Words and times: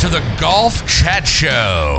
to 0.00 0.08
the 0.08 0.36
Golf 0.40 0.88
Chat 0.88 1.28
Show. 1.28 1.98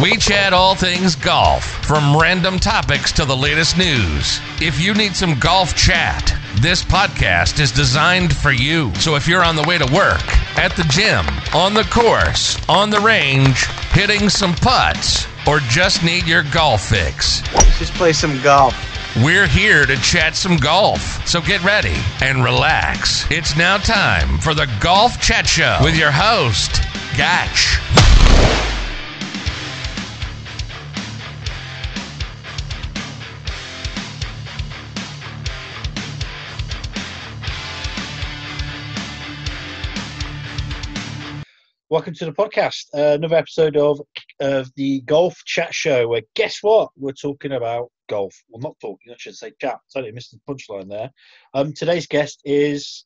We 0.00 0.16
chat 0.16 0.54
all 0.54 0.74
things 0.74 1.14
golf, 1.14 1.62
from 1.84 2.16
random 2.16 2.58
topics 2.58 3.12
to 3.12 3.26
the 3.26 3.36
latest 3.36 3.76
news. 3.76 4.40
If 4.62 4.80
you 4.80 4.94
need 4.94 5.14
some 5.14 5.38
golf 5.38 5.76
chat, 5.76 6.34
this 6.62 6.82
podcast 6.82 7.60
is 7.60 7.70
designed 7.70 8.34
for 8.34 8.50
you. 8.50 8.94
So 8.94 9.14
if 9.14 9.28
you're 9.28 9.44
on 9.44 9.56
the 9.56 9.62
way 9.64 9.76
to 9.76 9.84
work, 9.92 10.24
at 10.56 10.74
the 10.74 10.84
gym, 10.84 11.26
on 11.54 11.74
the 11.74 11.84
course, 11.92 12.56
on 12.66 12.88
the 12.88 13.00
range, 13.00 13.66
hitting 13.90 14.30
some 14.30 14.54
putts, 14.54 15.26
or 15.46 15.58
just 15.68 16.02
need 16.02 16.26
your 16.26 16.44
golf 16.44 16.88
fix, 16.88 17.42
Just 17.78 17.92
play 17.92 18.14
some 18.14 18.40
golf. 18.40 18.93
We're 19.22 19.46
here 19.46 19.86
to 19.86 19.96
chat 19.96 20.34
some 20.34 20.56
golf. 20.56 21.26
So 21.26 21.40
get 21.40 21.62
ready 21.62 21.94
and 22.20 22.42
relax. 22.42 23.30
It's 23.30 23.56
now 23.56 23.76
time 23.78 24.38
for 24.38 24.54
the 24.54 24.68
Golf 24.80 25.20
Chat 25.20 25.46
Show 25.46 25.78
with 25.82 25.96
your 25.96 26.10
host, 26.10 26.82
Gatch. 27.14 27.78
Welcome 41.94 42.14
to 42.14 42.24
the 42.24 42.32
podcast. 42.32 42.86
Uh, 42.92 43.14
another 43.14 43.36
episode 43.36 43.76
of 43.76 44.00
of 44.40 44.68
the 44.74 45.02
Golf 45.02 45.40
Chat 45.44 45.72
Show. 45.72 46.08
Where 46.08 46.22
guess 46.34 46.58
what? 46.60 46.90
We're 46.96 47.12
talking 47.12 47.52
about 47.52 47.92
golf. 48.08 48.34
Well, 48.48 48.60
not 48.60 48.74
talking. 48.80 49.12
I 49.12 49.16
should 49.16 49.36
say 49.36 49.52
chat. 49.60 49.78
Totally 49.94 50.10
missed 50.10 50.32
the 50.32 50.40
punchline 50.52 50.88
there. 50.88 51.12
Um, 51.54 51.72
today's 51.72 52.08
guest 52.08 52.40
is 52.44 53.04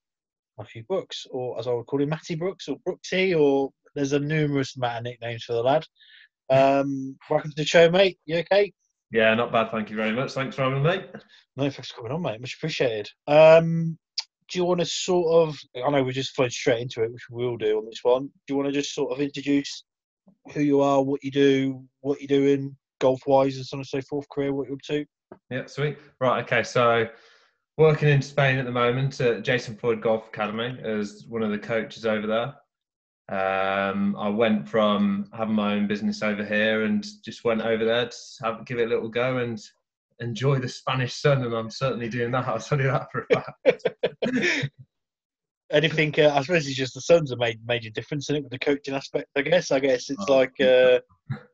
Matthew 0.56 0.84
Brookes, 0.84 1.26
or 1.30 1.58
as 1.58 1.66
I 1.66 1.72
would 1.72 1.84
call 1.84 2.00
him, 2.00 2.08
Matty 2.08 2.34
Brookes, 2.34 2.66
or 2.66 2.78
Brooksy, 2.78 3.38
or 3.38 3.68
there's 3.94 4.14
a 4.14 4.20
numerous 4.20 4.74
amount 4.74 4.96
of 4.96 5.04
nicknames 5.04 5.44
for 5.44 5.52
the 5.52 5.62
lad. 5.62 5.84
Um, 6.48 7.18
welcome 7.28 7.50
to 7.50 7.56
the 7.56 7.66
show, 7.66 7.90
mate. 7.90 8.18
You 8.24 8.38
okay? 8.38 8.72
Yeah, 9.10 9.34
not 9.34 9.52
bad. 9.52 9.70
Thank 9.70 9.90
you 9.90 9.96
very 9.96 10.12
much. 10.12 10.32
Thanks 10.32 10.56
for 10.56 10.62
having 10.62 10.82
me. 10.82 11.02
No, 11.56 11.68
thanks 11.68 11.90
for 11.90 11.96
coming 11.96 12.12
on, 12.12 12.22
mate. 12.22 12.40
Much 12.40 12.54
appreciated. 12.54 13.10
Um, 13.26 13.98
do 14.50 14.58
you 14.58 14.64
want 14.64 14.80
to 14.80 14.86
sort 14.86 15.48
of? 15.48 15.58
I 15.84 15.90
know 15.90 16.02
we 16.02 16.12
just 16.12 16.34
flowed 16.34 16.52
straight 16.52 16.80
into 16.80 17.02
it, 17.02 17.12
which 17.12 17.28
we 17.30 17.44
will 17.44 17.56
do 17.56 17.78
on 17.78 17.86
this 17.86 18.00
one. 18.02 18.30
Do 18.46 18.54
you 18.54 18.56
want 18.56 18.68
to 18.68 18.72
just 18.72 18.94
sort 18.94 19.12
of 19.12 19.20
introduce 19.20 19.84
who 20.52 20.60
you 20.60 20.80
are, 20.80 21.02
what 21.02 21.22
you 21.22 21.30
do, 21.30 21.84
what 22.00 22.20
you're 22.20 22.28
doing, 22.28 22.76
golf 23.00 23.20
wise, 23.26 23.56
and 23.56 23.66
so 23.66 23.76
on 23.76 23.80
and 23.80 23.86
so 23.86 24.00
forth, 24.02 24.28
career, 24.30 24.52
what 24.52 24.66
you're 24.68 24.76
up 24.76 24.82
to? 24.82 25.04
Yeah, 25.50 25.66
sweet. 25.66 25.98
Right, 26.20 26.42
okay. 26.44 26.62
So, 26.62 27.06
working 27.76 28.08
in 28.08 28.22
Spain 28.22 28.58
at 28.58 28.64
the 28.64 28.72
moment 28.72 29.20
at 29.20 29.42
Jason 29.42 29.76
Floyd 29.76 30.00
Golf 30.00 30.28
Academy 30.28 30.78
as 30.82 31.24
one 31.28 31.42
of 31.42 31.50
the 31.50 31.58
coaches 31.58 32.06
over 32.06 32.26
there. 32.26 32.54
Um, 33.30 34.16
I 34.16 34.30
went 34.30 34.66
from 34.66 35.28
having 35.34 35.54
my 35.54 35.74
own 35.74 35.86
business 35.86 36.22
over 36.22 36.42
here 36.42 36.84
and 36.84 37.06
just 37.22 37.44
went 37.44 37.60
over 37.60 37.84
there 37.84 38.06
to 38.06 38.16
have, 38.42 38.64
give 38.64 38.78
it 38.78 38.86
a 38.86 38.88
little 38.88 39.10
go 39.10 39.38
and 39.38 39.62
enjoy 40.20 40.58
the 40.58 40.68
Spanish 40.68 41.14
sun. 41.14 41.42
And 41.44 41.54
I'm 41.54 41.70
certainly 41.70 42.08
doing 42.08 42.30
that. 42.32 42.46
I'll 42.48 42.58
tell 42.58 42.78
you 42.80 42.88
that 42.88 43.08
for 43.12 43.26
a 43.30 43.40
fact. 43.40 44.70
Anything? 45.70 46.14
Uh, 46.18 46.30
I 46.34 46.40
suppose 46.42 46.66
it's 46.66 46.76
just 46.76 46.94
the 46.94 47.00
Suns 47.02 47.28
have 47.30 47.38
made 47.38 47.60
major 47.66 47.90
difference 47.90 48.30
in 48.30 48.36
it 48.36 48.42
with 48.42 48.50
the 48.52 48.58
coaching 48.58 48.94
aspect. 48.94 49.26
I 49.36 49.42
guess. 49.42 49.70
I 49.70 49.80
guess 49.80 50.08
it's 50.08 50.24
Oh. 50.26 50.36
like 50.36 50.58
uh, 50.60 51.00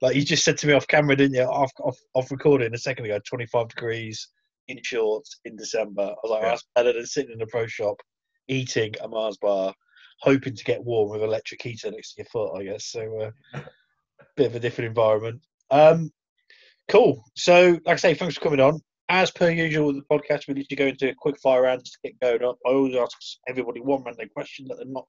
like 0.02 0.14
you 0.14 0.22
just 0.22 0.44
said 0.44 0.56
to 0.58 0.68
me 0.68 0.72
off 0.72 0.86
camera, 0.86 1.16
didn't 1.16 1.34
you? 1.34 1.42
Off 1.42 1.72
off, 1.80 1.98
off 2.14 2.30
recording 2.30 2.72
a 2.72 2.78
second 2.78 3.06
ago, 3.06 3.18
25 3.28 3.68
degrees 3.70 4.28
in 4.68 4.78
shorts 4.84 5.40
in 5.44 5.56
December. 5.56 6.02
I 6.02 6.14
was 6.22 6.30
like, 6.30 6.42
Yeah. 6.42 6.48
that's 6.50 6.66
better 6.76 6.92
than 6.92 7.06
sitting 7.06 7.32
in 7.32 7.42
a 7.42 7.46
pro 7.46 7.66
shop 7.66 7.96
eating 8.46 8.94
a 9.02 9.08
Mars 9.08 9.36
bar, 9.38 9.74
hoping 10.20 10.54
to 10.54 10.64
get 10.64 10.84
warm 10.84 11.10
with 11.10 11.22
electric 11.22 11.60
heater 11.62 11.90
next 11.90 12.14
to 12.14 12.20
your 12.22 12.26
foot. 12.26 12.54
I 12.56 12.62
guess 12.64 12.86
so. 12.86 13.32
Uh, 13.52 13.60
bit 14.36 14.46
of 14.46 14.54
a 14.54 14.60
different 14.60 14.88
environment. 14.88 15.40
Um, 15.72 16.12
cool. 16.88 17.24
So, 17.34 17.78
like 17.84 17.94
I 17.94 17.96
say, 17.96 18.14
thanks 18.14 18.36
for 18.36 18.40
coming 18.42 18.60
on. 18.60 18.80
As 19.10 19.30
per 19.30 19.50
usual 19.50 19.88
with 19.88 19.96
the 19.96 20.02
podcast, 20.02 20.48
we 20.48 20.54
need 20.54 20.68
to 20.68 20.76
go 20.76 20.86
into 20.86 21.10
a 21.10 21.14
quick 21.14 21.38
fire 21.38 21.62
round 21.62 21.84
to 21.84 21.98
get 22.02 22.18
going 22.20 22.42
up. 22.42 22.56
I 22.66 22.70
always 22.70 22.96
ask 22.96 23.16
everybody 23.46 23.80
one 23.80 24.02
random 24.02 24.28
question 24.34 24.66
that 24.68 24.76
they're 24.76 24.86
not 24.86 25.06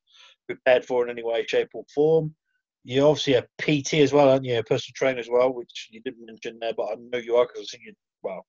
prepared 0.48 0.86
for 0.86 1.04
in 1.04 1.10
any 1.10 1.24
way, 1.24 1.46
shape, 1.48 1.70
or 1.74 1.86
form. 1.94 2.36
You're 2.84 3.08
obviously 3.08 3.34
a 3.36 3.48
PT 3.58 3.96
as 3.96 4.14
well, 4.14 4.30
aren't 4.30 4.46
you? 4.46 4.60
A 4.60 4.64
personal 4.64 4.94
trainer 4.96 5.20
as 5.20 5.30
well, 5.30 5.54
which 5.54 5.88
you 5.92 6.02
didn't 6.02 6.26
mention 6.26 6.60
there, 6.60 6.74
but 6.76 6.88
I 6.92 6.96
know 6.96 7.20
you 7.20 7.38
are 7.38 7.48
because 7.48 7.62
I 7.62 7.78
see 7.78 7.84
you. 7.86 7.94
Well, 8.22 8.46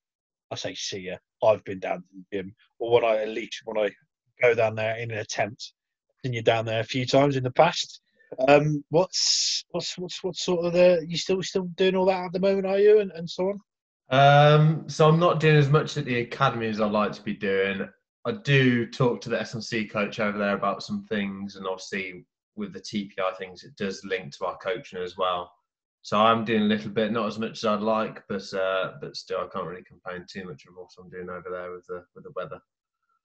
I 0.50 0.56
say 0.56 0.75
see 0.75 1.00
you. 1.00 1.16
I've 1.42 1.65
been 1.65 1.81
down 1.81 1.98
to 1.98 2.04
the 2.12 2.36
gym, 2.36 2.54
or 2.78 2.92
when 2.92 3.04
I 3.04 3.22
at 3.22 3.28
least 3.28 3.62
when 3.65 3.78
I 3.78 3.91
go 4.42 4.54
down 4.54 4.75
there 4.75 4.97
in 4.97 5.10
an 5.10 5.19
attempt, 5.19 5.72
seen 6.25 6.32
you 6.32 6.42
down 6.42 6.66
there 6.66 6.81
a 6.81 6.84
few 6.84 7.06
times 7.06 7.36
in 7.36 7.44
the 7.44 7.50
past. 7.50 8.00
Um, 8.48 8.84
what's 8.91 9.64
what's 9.70 9.97
what's 9.98 10.22
what's 10.22 10.44
sort 10.44 10.66
of 10.66 10.72
the 10.72 11.04
you 11.08 11.16
still 11.16 11.42
still 11.42 11.69
doing 11.76 11.97
all 11.97 12.06
that 12.06 12.26
at 12.26 12.32
the 12.32 12.41
moment, 12.41 12.66
are 12.66 12.78
you, 12.78 13.00
and, 13.00 13.10
and 13.12 13.28
so 13.28 13.50
on? 13.50 13.60
Um, 14.08 14.88
so 14.88 15.08
I'm 15.08 15.19
not 15.19 15.41
doing 15.41 15.56
as 15.56 15.69
much 15.69 15.97
at 15.97 16.04
the 16.04 16.20
academy 16.20 16.69
as 16.69 16.80
I'd 16.80 16.92
like 16.92 17.12
to 17.12 17.22
be 17.22 17.34
doing. 17.34 17.88
I 18.24 18.32
do 18.32 18.86
talk 18.86 19.20
to 19.20 19.28
the 19.28 19.41
S&C 19.41 19.86
coach 19.86 20.19
over 20.19 20.36
there 20.36 20.56
about 20.56 20.82
some 20.82 21.04
things, 21.04 21.56
and 21.56 21.66
obviously 21.66 22.24
with 22.56 22.72
the 22.72 22.80
TPI 22.80 23.36
things, 23.38 23.62
it 23.62 23.76
does 23.76 24.04
link 24.04 24.36
to 24.36 24.47
our 24.47 24.56
coaching 24.58 25.00
as 25.00 25.16
well. 25.16 25.53
So 26.03 26.18
I'm 26.18 26.44
doing 26.44 26.62
a 26.62 26.66
little 26.66 26.91
bit, 26.91 27.12
not 27.12 27.26
as 27.26 27.38
much 27.38 27.58
as 27.58 27.64
I'd 27.64 27.80
like, 27.80 28.22
but 28.28 28.53
uh, 28.54 28.92
but 29.00 29.16
still, 29.16 29.38
I 29.38 29.48
can't 29.53 29.66
really 29.66 29.82
complain 29.82 30.24
too 30.30 30.44
much 30.44 30.64
of 30.66 30.74
what 30.74 30.91
I'm 30.98 31.10
doing 31.10 31.28
over 31.28 31.50
there 31.50 31.72
with 31.72 31.86
the 31.86 32.04
with 32.14 32.24
the 32.24 32.32
weather. 32.36 32.60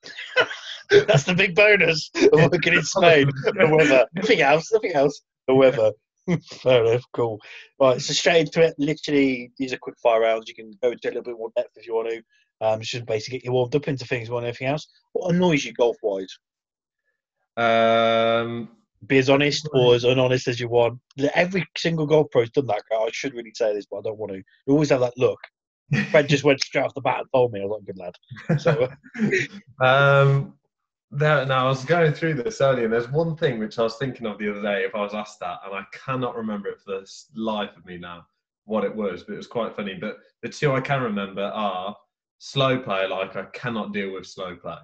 That's 1.08 1.24
the 1.24 1.34
big 1.34 1.56
bonus 1.56 2.10
of 2.16 2.52
working 2.52 2.74
in 2.74 2.84
Spain. 2.84 3.30
The 3.46 3.68
weather. 3.68 4.06
Nothing 4.14 4.42
else. 4.42 4.72
Nothing 4.74 4.94
else. 4.94 5.22
The 5.48 5.56
weather. 5.56 5.92
Fair 6.62 6.86
enough. 6.86 7.04
Cool. 7.14 7.40
Right. 7.80 8.02
So 8.02 8.14
straight 8.14 8.42
into 8.42 8.62
it. 8.62 8.76
Literally, 8.78 9.52
these 9.58 9.74
are 9.74 9.78
quick 9.78 9.96
fire 10.02 10.22
rounds. 10.22 10.48
You 10.48 10.56
can 10.56 10.72
go 10.82 10.92
into 10.92 11.08
a 11.08 11.10
little 11.10 11.24
bit 11.24 11.38
more 11.38 11.52
depth 11.56 11.72
if 11.76 11.88
you 11.88 11.96
want 11.96 12.10
to. 12.10 12.22
Um, 12.66 12.82
it's 12.82 12.92
just 12.92 13.06
basically 13.06 13.40
get 13.40 13.46
you 13.46 13.54
warmed 13.54 13.76
up 13.76 13.88
into 13.88 14.06
things 14.06 14.30
more 14.30 14.40
than 14.42 14.50
anything 14.50 14.68
else. 14.68 14.88
What 15.14 15.34
annoys 15.34 15.66
you 15.66 15.74
golf 15.74 15.98
wise? 16.04 16.38
Um, 17.58 18.70
Be 19.08 19.18
as 19.18 19.30
honest 19.30 19.68
or 19.74 19.96
as 19.96 20.04
unhonest 20.04 20.48
as 20.48 20.60
you 20.60 20.70
want. 20.70 21.00
Every 21.34 21.66
single 21.76 22.06
golf 22.06 22.30
pro's 22.32 22.52
done 22.52 22.68
that. 22.68 22.84
I 22.92 23.10
should 23.12 23.34
really 23.34 23.54
say 23.56 23.74
this, 23.74 23.88
but 23.90 23.98
I 23.98 24.02
don't 24.04 24.20
want 24.20 24.34
to. 24.34 24.38
You 24.38 24.74
always 24.74 24.92
have 24.92 25.00
that 25.00 25.18
look. 25.18 25.40
Fred 26.10 26.30
just 26.30 26.44
went 26.44 26.62
straight 26.62 26.84
off 26.84 26.94
the 26.94 27.02
bat 27.02 27.20
and 27.20 27.28
told 27.34 27.52
me 27.52 27.62
I 27.62 27.66
was 27.66 27.80
like, 27.80 27.86
good 27.86 27.98
lad. 27.98 28.60
So, 28.60 28.90
uh, 29.82 29.86
um, 29.86 30.54
there, 31.12 31.46
now 31.46 31.66
I 31.66 31.70
was 31.70 31.84
going 31.84 32.14
through 32.14 32.36
this 32.36 32.62
earlier, 32.62 32.86
and 32.86 32.94
there's 32.94 33.10
one 33.10 33.36
thing 33.36 33.60
which 33.60 33.78
I 33.78 33.84
was 33.84 33.98
thinking 33.98 34.26
of 34.26 34.38
the 34.38 34.50
other 34.50 34.62
day. 34.62 34.86
If 34.86 34.96
I 34.96 35.02
was 35.02 35.14
asked 35.14 35.40
that, 35.42 35.60
and 35.66 35.76
I 35.76 35.84
cannot 35.92 36.36
remember 36.36 36.70
it 36.70 36.80
for 36.80 36.92
the 36.92 37.12
life 37.36 37.76
of 37.76 37.86
me 37.86 37.98
now, 37.98 38.26
what 38.66 38.86
it 38.86 38.96
was, 38.96 39.24
but 39.24 39.34
it 39.34 39.38
was 39.38 39.48
quite 39.48 39.76
funny. 39.76 39.96
But 39.96 40.20
the 40.42 40.50
two 40.50 40.72
I 40.72 40.80
can 40.80 41.02
remember 41.02 41.44
are 41.44 41.96
slow 42.40 42.80
play. 42.80 43.08
Like 43.08 43.36
I 43.36 43.44
cannot 43.54 43.92
deal 43.92 44.14
with 44.14 44.26
slow 44.26 44.56
play. 44.56 44.78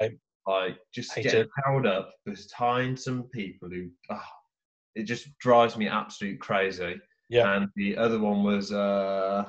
Same. 0.00 0.20
Like 0.46 0.78
just 0.92 1.14
getting 1.14 1.40
it. 1.40 1.50
held 1.64 1.86
up 1.86 2.12
behind 2.24 2.98
some 2.98 3.24
people 3.24 3.68
who, 3.68 3.88
ah, 4.10 4.28
it 4.94 5.04
just 5.04 5.36
drives 5.38 5.76
me 5.76 5.88
absolute 5.88 6.40
crazy. 6.40 7.00
Yeah. 7.28 7.56
And 7.56 7.68
the 7.74 7.96
other 7.96 8.20
one 8.20 8.44
was. 8.44 8.70
Uh, 8.72 9.46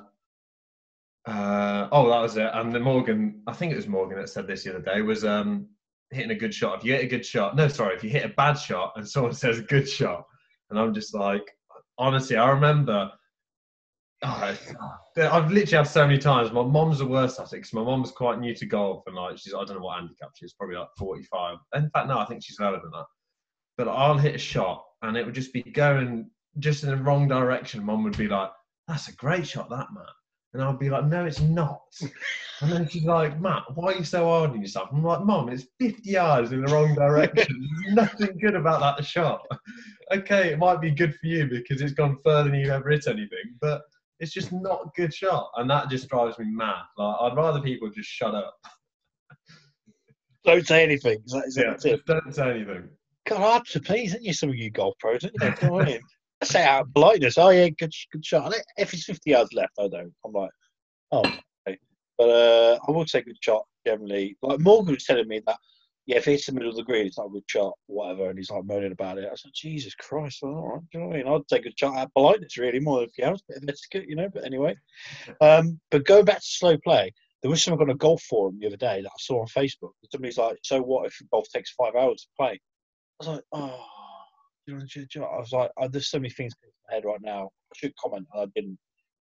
uh, 1.26 1.88
oh, 1.92 2.10
that 2.10 2.22
was 2.22 2.38
it. 2.38 2.50
And 2.54 2.74
the 2.74 2.80
Morgan, 2.80 3.42
I 3.48 3.54
think 3.54 3.72
it 3.72 3.78
was 3.78 3.88
Morgan 3.88 4.18
that 4.18 4.30
said 4.30 4.48
this 4.48 4.64
the 4.64 4.76
other 4.76 4.84
day, 4.84 5.02
was 5.02 5.24
um, 5.24 5.68
hitting 6.12 6.32
a 6.32 6.36
good 6.36 6.54
shot. 6.54 6.80
If 6.80 6.86
you 6.86 6.94
hit 6.94 7.06
a 7.06 7.08
good 7.08 7.26
shot, 7.26 7.56
no, 7.56 7.68
sorry, 7.68 7.96
if 7.96 8.04
you 8.04 8.10
hit 8.10 8.26
a 8.26 8.30
bad 8.30 8.54
shot 8.54 8.94
and 8.96 9.08
someone 9.08 9.34
says 9.34 9.60
a 9.60 9.64
good 9.64 9.88
shot, 9.88 10.26
and 10.70 10.80
I'm 10.80 10.94
just 10.94 11.14
like, 11.14 11.50
honestly, 11.98 12.36
I 12.36 12.50
remember. 12.50 13.12
Oh, 14.24 14.58
I've 15.18 15.52
literally 15.52 15.78
had 15.78 15.84
so 15.84 16.08
many 16.08 16.18
times. 16.18 16.52
My 16.52 16.64
mom's 16.64 17.00
the 17.00 17.06
worst 17.06 17.40
at 17.40 17.48
it 17.48 17.58
because 17.58 17.74
my 17.74 17.84
mom's 17.84 18.12
quite 18.12 18.40
new 18.40 18.56
to 18.56 18.66
golf 18.66 19.04
and 19.06 19.16
like 19.16 19.38
she's 19.38 19.54
I 19.54 19.64
don't 19.64 19.78
know 19.78 19.84
what 19.84 20.00
handicap 20.00 20.30
she 20.36 20.46
is, 20.46 20.54
probably 20.54 20.78
like 20.78 20.88
45. 20.98 21.58
In 21.76 21.90
fact, 21.92 22.08
no, 22.08 22.18
I 22.18 22.26
think 22.26 22.44
she's 22.44 22.60
lower 22.60 22.80
than 22.82 22.92
that. 22.92 23.06
But 23.78 23.90
I'll 23.90 24.18
hit 24.18 24.36
a 24.36 24.40
shot 24.40 24.84
and 25.02 25.18
it 25.18 25.26
would 25.26 25.36
just 25.36 25.54
be 25.54 25.62
going 25.62 26.30
just 26.60 26.84
in 26.84 26.90
the 26.90 26.98
wrong 26.98 27.28
direction. 27.28 27.84
Mom 27.84 28.04
would 28.04 28.18
be 28.18 28.28
like, 28.28 28.50
"That's 28.88 29.10
a 29.10 29.16
great 29.16 29.46
shot, 29.46 29.70
that 29.70 29.88
man," 29.94 30.06
and 30.54 30.62
I'd 30.62 30.80
be 30.80 30.90
like, 30.90 31.06
"No, 31.06 31.26
it's 31.26 31.42
not." 31.42 31.82
And 32.62 32.72
then 32.72 32.88
she's 32.88 33.04
like, 33.04 33.40
"Matt, 33.42 33.64
why 33.76 33.92
are 33.92 33.98
you 33.98 34.04
so 34.04 34.26
hard 34.26 34.52
on 34.52 34.62
yourself?" 34.62 34.90
I'm 34.92 35.04
like, 35.04 35.26
"Mom, 35.26 35.50
it's 35.50 35.66
50 35.80 36.10
yards 36.10 36.52
in 36.52 36.64
the 36.64 36.72
wrong 36.72 36.96
direction. 36.96 37.68
There's 37.84 37.96
nothing 37.96 38.38
good 38.40 38.56
about 38.56 38.80
that 38.80 39.06
shot. 39.06 39.46
okay, 40.12 40.54
it 40.54 40.60
might 40.60 40.80
be 40.80 40.92
good 40.92 41.16
for 41.16 41.28
you 41.28 41.48
because 41.48 41.82
it's 41.82 41.94
gone 41.94 42.18
further 42.24 42.50
than 42.50 42.60
you've 42.60 42.70
ever 42.70 42.90
hit 42.90 43.08
anything, 43.08 43.56
but." 43.62 43.82
It's 44.20 44.32
just 44.32 44.54
not 44.54 44.86
a 44.86 44.92
good 44.96 45.14
shot, 45.14 45.50
and 45.58 45.70
that 45.70 45.90
just 45.90 46.08
drives 46.08 46.40
me 46.40 46.46
mad. 46.46 46.84
Like 46.98 47.16
I'd 47.20 47.36
rather 47.36 47.60
people 47.60 47.90
just 47.90 48.08
shut 48.08 48.34
up. 48.34 48.56
don't 50.46 50.66
say 50.66 50.82
anything. 50.82 51.18
Is 51.26 51.34
that, 51.34 51.44
is 51.46 51.56
that 51.56 51.82
tip? 51.82 51.96
just 51.96 52.06
don't 52.06 52.34
say 52.34 52.52
anything. 52.52 52.90
God, 53.26 53.38
hard 53.38 53.66
to 53.72 53.82
please, 53.82 54.14
aren't 54.14 54.24
you? 54.24 54.32
Some 54.32 54.50
of 54.50 54.56
you 54.56 54.70
golf 54.70 54.96
pros, 55.00 55.22
don't 55.22 55.90
you? 55.90 56.00
You 56.44 56.58
I 56.58 56.62
say 56.62 56.66
out 56.66 56.82
of 56.82 56.94
politeness, 56.94 57.38
oh 57.38 57.50
yeah, 57.50 57.70
good, 57.70 57.94
good 58.12 58.26
shot. 58.26 58.54
If 58.78 58.94
it's 58.94 59.06
50 59.06 59.30
yards 59.30 59.54
left, 59.54 59.74
I 59.80 59.88
don't. 59.88 60.14
I'm 60.26 60.34
like, 60.34 60.52
oh, 61.12 61.26
okay. 61.68 61.78
But 62.18 62.30
uh, 62.30 62.80
I 62.88 62.92
will 62.92 63.08
say 63.08 63.22
good 63.22 63.38
shot 63.42 63.64
generally. 63.86 64.38
Like 64.42 64.60
Morgan 64.60 64.94
was 64.94 65.06
telling 65.06 65.28
me 65.28 65.42
that 65.48 65.58
yeah, 66.06 66.18
if 66.18 66.28
it's 66.28 66.48
the 66.48 66.52
middle 66.52 66.70
of 66.70 66.76
the 66.76 66.84
green, 66.84 67.06
it's 67.06 67.18
not 67.18 67.28
a 67.28 67.30
good 67.30 67.46
shot, 67.48 67.74
whatever. 67.88 68.30
And 68.30 68.38
he's 68.38 68.50
like 68.50 68.66
moaning 68.66 68.92
about 68.92 69.20
it. 69.20 69.30
I 69.32 69.36
said, 69.36 69.52
Jesus 69.56 69.96
Christ, 69.96 70.44
all 70.44 70.74
right, 70.74 70.82
you 70.94 71.00
know 71.00 71.08
what 71.08 71.16
I 71.16 71.24
mean? 71.24 71.28
I'd 71.28 71.48
take 71.48 71.66
a 71.66 71.72
shot 71.78 71.98
at 71.98 72.14
politeness, 72.14 72.58
really, 72.58 72.82
more 72.82 72.98
than 72.98 73.04
anything 73.04 73.26
else, 73.26 73.42
bit 73.48 73.58
of 73.58 73.64
etiquette, 73.64 74.10
you 74.10 74.18
know. 74.18 74.30
But 74.34 74.46
anyway, 74.46 74.76
um, 75.40 75.80
but 75.92 76.06
going 76.06 76.26
back 76.26 76.40
to 76.40 76.46
slow 76.46 76.78
play, 76.78 77.14
there 77.42 77.50
was 77.50 77.64
someone 77.64 77.84
on 77.84 77.96
a 77.96 77.98
golf 77.98 78.22
forum 78.24 78.58
the 78.60 78.68
other 78.68 78.76
day 78.76 79.02
that 79.02 79.08
I 79.10 79.20
saw 79.20 79.42
on 79.42 79.48
Facebook. 79.48 79.92
Somebody's 80.12 80.38
like, 80.38 80.58
"So 80.64 80.82
what 80.82 81.06
if 81.06 81.18
golf 81.32 81.48
takes 81.54 81.72
five 81.72 81.96
hours 81.96 82.24
to 82.24 82.28
play?" 82.38 82.60
I 83.22 83.26
was 83.26 83.28
like, 83.28 83.44
"Oh." 83.54 84.03
You 84.66 84.76
know, 84.76 85.26
I 85.26 85.40
was 85.40 85.52
like, 85.52 85.72
oh, 85.78 85.88
"There's 85.88 86.10
so 86.10 86.20
many 86.20 86.30
things 86.30 86.54
in 86.64 86.70
my 86.90 86.96
head 86.96 87.06
right 87.06 87.22
now. 87.22 87.50
I 87.72 87.76
should 87.76 87.96
comment, 87.98 88.28
and 88.34 88.42
I 88.42 88.46
didn't." 88.56 88.78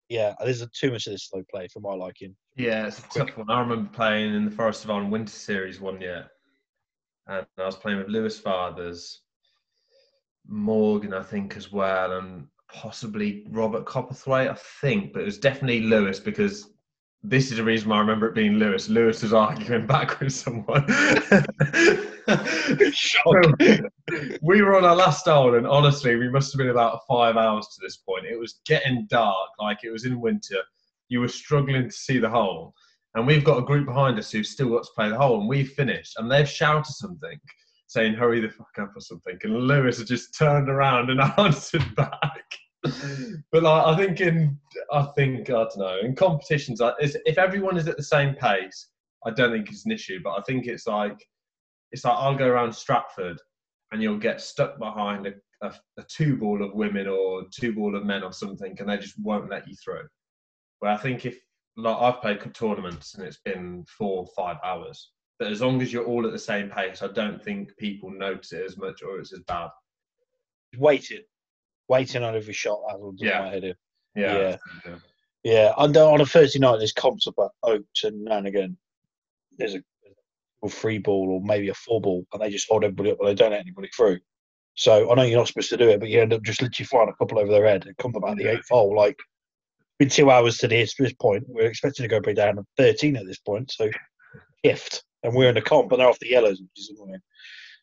Yeah, 0.08 0.34
there's 0.40 0.66
too 0.78 0.90
much 0.90 1.06
of 1.06 1.12
this 1.12 1.28
slow 1.28 1.42
play 1.50 1.68
for 1.68 1.80
my 1.80 1.94
liking. 1.94 2.36
Yeah, 2.56 2.86
it's 2.86 2.98
a 2.98 3.18
tough 3.18 3.36
one. 3.36 3.50
I 3.50 3.60
remember 3.60 3.88
playing 3.90 4.34
in 4.34 4.44
the 4.44 4.50
Forest 4.50 4.84
of 4.84 4.90
Arden 4.90 5.10
Winter 5.10 5.32
Series 5.32 5.80
one 5.80 6.00
year, 6.00 6.26
and 7.26 7.46
I 7.58 7.64
was 7.64 7.76
playing 7.76 7.98
with 7.98 8.08
Lewis 8.08 8.38
Fathers, 8.38 9.22
Morgan, 10.46 11.14
I 11.14 11.22
think, 11.22 11.56
as 11.56 11.72
well, 11.72 12.18
and 12.18 12.46
possibly 12.70 13.46
Robert 13.50 13.86
Copperthwaite, 13.86 14.50
I 14.50 14.56
think, 14.80 15.12
but 15.12 15.22
it 15.22 15.26
was 15.26 15.38
definitely 15.38 15.82
Lewis 15.82 16.20
because 16.20 16.68
this 17.22 17.50
is 17.50 17.58
the 17.58 17.64
reason 17.64 17.88
why 17.88 17.96
I 17.96 18.00
remember 18.00 18.28
it 18.28 18.34
being 18.34 18.54
Lewis. 18.54 18.88
Lewis 18.88 19.22
was 19.22 19.32
arguing 19.32 19.86
back 19.86 20.20
with 20.20 20.32
someone. 20.32 20.84
we 24.42 24.62
were 24.62 24.76
on 24.76 24.84
our 24.84 24.96
last 24.96 25.26
hole, 25.26 25.54
and 25.54 25.66
honestly, 25.66 26.16
we 26.16 26.28
must 26.28 26.52
have 26.52 26.58
been 26.58 26.70
about 26.70 27.00
five 27.08 27.36
hours 27.36 27.68
to 27.68 27.80
this 27.80 27.98
point. 27.98 28.26
It 28.26 28.38
was 28.38 28.60
getting 28.66 29.06
dark, 29.08 29.50
like 29.58 29.78
it 29.84 29.90
was 29.90 30.04
in 30.04 30.20
winter. 30.20 30.58
You 31.08 31.20
were 31.20 31.28
struggling 31.28 31.88
to 31.88 31.94
see 31.94 32.18
the 32.18 32.30
hole, 32.30 32.74
and 33.14 33.26
we've 33.26 33.44
got 33.44 33.58
a 33.58 33.66
group 33.66 33.86
behind 33.86 34.18
us 34.18 34.30
who've 34.30 34.46
still 34.46 34.70
got 34.70 34.84
to 34.84 34.90
play 34.94 35.08
the 35.08 35.18
hole, 35.18 35.40
and 35.40 35.48
we've 35.48 35.72
finished, 35.72 36.14
and 36.18 36.30
they've 36.30 36.48
shouted 36.48 36.92
something, 36.92 37.38
saying 37.86 38.14
"Hurry 38.14 38.40
the 38.40 38.48
fuck 38.48 38.78
up" 38.80 38.96
or 38.96 39.00
something, 39.00 39.38
and 39.42 39.66
Lewis 39.66 39.98
had 39.98 40.06
just 40.06 40.36
turned 40.36 40.68
around 40.68 41.10
and 41.10 41.20
answered 41.38 41.94
back 41.94 42.42
but 42.82 43.62
like, 43.62 43.86
I 43.86 43.96
think 43.96 44.20
in 44.20 44.58
I 44.92 45.04
think 45.16 45.50
I 45.50 45.52
don't 45.52 45.78
know 45.78 45.98
in 46.02 46.16
competitions, 46.16 46.80
if 46.98 47.38
everyone 47.38 47.76
is 47.76 47.86
at 47.86 47.96
the 47.96 48.02
same 48.02 48.34
pace, 48.34 48.88
I 49.24 49.30
don't 49.30 49.52
think 49.52 49.70
it's 49.70 49.86
an 49.86 49.92
issue. 49.92 50.18
But 50.22 50.32
I 50.32 50.42
think 50.42 50.66
it's 50.66 50.86
like 50.86 51.16
it's 51.92 52.04
like 52.04 52.16
I'll 52.16 52.36
go 52.36 52.48
around 52.48 52.74
Stratford 52.74 53.38
and 53.92 54.02
you'll 54.02 54.18
get 54.18 54.40
stuck 54.40 54.78
behind 54.78 55.26
a, 55.26 55.34
a, 55.60 55.74
a 55.98 56.02
two 56.08 56.36
ball 56.36 56.64
of 56.64 56.74
women 56.74 57.06
or 57.06 57.44
two 57.54 57.74
ball 57.74 57.94
of 57.94 58.04
men 58.04 58.22
or 58.22 58.32
something, 58.32 58.74
and 58.78 58.88
they 58.88 58.96
just 58.96 59.18
won't 59.18 59.50
let 59.50 59.68
you 59.68 59.76
through. 59.76 60.08
Where 60.80 60.90
I 60.90 60.96
think 60.96 61.26
if 61.26 61.38
like 61.76 61.96
I've 61.96 62.20
played 62.20 62.54
tournaments 62.54 63.14
and 63.14 63.24
it's 63.24 63.40
been 63.44 63.84
four 63.96 64.20
or 64.20 64.28
five 64.36 64.56
hours, 64.64 65.12
but 65.38 65.50
as 65.50 65.60
long 65.60 65.80
as 65.82 65.92
you're 65.92 66.06
all 66.06 66.26
at 66.26 66.32
the 66.32 66.38
same 66.38 66.70
pace, 66.70 67.02
I 67.02 67.08
don't 67.08 67.42
think 67.42 67.76
people 67.76 68.10
notice 68.10 68.52
it 68.52 68.64
as 68.64 68.76
much 68.76 69.02
or 69.02 69.18
it's 69.18 69.32
as 69.32 69.40
bad. 69.40 69.70
Waiting, 70.78 71.22
waiting 71.88 72.22
on 72.22 72.34
every 72.34 72.54
shot. 72.54 72.80
That's 72.88 73.00
what 73.00 73.14
yeah. 73.18 73.40
my 73.40 73.48
head 73.48 73.64
in. 73.64 73.74
Yeah. 74.14 74.38
Yeah. 74.38 74.56
yeah. 74.86 74.94
yeah. 75.44 75.72
And 75.78 75.96
uh, 75.96 76.10
on 76.10 76.20
a 76.20 76.26
Thursday 76.26 76.58
night, 76.58 76.78
there's 76.78 76.92
comps 76.92 77.26
up 77.26 77.34
at 77.38 77.50
Oaks, 77.62 78.04
and 78.04 78.24
now 78.24 78.38
and 78.38 78.46
again, 78.46 78.76
there's 79.58 79.74
a, 79.74 79.82
a 80.64 80.68
free 80.68 80.98
ball 80.98 81.30
or 81.30 81.40
maybe 81.44 81.68
a 81.68 81.74
four 81.74 82.00
ball, 82.00 82.24
and 82.32 82.42
they 82.42 82.50
just 82.50 82.68
hold 82.68 82.84
everybody 82.84 83.10
up, 83.12 83.18
but 83.18 83.26
they 83.26 83.34
don't 83.34 83.50
let 83.50 83.60
anybody 83.60 83.88
through. 83.96 84.18
So 84.74 85.10
I 85.10 85.14
know 85.14 85.22
you're 85.22 85.38
not 85.38 85.48
supposed 85.48 85.70
to 85.70 85.76
do 85.76 85.90
it, 85.90 86.00
but 86.00 86.08
you 86.08 86.20
end 86.20 86.32
up 86.32 86.42
just 86.42 86.62
literally 86.62 86.86
flying 86.86 87.08
a 87.08 87.14
couple 87.14 87.38
over 87.38 87.50
their 87.50 87.66
head 87.66 87.84
and 87.86 87.96
come 87.98 88.14
about 88.14 88.38
the 88.38 88.48
eighth 88.48 88.68
hole. 88.70 88.96
Like, 88.96 89.18
been 89.98 90.08
two 90.08 90.30
hours 90.30 90.58
to 90.58 90.68
this, 90.68 90.94
this 90.98 91.12
point. 91.12 91.44
We're 91.46 91.66
expecting 91.66 92.04
to 92.04 92.08
go 92.08 92.20
play 92.20 92.34
down 92.34 92.56
to 92.56 92.64
13 92.78 93.16
at 93.16 93.26
this 93.26 93.38
point. 93.38 93.70
So, 93.70 93.90
gift. 94.64 95.04
And 95.22 95.34
we're 95.34 95.50
in 95.50 95.54
the 95.54 95.62
comp, 95.62 95.92
and 95.92 96.00
they're 96.00 96.08
off 96.08 96.18
the 96.18 96.30
yellows, 96.30 96.60
which 96.60 96.70
is 96.76 96.90
annoying. 96.96 97.20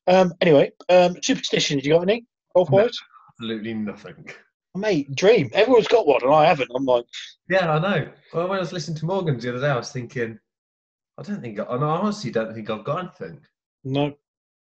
Um, 0.07 0.33
anyway, 0.41 0.71
um, 0.89 1.15
superstitions, 1.21 1.85
you 1.85 1.93
got 1.93 2.01
any? 2.01 2.25
Golf 2.55 2.69
wise? 2.69 2.97
absolutely 3.39 3.73
nothing. 3.73 4.29
Mate, 4.75 5.13
dream. 5.15 5.49
Everyone's 5.53 5.87
got 5.87 6.05
one, 6.05 6.23
and 6.23 6.33
I 6.33 6.45
haven't. 6.45 6.71
I'm 6.75 6.85
like, 6.85 7.05
yeah, 7.49 7.71
I 7.71 7.79
know. 7.79 8.11
Well, 8.33 8.47
when 8.47 8.57
I 8.57 8.61
was 8.61 8.73
listening 8.73 8.97
to 8.97 9.05
Morgan's 9.05 9.43
the 9.43 9.49
other 9.49 9.61
day, 9.61 9.69
I 9.69 9.77
was 9.77 9.91
thinking, 9.91 10.37
I 11.19 11.21
don't 11.23 11.41
think, 11.41 11.59
I, 11.59 11.63
I 11.63 11.77
honestly 11.77 12.31
don't 12.31 12.53
think 12.53 12.69
I've 12.69 12.83
got 12.83 12.99
anything. 12.99 13.41
No, 13.83 14.13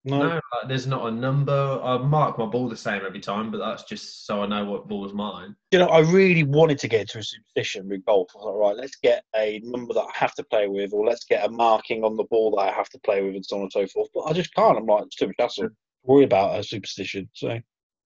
no. 0.04 0.18
no 0.18 0.28
like, 0.34 0.68
there's 0.68 0.86
not 0.86 1.06
a 1.06 1.10
number. 1.10 1.80
I 1.82 1.98
mark 1.98 2.38
my 2.38 2.46
ball 2.46 2.68
the 2.68 2.76
same 2.76 3.02
every 3.06 3.20
time, 3.20 3.50
but 3.50 3.58
that's 3.58 3.84
just 3.84 4.26
so 4.26 4.42
I 4.42 4.46
know 4.46 4.64
what 4.64 4.88
ball 4.88 5.06
is 5.06 5.12
mine. 5.12 5.54
You 5.70 5.78
know, 5.78 5.86
I 5.86 6.00
really 6.00 6.42
wanted 6.42 6.78
to 6.80 6.88
get 6.88 7.02
into 7.02 7.18
a 7.18 7.22
superstition 7.22 7.88
with 7.88 8.04
golf. 8.04 8.30
I 8.34 8.38
was 8.38 8.46
like, 8.46 8.68
right, 8.68 8.76
let's 8.82 8.96
get 8.96 9.24
a 9.36 9.60
number 9.62 9.94
that 9.94 10.00
I 10.00 10.10
have 10.14 10.34
to 10.34 10.44
play 10.44 10.66
with, 10.66 10.92
or 10.92 11.06
let's 11.06 11.24
get 11.24 11.46
a 11.46 11.50
marking 11.50 12.02
on 12.02 12.16
the 12.16 12.24
ball 12.24 12.50
that 12.52 12.62
I 12.62 12.72
have 12.72 12.88
to 12.90 12.98
play 12.98 13.22
with, 13.22 13.36
and 13.36 13.46
so 13.46 13.56
on 13.56 13.62
and 13.62 13.72
so 13.72 13.86
forth. 13.86 14.08
But 14.12 14.22
I 14.22 14.32
just 14.32 14.52
can't. 14.54 14.76
I'm 14.76 14.86
like, 14.86 15.04
it's 15.04 15.16
too 15.16 15.28
much 15.28 15.36
hassle. 15.38 15.68
Worry 16.02 16.24
about 16.24 16.58
a 16.58 16.64
superstition. 16.64 17.28
So 17.34 17.60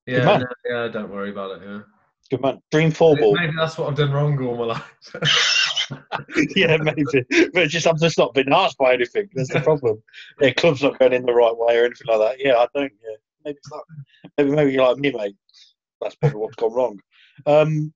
yeah, 0.06 0.38
no, 0.38 0.46
yeah, 0.68 0.88
don't 0.88 1.10
worry 1.10 1.30
about 1.30 1.62
it. 1.62 1.66
Yeah. 1.66 1.80
Good 2.30 2.42
man. 2.42 2.60
Dream 2.70 2.90
four 2.90 3.16
ball. 3.16 3.36
Maybe 3.36 3.52
that's 3.56 3.78
what 3.78 3.88
I've 3.88 3.96
done 3.96 4.12
wrong 4.12 4.38
all 4.42 4.56
my 4.56 4.64
life. 4.64 5.14
yeah, 6.56 6.76
maybe. 6.76 7.04
But 7.52 7.68
just 7.68 7.86
I'm 7.86 7.98
just 7.98 8.18
not 8.18 8.34
been 8.34 8.52
asked 8.52 8.78
by 8.78 8.94
anything. 8.94 9.28
That's 9.34 9.52
the 9.52 9.60
problem. 9.60 10.02
Yeah, 10.40 10.52
club's 10.52 10.82
not 10.82 10.98
going 10.98 11.12
in 11.12 11.26
the 11.26 11.32
right 11.32 11.56
way 11.56 11.78
or 11.78 11.84
anything 11.84 12.06
like 12.08 12.18
that. 12.18 12.44
Yeah, 12.44 12.56
I 12.56 12.66
don't. 12.74 12.92
Yeah, 13.02 13.16
maybe 13.44 13.58
it's 13.58 13.70
not. 13.70 13.84
Maybe 14.38 14.50
maybe 14.50 14.72
you're 14.72 14.86
like 14.86 14.98
me, 14.98 15.12
mate. 15.12 15.36
That's 16.00 16.14
probably 16.16 16.40
what's 16.40 16.56
gone 16.56 16.72
wrong. 16.72 17.00
Um, 17.46 17.92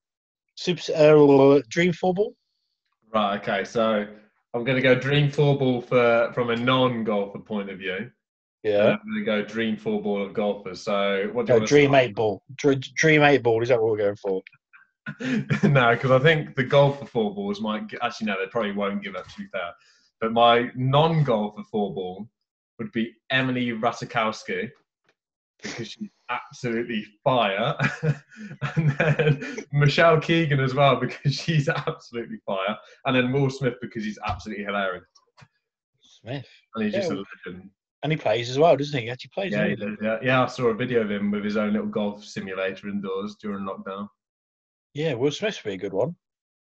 super 0.57 0.83
uh, 0.95 1.61
dream 1.69 1.93
four 1.93 2.15
ball. 2.15 2.35
Right. 3.13 3.41
Okay. 3.41 3.65
So 3.65 4.07
I'm 4.55 4.65
going 4.65 4.77
to 4.77 4.83
go 4.83 4.95
dream 4.95 5.31
four 5.31 5.59
ball 5.59 5.81
for 5.81 6.33
from 6.35 6.51
a 6.51 6.57
non-golfer 6.57 7.41
point 7.41 7.71
of 7.71 7.79
view. 7.79 8.11
Yeah. 8.63 8.79
I'm 8.79 8.99
going 9.07 9.19
to 9.19 9.25
go 9.25 9.43
dream 9.43 9.77
four 9.77 10.03
ball 10.03 10.23
of 10.23 10.35
golfers. 10.35 10.83
So 10.83 11.31
what 11.33 11.47
do 11.47 11.55
you 11.55 11.61
no, 11.61 11.67
dream 11.67 11.91
start? 11.91 12.05
eight 12.05 12.15
ball? 12.15 12.43
Dream 12.57 13.23
eight 13.23 13.43
ball. 13.43 13.63
Is 13.63 13.69
that 13.69 13.81
what 13.81 13.93
we're 13.93 13.99
going 13.99 14.17
for? 14.17 14.43
no, 15.65 15.95
because 15.95 16.11
I 16.11 16.19
think 16.19 16.57
the 16.57 16.65
golfer 16.65 17.07
four 17.07 17.35
balls 17.35 17.61
might 17.61 17.83
actually 18.03 18.27
no, 18.27 18.37
they 18.39 18.49
probably 18.51 18.73
won't 18.73 19.03
give 19.03 19.17
up. 19.17 19.27
To 19.27 19.39
be 19.39 19.47
fair, 19.47 19.73
but 20.21 20.33
my 20.33 20.71
non-golfer 20.75 21.63
four 21.71 21.95
ball 21.95 22.29
would 22.79 22.93
be 22.93 23.15
Emily 23.31 23.73
Ratajkowski 23.73 24.71
because 25.63 25.89
she's 25.89 26.11
absolutely 26.31 27.05
fire, 27.25 27.75
and 28.77 28.91
then 28.99 29.57
Michelle 29.73 30.21
Keegan 30.21 30.61
as 30.61 30.75
well 30.75 30.97
because 30.97 31.35
she's 31.35 31.69
absolutely 31.69 32.39
fire, 32.47 32.77
and 33.07 33.17
then 33.17 33.33
Will 33.33 33.51
Smith 33.51 33.75
because 33.81 34.05
he's 34.05 34.19
absolutely 34.27 34.65
hilarious. 34.65 35.05
Smith, 36.01 36.49
and 36.75 36.85
he's 36.85 36.95
yeah. 36.95 37.01
just 37.01 37.13
a 37.13 37.25
legend. 37.47 37.71
And 38.05 38.13
he 38.13 38.17
plays 38.17 38.49
as 38.49 38.59
well, 38.59 38.77
doesn't 38.77 38.97
he? 38.97 39.07
He 39.07 39.11
actually 39.11 39.31
plays. 39.35 39.53
Yeah, 39.53 39.69
he 39.69 39.75
does, 39.75 39.97
yeah, 40.01 40.19
yeah. 40.23 40.43
I 40.45 40.47
saw 40.47 40.67
a 40.67 40.75
video 40.75 41.01
of 41.01 41.11
him 41.11 41.33
with 41.33 41.45
his 41.45 41.57
own 41.57 41.73
little 41.73 41.89
golf 41.89 42.25
simulator 42.25 42.89
indoors 42.89 43.37
during 43.41 43.65
lockdown. 43.65 44.09
Yeah, 44.95 45.15
Will 45.15 45.31
Smith 45.31 45.61
would 45.65 45.71
be 45.71 45.75
a 45.75 45.79
good 45.79 45.93
one. 45.93 46.17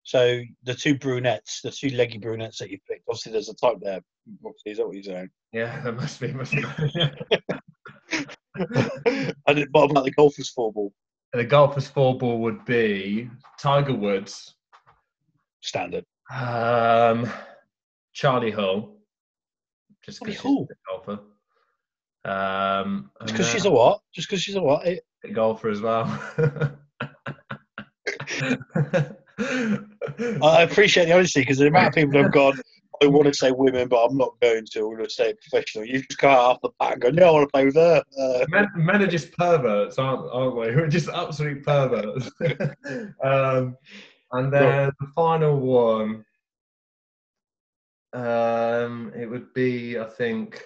So 0.04 0.42
the 0.64 0.74
two 0.74 0.98
brunettes, 0.98 1.62
the 1.62 1.72
two 1.72 1.90
leggy 1.90 2.18
brunettes 2.18 2.58
that 2.60 2.70
you 2.70 2.80
picked, 2.88 3.04
obviously 3.08 3.32
there's 3.32 3.50
a 3.50 3.56
type 3.56 3.78
there. 3.82 4.02
Obviously, 4.46 4.72
is 4.72 4.78
that 4.78 4.88
what 4.88 4.96
you're 4.96 5.04
saying? 5.04 5.30
Yeah, 5.52 5.82
there 5.82 5.94
must 5.94 6.20
be. 6.20 6.32
Must 6.34 6.52
be. 6.52 6.64
and 9.48 9.68
what 9.72 9.92
about 9.92 10.06
the 10.06 10.14
golfer's 10.16 10.50
four 10.50 10.74
ball? 10.74 10.94
The 11.34 11.44
golfer's 11.44 11.88
four 11.88 12.18
ball 12.18 12.40
would 12.40 12.66
be 12.66 13.30
Tiger 13.60 13.94
Woods. 13.94 14.56
Standard. 15.62 16.06
Um, 16.32 17.30
Charley 18.14 18.52
Hull 18.52 19.00
just 20.04 20.20
because 20.20 20.36
she's 20.36 20.46
a 20.46 20.68
golfer. 20.90 21.20
Um, 22.26 23.12
just 23.22 23.34
because 23.34 23.50
she's 23.50 23.66
a 23.66 23.72
what? 23.72 24.02
Just 24.14 24.30
because 24.30 24.42
she's 24.42 24.56
a 24.56 24.62
what? 24.62 24.88
A 24.88 25.02
golfer 25.32 25.70
as 25.70 25.82
well. 25.82 26.06
I 30.44 30.64
appreciate 30.64 31.06
the 31.06 31.14
honesty 31.14 31.42
because 31.42 31.58
the 31.58 31.68
amount 31.68 31.90
of 31.90 31.94
people 31.94 32.22
have 32.22 32.32
gone, 32.32 32.60
I 33.02 33.08
want 33.08 33.28
to 33.28 33.34
say 33.34 33.52
women, 33.52 33.88
but 33.88 34.06
I'm 34.06 34.18
not 34.18 34.40
going 34.42 34.66
to. 34.74 34.80
I'm 34.80 34.96
going 34.96 35.06
to 35.06 35.10
say 35.10 35.34
professional. 35.34 35.86
You 35.86 36.02
just 36.02 36.24
out 36.24 36.40
off 36.40 36.62
the 36.62 36.70
bat 36.80 36.94
and 36.94 37.02
go, 37.02 37.10
no, 37.10 37.30
I 37.30 37.32
want 37.32 37.48
to 37.48 37.52
play 37.52 37.66
with 37.66 37.76
her. 37.76 38.04
Uh, 38.20 38.46
men, 38.50 38.68
men, 38.76 39.02
are 39.02 39.08
just 39.08 39.32
perverts, 39.38 39.98
aren't, 39.98 40.30
aren't 40.32 40.56
we? 40.56 40.68
We're 40.76 40.88
just 40.88 41.10
absolute 41.10 41.64
perverts. 41.64 42.30
um, 43.24 43.78
and 44.32 44.54
then 44.54 44.92
the 45.00 45.08
final 45.16 45.60
one, 45.60 46.26
um, 48.14 49.14
it 49.16 49.30
would 49.30 49.54
be, 49.54 49.98
I 49.98 50.06
think, 50.06 50.64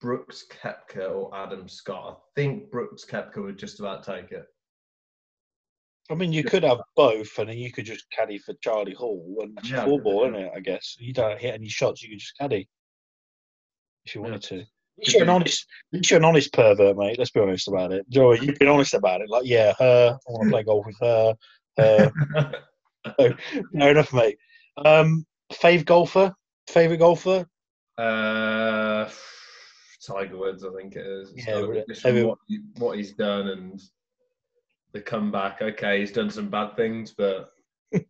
Brooks 0.00 0.44
Koepka 0.62 1.10
or 1.10 1.34
Adam 1.34 1.68
Scott. 1.68 2.20
I 2.20 2.40
think 2.40 2.70
Brooks 2.70 3.04
Koepka 3.04 3.42
would 3.42 3.58
just 3.58 3.80
about 3.80 4.04
take 4.04 4.30
it. 4.30 4.46
I 6.10 6.14
mean, 6.14 6.32
you 6.32 6.44
could 6.44 6.64
have 6.64 6.80
both, 6.96 7.38
and 7.38 7.48
then 7.48 7.56
you 7.56 7.72
could 7.72 7.86
just 7.86 8.10
caddy 8.10 8.38
for 8.38 8.54
Charley 8.60 8.94
Hull, 8.94 9.36
and 9.40 9.56
that's 9.56 9.70
yeah, 9.70 9.84
four 9.84 10.00
ball, 10.00 10.24
isn't 10.24 10.34
it? 10.34 10.52
I 10.54 10.60
guess 10.60 10.96
you 10.98 11.14
don't 11.14 11.40
hit 11.40 11.54
any 11.54 11.68
shots, 11.68 12.02
you 12.02 12.10
could 12.10 12.18
just 12.18 12.36
caddy 12.38 12.68
if 14.04 14.14
you 14.14 14.22
wanted 14.22 14.46
yeah. 14.50 14.58
to. 14.58 14.64
You're 14.96 15.22
an 15.24 15.28
honest, 15.28 15.66
you're 15.90 16.18
an 16.18 16.24
honest 16.24 16.52
pervert, 16.52 16.96
mate. 16.96 17.18
Let's 17.18 17.30
be 17.30 17.40
honest 17.40 17.66
about 17.66 17.92
it. 17.92 18.08
Joey, 18.10 18.38
you've 18.40 18.58
been 18.58 18.68
honest 18.68 18.94
about 18.94 19.22
it. 19.22 19.28
Like, 19.28 19.44
yeah, 19.44 19.72
her. 19.78 20.16
I 20.16 20.30
want 20.30 20.44
to 20.44 20.50
play 20.50 20.62
golf 20.62 20.86
with 20.86 20.98
her. 21.00 21.34
her. 21.78 22.12
so, 23.18 23.34
fair 23.76 23.90
enough, 23.90 24.12
mate. 24.12 24.38
Um, 24.84 25.26
Fave 25.52 25.84
golfer? 25.84 26.32
Favorite 26.68 26.98
golfer? 26.98 27.44
Uh, 27.98 29.08
Tiger 30.06 30.36
Woods, 30.36 30.64
I 30.64 30.70
think 30.76 30.94
it 30.94 31.06
is. 31.06 31.32
Yeah, 31.34 31.66
just 31.88 32.02
from 32.02 32.22
what, 32.22 32.38
what 32.76 32.96
he's 32.96 33.12
done 33.12 33.48
and 33.48 33.80
the 34.94 35.02
comeback. 35.02 35.60
Okay, 35.60 36.00
he's 36.00 36.12
done 36.12 36.30
some 36.30 36.48
bad 36.48 36.74
things, 36.76 37.12
but 37.16 37.52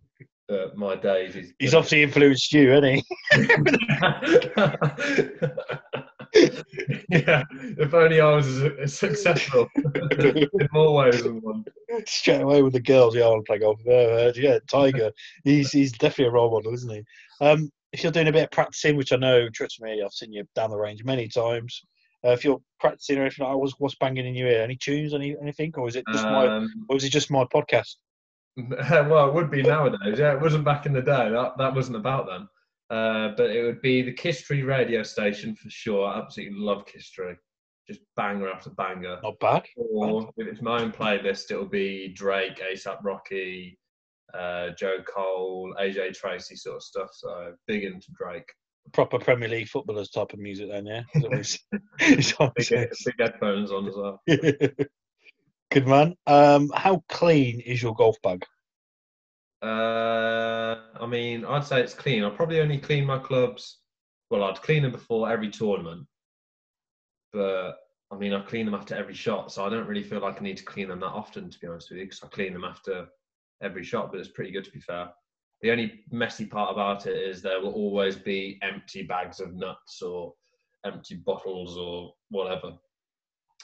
but 0.48 0.76
my 0.76 0.94
days, 0.94 1.34
he's 1.34 1.52
He's 1.58 1.74
obviously 1.74 2.04
influenced 2.04 2.52
you, 2.52 2.70
hasn't 2.70 2.86
he? 2.86 3.02
yeah, 7.10 7.42
if 7.78 7.92
only 7.94 8.20
I 8.20 8.36
was 8.36 8.62
as 8.62 8.96
successful 8.96 9.66
in 10.18 10.48
more 10.72 10.94
ways 10.94 11.20
than 11.22 11.40
one. 11.40 11.64
Straight 12.06 12.42
away 12.42 12.62
with 12.62 12.74
the 12.74 12.80
girls, 12.80 13.16
yeah, 13.16 13.24
I 13.24 13.30
want 13.30 13.46
to 13.46 13.50
play 13.50 13.58
golf. 13.58 13.80
Uh, 13.86 14.32
yeah, 14.36 14.58
Tiger. 14.70 15.10
he's 15.42 15.72
he's 15.72 15.90
definitely 15.92 16.26
a 16.26 16.32
role 16.32 16.52
model, 16.52 16.74
isn't 16.74 16.92
he? 16.92 17.02
Um, 17.40 17.70
if 17.92 18.02
you're 18.02 18.12
doing 18.12 18.28
a 18.28 18.32
bit 18.32 18.44
of 18.44 18.50
practicing, 18.50 18.96
which 18.96 19.12
I 19.12 19.16
know, 19.16 19.48
trust 19.48 19.80
me, 19.80 20.02
I've 20.04 20.12
seen 20.12 20.32
you 20.32 20.44
down 20.54 20.70
the 20.70 20.76
range 20.76 21.02
many 21.04 21.28
times. 21.28 21.82
Uh, 22.24 22.30
if 22.30 22.44
you're 22.44 22.60
practicing 22.80 23.18
or 23.18 23.22
anything, 23.22 23.46
like, 23.46 23.56
what's 23.56 23.74
what's 23.78 23.94
banging 23.96 24.26
in 24.26 24.34
your 24.34 24.48
ear? 24.48 24.62
Any 24.62 24.76
tunes, 24.76 25.12
any 25.12 25.36
anything, 25.40 25.72
or 25.76 25.88
is 25.88 25.96
it 25.96 26.04
just 26.10 26.24
my, 26.24 26.46
Um, 26.46 26.86
or 26.88 26.96
is 26.96 27.04
it 27.04 27.10
just 27.10 27.30
my 27.30 27.44
podcast? 27.44 27.96
well, 28.56 29.28
it 29.28 29.34
would 29.34 29.50
be 29.50 29.62
nowadays. 29.62 30.18
Yeah, 30.18 30.32
it 30.32 30.40
wasn't 30.40 30.64
back 30.64 30.86
in 30.86 30.92
the 30.92 31.02
day. 31.02 31.28
That 31.30 31.58
that 31.58 31.74
wasn't 31.74 31.96
about 31.96 32.26
them. 32.26 32.48
Uh, 32.90 33.30
but 33.36 33.50
it 33.50 33.62
would 33.64 33.82
be 33.82 34.02
the 34.02 34.12
Kisstory 34.12 34.66
radio 34.66 35.02
station 35.02 35.54
for 35.56 35.68
sure. 35.70 36.06
I 36.06 36.18
absolutely 36.18 36.58
love 36.58 36.84
Kisstory. 36.86 37.36
Just 37.88 38.00
banger 38.16 38.48
after 38.48 38.70
banger. 38.70 39.18
Not 39.22 39.38
bad. 39.40 39.64
Or 39.76 40.30
if 40.36 40.46
it's 40.46 40.62
my 40.62 40.80
own 40.80 40.92
playlist, 40.92 41.50
it'll 41.50 41.66
be 41.66 42.08
Drake, 42.14 42.60
ASAP 42.60 42.98
Rocky, 43.02 43.78
uh, 44.32 44.70
J. 44.70 44.98
Cole, 45.06 45.74
AJ 45.80 46.14
Tracey 46.14 46.56
sort 46.56 46.76
of 46.76 46.82
stuff. 46.82 47.08
So 47.12 47.54
big 47.66 47.84
into 47.84 48.08
Drake. 48.18 48.50
Proper 48.92 49.18
Premier 49.18 49.48
League 49.48 49.68
footballers 49.68 50.10
type 50.10 50.32
of 50.32 50.38
music, 50.38 50.68
then, 50.70 50.86
yeah. 50.86 51.02
It's 51.14 51.58
Big, 51.98 52.90
big 53.04 53.14
headphones 53.18 53.70
on 53.70 53.88
as 53.88 53.94
well. 53.96 54.22
Good 55.70 55.88
man. 55.88 56.14
Um, 56.26 56.70
how 56.74 57.02
clean 57.08 57.60
is 57.60 57.82
your 57.82 57.94
golf 57.94 58.16
bag? 58.22 58.44
Uh, 59.62 60.76
I 61.00 61.06
mean, 61.06 61.44
I'd 61.44 61.64
say 61.64 61.80
it's 61.80 61.94
clean. 61.94 62.22
I 62.22 62.30
probably 62.30 62.60
only 62.60 62.78
clean 62.78 63.06
my 63.06 63.18
clubs. 63.18 63.80
Well, 64.30 64.44
I'd 64.44 64.62
clean 64.62 64.82
them 64.82 64.92
before 64.92 65.30
every 65.30 65.50
tournament, 65.50 66.06
but 67.32 67.72
I 68.10 68.16
mean, 68.16 68.32
I 68.32 68.40
clean 68.40 68.66
them 68.66 68.74
after 68.74 68.94
every 68.94 69.14
shot, 69.14 69.52
so 69.52 69.64
I 69.64 69.68
don't 69.68 69.86
really 69.86 70.02
feel 70.02 70.20
like 70.20 70.40
I 70.40 70.44
need 70.44 70.58
to 70.58 70.64
clean 70.64 70.88
them 70.88 71.00
that 71.00 71.06
often, 71.06 71.50
to 71.50 71.58
be 71.58 71.66
honest 71.66 71.90
with 71.90 71.98
you, 71.98 72.04
because 72.04 72.22
I 72.22 72.28
clean 72.28 72.52
them 72.52 72.64
after 72.64 73.06
every 73.62 73.84
shot. 73.84 74.10
But 74.10 74.20
it's 74.20 74.28
pretty 74.28 74.52
good 74.52 74.64
to 74.64 74.70
be 74.70 74.80
fair. 74.80 75.08
The 75.64 75.70
only 75.70 76.04
messy 76.10 76.44
part 76.44 76.72
about 76.72 77.06
it 77.06 77.16
is 77.16 77.40
there 77.40 77.58
will 77.58 77.72
always 77.72 78.16
be 78.16 78.58
empty 78.60 79.02
bags 79.02 79.40
of 79.40 79.54
nuts 79.54 80.02
or 80.02 80.34
empty 80.84 81.14
bottles 81.14 81.78
or 81.78 82.12
whatever 82.28 82.74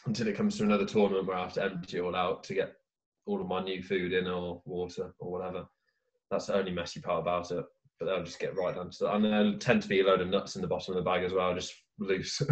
until 0.07 0.27
it 0.27 0.35
comes 0.35 0.57
to 0.57 0.63
another 0.63 0.87
tournament 0.87 1.27
where 1.27 1.37
I 1.37 1.43
have 1.43 1.53
to 1.53 1.63
empty 1.65 1.99
it 1.99 2.01
all 2.01 2.17
out 2.17 2.43
to 2.45 2.55
get 2.55 2.73
all 3.27 3.43
of 3.43 3.49
my 3.49 3.63
new 3.63 3.83
food 3.83 4.15
in 4.15 4.27
or 4.27 4.63
water 4.65 5.13
or 5.19 5.31
whatever. 5.31 5.67
That's 6.31 6.47
the 6.47 6.55
only 6.55 6.73
messy 6.73 7.03
part 7.03 7.21
about 7.21 7.51
it. 7.51 7.67
But 7.99 8.07
they'll 8.07 8.25
just 8.25 8.41
get 8.41 8.57
right 8.57 8.75
down 8.75 8.89
to 8.89 8.99
that. 9.05 9.17
And 9.17 9.25
there'll 9.27 9.59
tend 9.59 9.83
to 9.83 9.89
be 9.89 10.01
a 10.01 10.05
load 10.05 10.23
of 10.23 10.29
nuts 10.29 10.57
in 10.57 10.63
the 10.63 10.69
bottom 10.69 10.97
of 10.97 11.05
the 11.05 11.11
bag 11.11 11.23
as 11.23 11.35
well, 11.35 11.55
just 11.55 11.75
loose. 11.99 12.41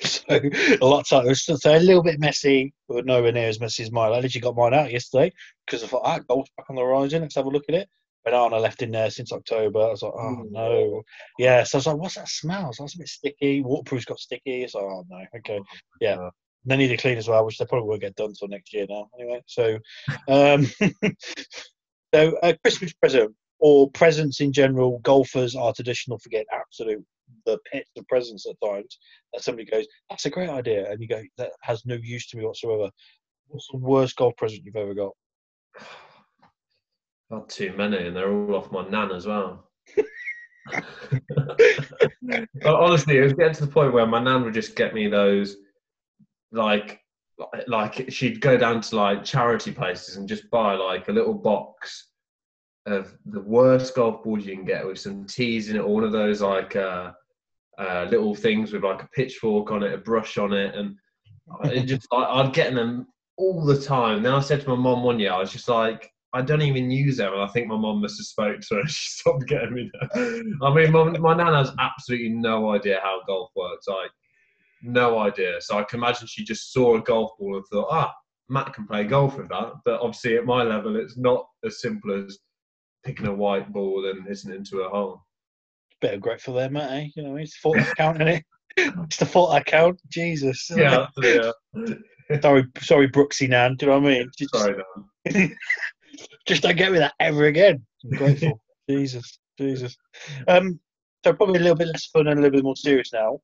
So 0.00 0.24
a 0.30 0.84
lot 0.84 1.00
of 1.00 1.08
times, 1.08 1.44
so 1.44 1.54
a 1.64 1.78
little 1.78 2.02
bit 2.02 2.18
messy, 2.18 2.72
but 2.88 3.04
nowhere 3.04 3.30
near 3.30 3.48
as 3.48 3.60
messy 3.60 3.82
as 3.82 3.92
mine. 3.92 4.10
I 4.10 4.16
literally 4.16 4.40
got 4.40 4.56
mine 4.56 4.72
out 4.72 4.90
yesterday 4.90 5.30
because 5.66 5.84
I 5.84 5.86
thought, 5.86 6.02
ah, 6.02 6.18
golf's 6.26 6.50
back 6.56 6.70
on 6.70 6.76
the 6.76 6.82
horizon. 6.82 7.20
Let's 7.20 7.34
have 7.34 7.44
a 7.44 7.50
look 7.50 7.66
at 7.68 7.74
it. 7.74 7.88
Banana 8.26 8.56
left 8.58 8.82
in 8.82 8.90
there 8.90 9.08
since 9.10 9.32
October. 9.32 9.80
I 9.80 9.90
was 9.90 10.02
like, 10.02 10.12
oh 10.14 10.18
Mm. 10.44 10.50
no. 10.50 11.02
Yeah, 11.38 11.62
so 11.62 11.76
I 11.76 11.78
was 11.78 11.86
like, 11.86 11.96
what's 11.96 12.14
that 12.16 12.28
smell? 12.28 12.72
So 12.72 12.84
it's 12.84 12.96
a 12.96 12.98
bit 12.98 13.08
sticky. 13.08 13.62
Waterproof's 13.62 14.04
got 14.04 14.18
sticky. 14.18 14.66
So 14.68 14.80
oh 14.80 15.04
no, 15.08 15.24
okay, 15.38 15.60
yeah. 16.00 16.16
Uh, 16.16 16.30
They 16.66 16.76
need 16.76 16.88
to 16.88 16.96
clean 16.96 17.16
as 17.18 17.28
well, 17.28 17.46
which 17.46 17.56
they 17.58 17.64
probably 17.66 17.88
won't 17.88 18.00
get 18.02 18.16
done 18.16 18.34
till 18.34 18.48
next 18.48 18.74
year 18.74 18.86
now. 18.88 19.08
Anyway, 19.18 19.40
so 19.46 19.78
um, 20.28 20.66
so 22.14 22.36
a 22.42 22.56
Christmas 22.58 22.92
present 22.94 23.34
or 23.58 23.90
presents 23.92 24.40
in 24.40 24.52
general, 24.52 24.98
golfers 25.00 25.54
are 25.56 25.72
traditional 25.72 26.18
for 26.18 26.28
getting 26.28 26.46
absolute 26.52 27.04
the 27.44 27.58
pits 27.72 27.90
of 27.96 28.06
presents 28.08 28.46
at 28.46 28.56
times. 28.66 28.98
That 29.32 29.42
somebody 29.42 29.70
goes, 29.70 29.86
"That's 30.10 30.26
a 30.26 30.30
great 30.30 30.50
idea," 30.50 30.90
and 30.90 31.00
you 31.00 31.08
go, 31.08 31.22
"That 31.38 31.52
has 31.62 31.86
no 31.86 31.94
use 31.94 32.26
to 32.28 32.36
me 32.36 32.44
whatsoever." 32.44 32.90
What's 33.48 33.68
the 33.70 33.78
worst 33.78 34.16
golf 34.16 34.36
present 34.36 34.64
you've 34.64 34.76
ever 34.76 34.94
got? 34.94 35.12
Not 37.30 37.48
too 37.48 37.72
many, 37.76 38.06
and 38.06 38.16
they're 38.16 38.32
all 38.32 38.54
off 38.54 38.70
my 38.70 38.88
nan 38.88 39.10
as 39.12 39.26
well. 39.26 39.68
But 42.22 42.74
honestly, 42.74 43.18
it 43.18 43.22
was 43.22 43.34
getting 43.34 43.54
to 43.54 43.66
the 43.66 43.72
point 43.72 43.92
where 43.92 44.06
my 44.06 44.20
nan 44.20 44.42
would 44.44 44.54
just 44.54 44.74
get 44.74 44.94
me 44.94 45.06
those, 45.06 45.56
like, 46.50 47.00
like 47.68 48.10
she'd 48.10 48.40
go 48.40 48.56
down 48.56 48.80
to 48.80 48.96
like 48.96 49.24
charity 49.24 49.70
places 49.70 50.16
and 50.16 50.28
just 50.28 50.50
buy 50.50 50.74
like 50.74 51.08
a 51.08 51.12
little 51.12 51.34
box 51.34 52.10
of 52.86 53.16
the 53.26 53.40
worst 53.40 53.94
golf 53.94 54.24
balls 54.24 54.46
you 54.46 54.56
can 54.56 54.64
get 54.64 54.86
with 54.86 54.98
some 54.98 55.24
teas 55.26 55.68
in 55.68 55.76
it, 55.76 55.80
or 55.80 55.94
one 55.94 56.04
of 56.04 56.12
those 56.12 56.40
like 56.40 56.74
uh, 56.76 57.12
uh, 57.78 58.06
little 58.10 58.34
things 58.34 58.72
with 58.72 58.84
like 58.84 59.02
a 59.02 59.08
pitchfork 59.14 59.70
on 59.70 59.82
it, 59.82 59.92
a 59.92 59.98
brush 59.98 60.38
on 60.38 60.52
it, 60.52 60.74
and 60.74 60.96
it 61.64 61.84
just 61.84 62.06
I, 62.12 62.24
I'd 62.24 62.54
get 62.54 62.74
them 62.74 63.06
all 63.36 63.64
the 63.64 63.80
time. 63.80 64.22
Then 64.22 64.34
I 64.34 64.40
said 64.40 64.62
to 64.62 64.68
my 64.70 64.76
mom 64.76 65.02
one 65.02 65.18
year, 65.18 65.32
I 65.32 65.38
was 65.38 65.52
just 65.52 65.68
like, 65.68 66.10
I 66.36 66.42
don't 66.42 66.60
even 66.60 66.90
use 66.90 67.16
them, 67.16 67.32
and 67.32 67.40
I 67.40 67.46
think 67.46 67.66
my 67.66 67.78
mom 67.78 68.02
must 68.02 68.18
have 68.18 68.26
spoke 68.26 68.60
to 68.60 68.74
her. 68.74 68.80
and 68.80 68.90
She 68.96 69.08
stopped 69.08 69.46
getting 69.46 69.72
me 69.72 69.90
them. 70.12 70.58
I 70.62 70.74
mean, 70.74 70.92
my, 70.92 71.04
my 71.04 71.34
nan 71.34 71.54
has 71.54 71.72
absolutely 71.78 72.28
no 72.28 72.72
idea 72.72 73.00
how 73.02 73.22
golf 73.26 73.50
works. 73.56 73.88
Like, 73.88 74.10
no 74.82 75.18
idea. 75.18 75.60
So 75.60 75.78
I 75.78 75.84
can 75.84 75.98
imagine 76.00 76.26
she 76.26 76.44
just 76.44 76.74
saw 76.74 76.96
a 76.96 77.00
golf 77.00 77.32
ball 77.38 77.56
and 77.56 77.64
thought, 77.72 77.88
ah, 77.90 78.12
Matt 78.50 78.74
can 78.74 78.86
play 78.86 79.04
golf 79.04 79.38
with 79.38 79.48
that. 79.48 79.72
But 79.86 80.00
obviously, 80.02 80.36
at 80.36 80.44
my 80.44 80.62
level, 80.62 80.96
it's 80.96 81.16
not 81.16 81.46
as 81.64 81.80
simple 81.80 82.26
as 82.26 82.38
picking 83.02 83.26
a 83.26 83.34
white 83.34 83.72
ball 83.72 84.06
and 84.06 84.28
hitting 84.28 84.50
it 84.50 84.56
into 84.56 84.80
a 84.80 84.90
hole. 84.90 85.22
Bit 86.02 86.14
of 86.14 86.20
grateful 86.20 86.52
there, 86.52 86.68
Matt. 86.68 86.90
Eh? 86.90 87.08
You 87.16 87.22
know, 87.22 87.36
it's 87.36 87.54
the 87.54 87.60
fault 87.62 87.78
count 87.96 88.20
in 88.20 88.28
it. 88.28 88.44
It's 88.78 89.16
the 89.16 89.24
fault 89.24 89.54
I 89.54 89.62
count. 89.62 89.98
Jesus. 90.10 90.70
Yeah, 90.76 91.06
yeah. 91.22 91.52
Sorry, 92.42 92.64
sorry, 92.80 93.08
Brooksy 93.08 93.48
Nan. 93.48 93.76
Do 93.76 93.86
you 93.86 93.92
know 93.92 94.00
what 94.00 94.10
I 94.10 94.14
mean? 94.18 94.30
Just, 94.36 94.54
Sorry, 94.54 94.74
Dan. 95.32 95.56
Just 96.46 96.62
don't 96.62 96.76
get 96.76 96.92
me 96.92 96.98
that 96.98 97.14
ever 97.20 97.46
again. 97.46 97.84
I'm 98.04 98.10
grateful. 98.10 98.60
Jesus, 98.88 99.38
Jesus. 99.58 99.96
Um, 100.48 100.78
so 101.24 101.32
probably 101.32 101.58
a 101.58 101.62
little 101.62 101.76
bit 101.76 101.88
less 101.88 102.06
fun 102.06 102.28
and 102.28 102.38
a 102.38 102.42
little 102.42 102.58
bit 102.58 102.64
more 102.64 102.76
serious 102.76 103.12
now. 103.12 103.40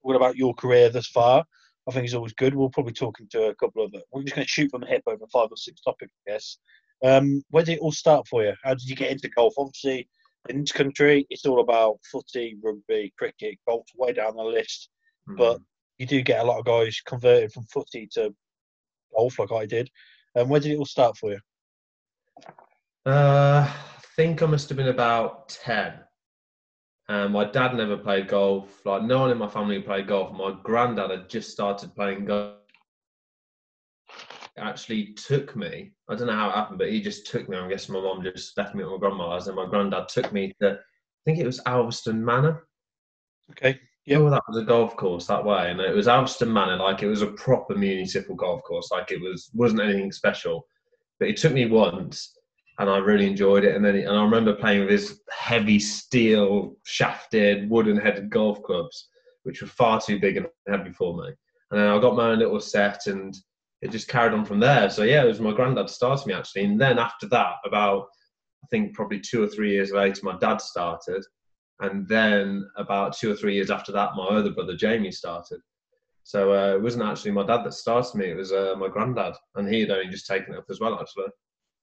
What 0.00 0.16
about 0.16 0.36
your 0.36 0.54
career 0.54 0.88
thus 0.88 1.06
far? 1.06 1.44
I 1.88 1.92
think 1.92 2.04
it's 2.04 2.14
always 2.14 2.32
good. 2.32 2.54
We'll 2.54 2.70
probably 2.70 2.92
talk 2.92 3.20
into 3.20 3.44
a 3.44 3.54
couple 3.54 3.84
of 3.84 3.92
it. 3.94 4.04
We're 4.12 4.22
just 4.22 4.34
going 4.34 4.46
to 4.46 4.50
shoot 4.50 4.70
from 4.70 4.82
the 4.82 4.86
hip 4.86 5.02
over 5.06 5.26
five 5.32 5.48
or 5.50 5.56
six 5.56 5.80
topics, 5.80 6.12
I 6.26 6.32
guess. 6.32 6.58
Um, 7.04 7.42
where 7.50 7.64
did 7.64 7.74
it 7.74 7.80
all 7.80 7.92
start 7.92 8.26
for 8.28 8.44
you? 8.44 8.54
How 8.62 8.74
did 8.74 8.88
you 8.88 8.96
get 8.96 9.10
into 9.10 9.28
golf? 9.28 9.54
Obviously, 9.58 10.08
in 10.48 10.60
this 10.60 10.72
country, 10.72 11.26
it's 11.30 11.44
all 11.44 11.60
about 11.60 11.98
footy, 12.10 12.56
rugby, 12.62 13.12
cricket. 13.18 13.58
Golf's 13.68 13.92
way 13.96 14.12
down 14.12 14.36
the 14.36 14.42
list. 14.42 14.88
But 15.36 15.60
you 15.98 16.06
do 16.06 16.22
get 16.22 16.40
a 16.40 16.44
lot 16.44 16.58
of 16.58 16.64
guys 16.64 17.00
converted 17.06 17.52
from 17.52 17.64
footy 17.64 18.08
to 18.12 18.34
golf, 19.14 19.38
like 19.38 19.52
I 19.52 19.66
did. 19.66 19.90
And 20.34 20.44
um, 20.44 20.48
where 20.48 20.60
did 20.60 20.72
it 20.72 20.78
all 20.78 20.86
start 20.86 21.16
for 21.16 21.32
you? 21.32 21.38
Uh, 23.04 23.66
I 23.68 24.00
think 24.16 24.42
I 24.42 24.46
must 24.46 24.68
have 24.68 24.78
been 24.78 24.88
about 24.88 25.48
10. 25.48 25.94
Um, 27.08 27.32
my 27.32 27.44
dad 27.44 27.74
never 27.74 27.96
played 27.96 28.28
golf. 28.28 28.80
Like, 28.86 29.02
no 29.02 29.20
one 29.20 29.30
in 29.30 29.38
my 29.38 29.48
family 29.48 29.80
played 29.80 30.06
golf. 30.06 30.32
My 30.32 30.56
granddad 30.62 31.10
had 31.10 31.28
just 31.28 31.50
started 31.50 31.94
playing 31.96 32.26
golf. 32.26 32.58
Actually 34.56 35.14
took 35.14 35.56
me, 35.56 35.92
I 36.08 36.14
don't 36.14 36.26
know 36.26 36.34
how 36.34 36.50
it 36.50 36.54
happened, 36.54 36.78
but 36.78 36.90
he 36.90 37.00
just 37.00 37.26
took 37.26 37.48
me. 37.48 37.56
I'm 37.56 37.68
guessing 37.68 37.94
my 37.94 38.02
mom 38.02 38.22
just 38.22 38.56
left 38.56 38.74
me 38.74 38.84
at 38.84 38.90
my 38.90 38.98
grandma's, 38.98 39.48
and 39.48 39.56
my 39.56 39.66
granddad 39.66 40.08
took 40.08 40.32
me 40.32 40.54
to, 40.60 40.72
I 40.72 40.76
think 41.24 41.38
it 41.38 41.46
was 41.46 41.60
Alveston 41.60 42.18
Manor. 42.18 42.66
Okay. 43.50 43.80
Yeah. 44.04 44.18
Oh, 44.18 44.30
that 44.30 44.42
was 44.48 44.58
a 44.58 44.64
golf 44.64 44.96
course 44.96 45.26
that 45.26 45.44
way, 45.44 45.70
and 45.70 45.80
it 45.80 45.94
was 45.94 46.06
Alveston 46.06 46.52
Manor. 46.52 46.76
Like 46.76 47.02
it 47.02 47.08
was 47.08 47.22
a 47.22 47.28
proper 47.28 47.74
municipal 47.74 48.36
golf 48.36 48.62
course. 48.62 48.90
Like 48.90 49.10
it 49.10 49.20
was 49.20 49.50
wasn't 49.54 49.80
anything 49.80 50.12
special, 50.12 50.66
but 51.18 51.28
he 51.28 51.34
took 51.34 51.52
me 51.52 51.66
once, 51.66 52.36
and 52.82 52.90
I 52.90 52.98
really 52.98 53.28
enjoyed 53.28 53.62
it. 53.62 53.76
And 53.76 53.84
then, 53.84 53.94
and 53.94 54.08
I 54.08 54.22
remember 54.24 54.54
playing 54.54 54.80
with 54.80 54.90
his 54.90 55.20
heavy 55.30 55.78
steel 55.78 56.74
shafted 56.84 57.70
wooden 57.70 57.96
headed 57.96 58.28
golf 58.28 58.60
clubs, 58.64 59.08
which 59.44 59.62
were 59.62 59.68
far 59.68 60.00
too 60.00 60.18
big 60.18 60.36
and 60.36 60.48
heavy 60.68 60.90
for 60.90 61.16
me. 61.16 61.28
And 61.70 61.80
then 61.80 61.86
I 61.86 62.00
got 62.00 62.16
my 62.16 62.30
own 62.30 62.40
little 62.40 62.58
set, 62.58 63.06
and 63.06 63.32
it 63.82 63.92
just 63.92 64.08
carried 64.08 64.32
on 64.34 64.44
from 64.44 64.58
there. 64.58 64.90
So 64.90 65.04
yeah, 65.04 65.22
it 65.22 65.28
was 65.28 65.40
my 65.40 65.52
granddad 65.52 65.90
started 65.90 66.26
me 66.26 66.34
actually, 66.34 66.64
and 66.64 66.80
then 66.80 66.98
after 66.98 67.28
that, 67.28 67.54
about 67.64 68.08
I 68.64 68.66
think 68.66 68.94
probably 68.94 69.20
two 69.20 69.44
or 69.44 69.48
three 69.48 69.70
years 69.70 69.92
later, 69.92 70.20
my 70.24 70.36
dad 70.38 70.60
started. 70.60 71.24
And 71.78 72.06
then 72.08 72.68
about 72.76 73.16
two 73.16 73.30
or 73.30 73.36
three 73.36 73.54
years 73.54 73.70
after 73.70 73.92
that, 73.92 74.14
my 74.16 74.26
other 74.26 74.50
brother 74.50 74.76
Jamie 74.76 75.10
started. 75.10 75.60
So 76.24 76.52
uh, 76.52 76.74
it 76.76 76.82
wasn't 76.82 77.04
actually 77.04 77.32
my 77.32 77.46
dad 77.46 77.64
that 77.64 77.74
started 77.74 78.14
me; 78.16 78.26
it 78.26 78.36
was 78.36 78.52
uh, 78.52 78.74
my 78.76 78.88
granddad, 78.88 79.34
and 79.54 79.68
he 79.68 79.80
had 79.80 79.90
only 79.90 80.08
just 80.08 80.26
taken 80.26 80.54
it 80.54 80.58
up 80.58 80.66
as 80.68 80.80
well. 80.80 81.00
Actually, 81.00 81.26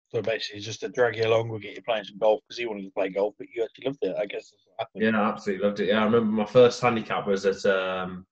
So 0.10 0.24
basically, 0.24 0.62
just 0.62 0.80
to 0.80 0.89
drag 0.89 1.18
you 1.18 1.28
along, 1.28 1.50
we'll 1.50 1.60
get 1.60 1.75
you 1.75 1.84
playing 1.84 2.04
some 2.04 2.18
golf 2.18 2.42
because 2.48 2.58
he 2.58 2.66
wanted 2.66 2.84
to 2.84 2.92
play 2.92 3.10
golf, 3.10 3.36
but 3.38 3.48
you 3.54 3.63
actually 3.63 3.86
loved 3.86 4.00
it. 4.01 4.16
I 4.18 4.25
guess 4.25 4.50
that's 4.50 4.66
what 4.66 4.75
happened. 4.80 5.04
yeah, 5.04 5.22
I 5.22 5.30
absolutely 5.30 5.66
loved 5.66 5.80
it. 5.80 5.89
Yeah, 5.89 6.01
I 6.01 6.06
remember 6.06 6.32
my 6.32 6.46
first 6.46 6.82
handicap 6.82 7.28
was 7.28 7.46
at 7.46 7.63
um, 7.66 8.25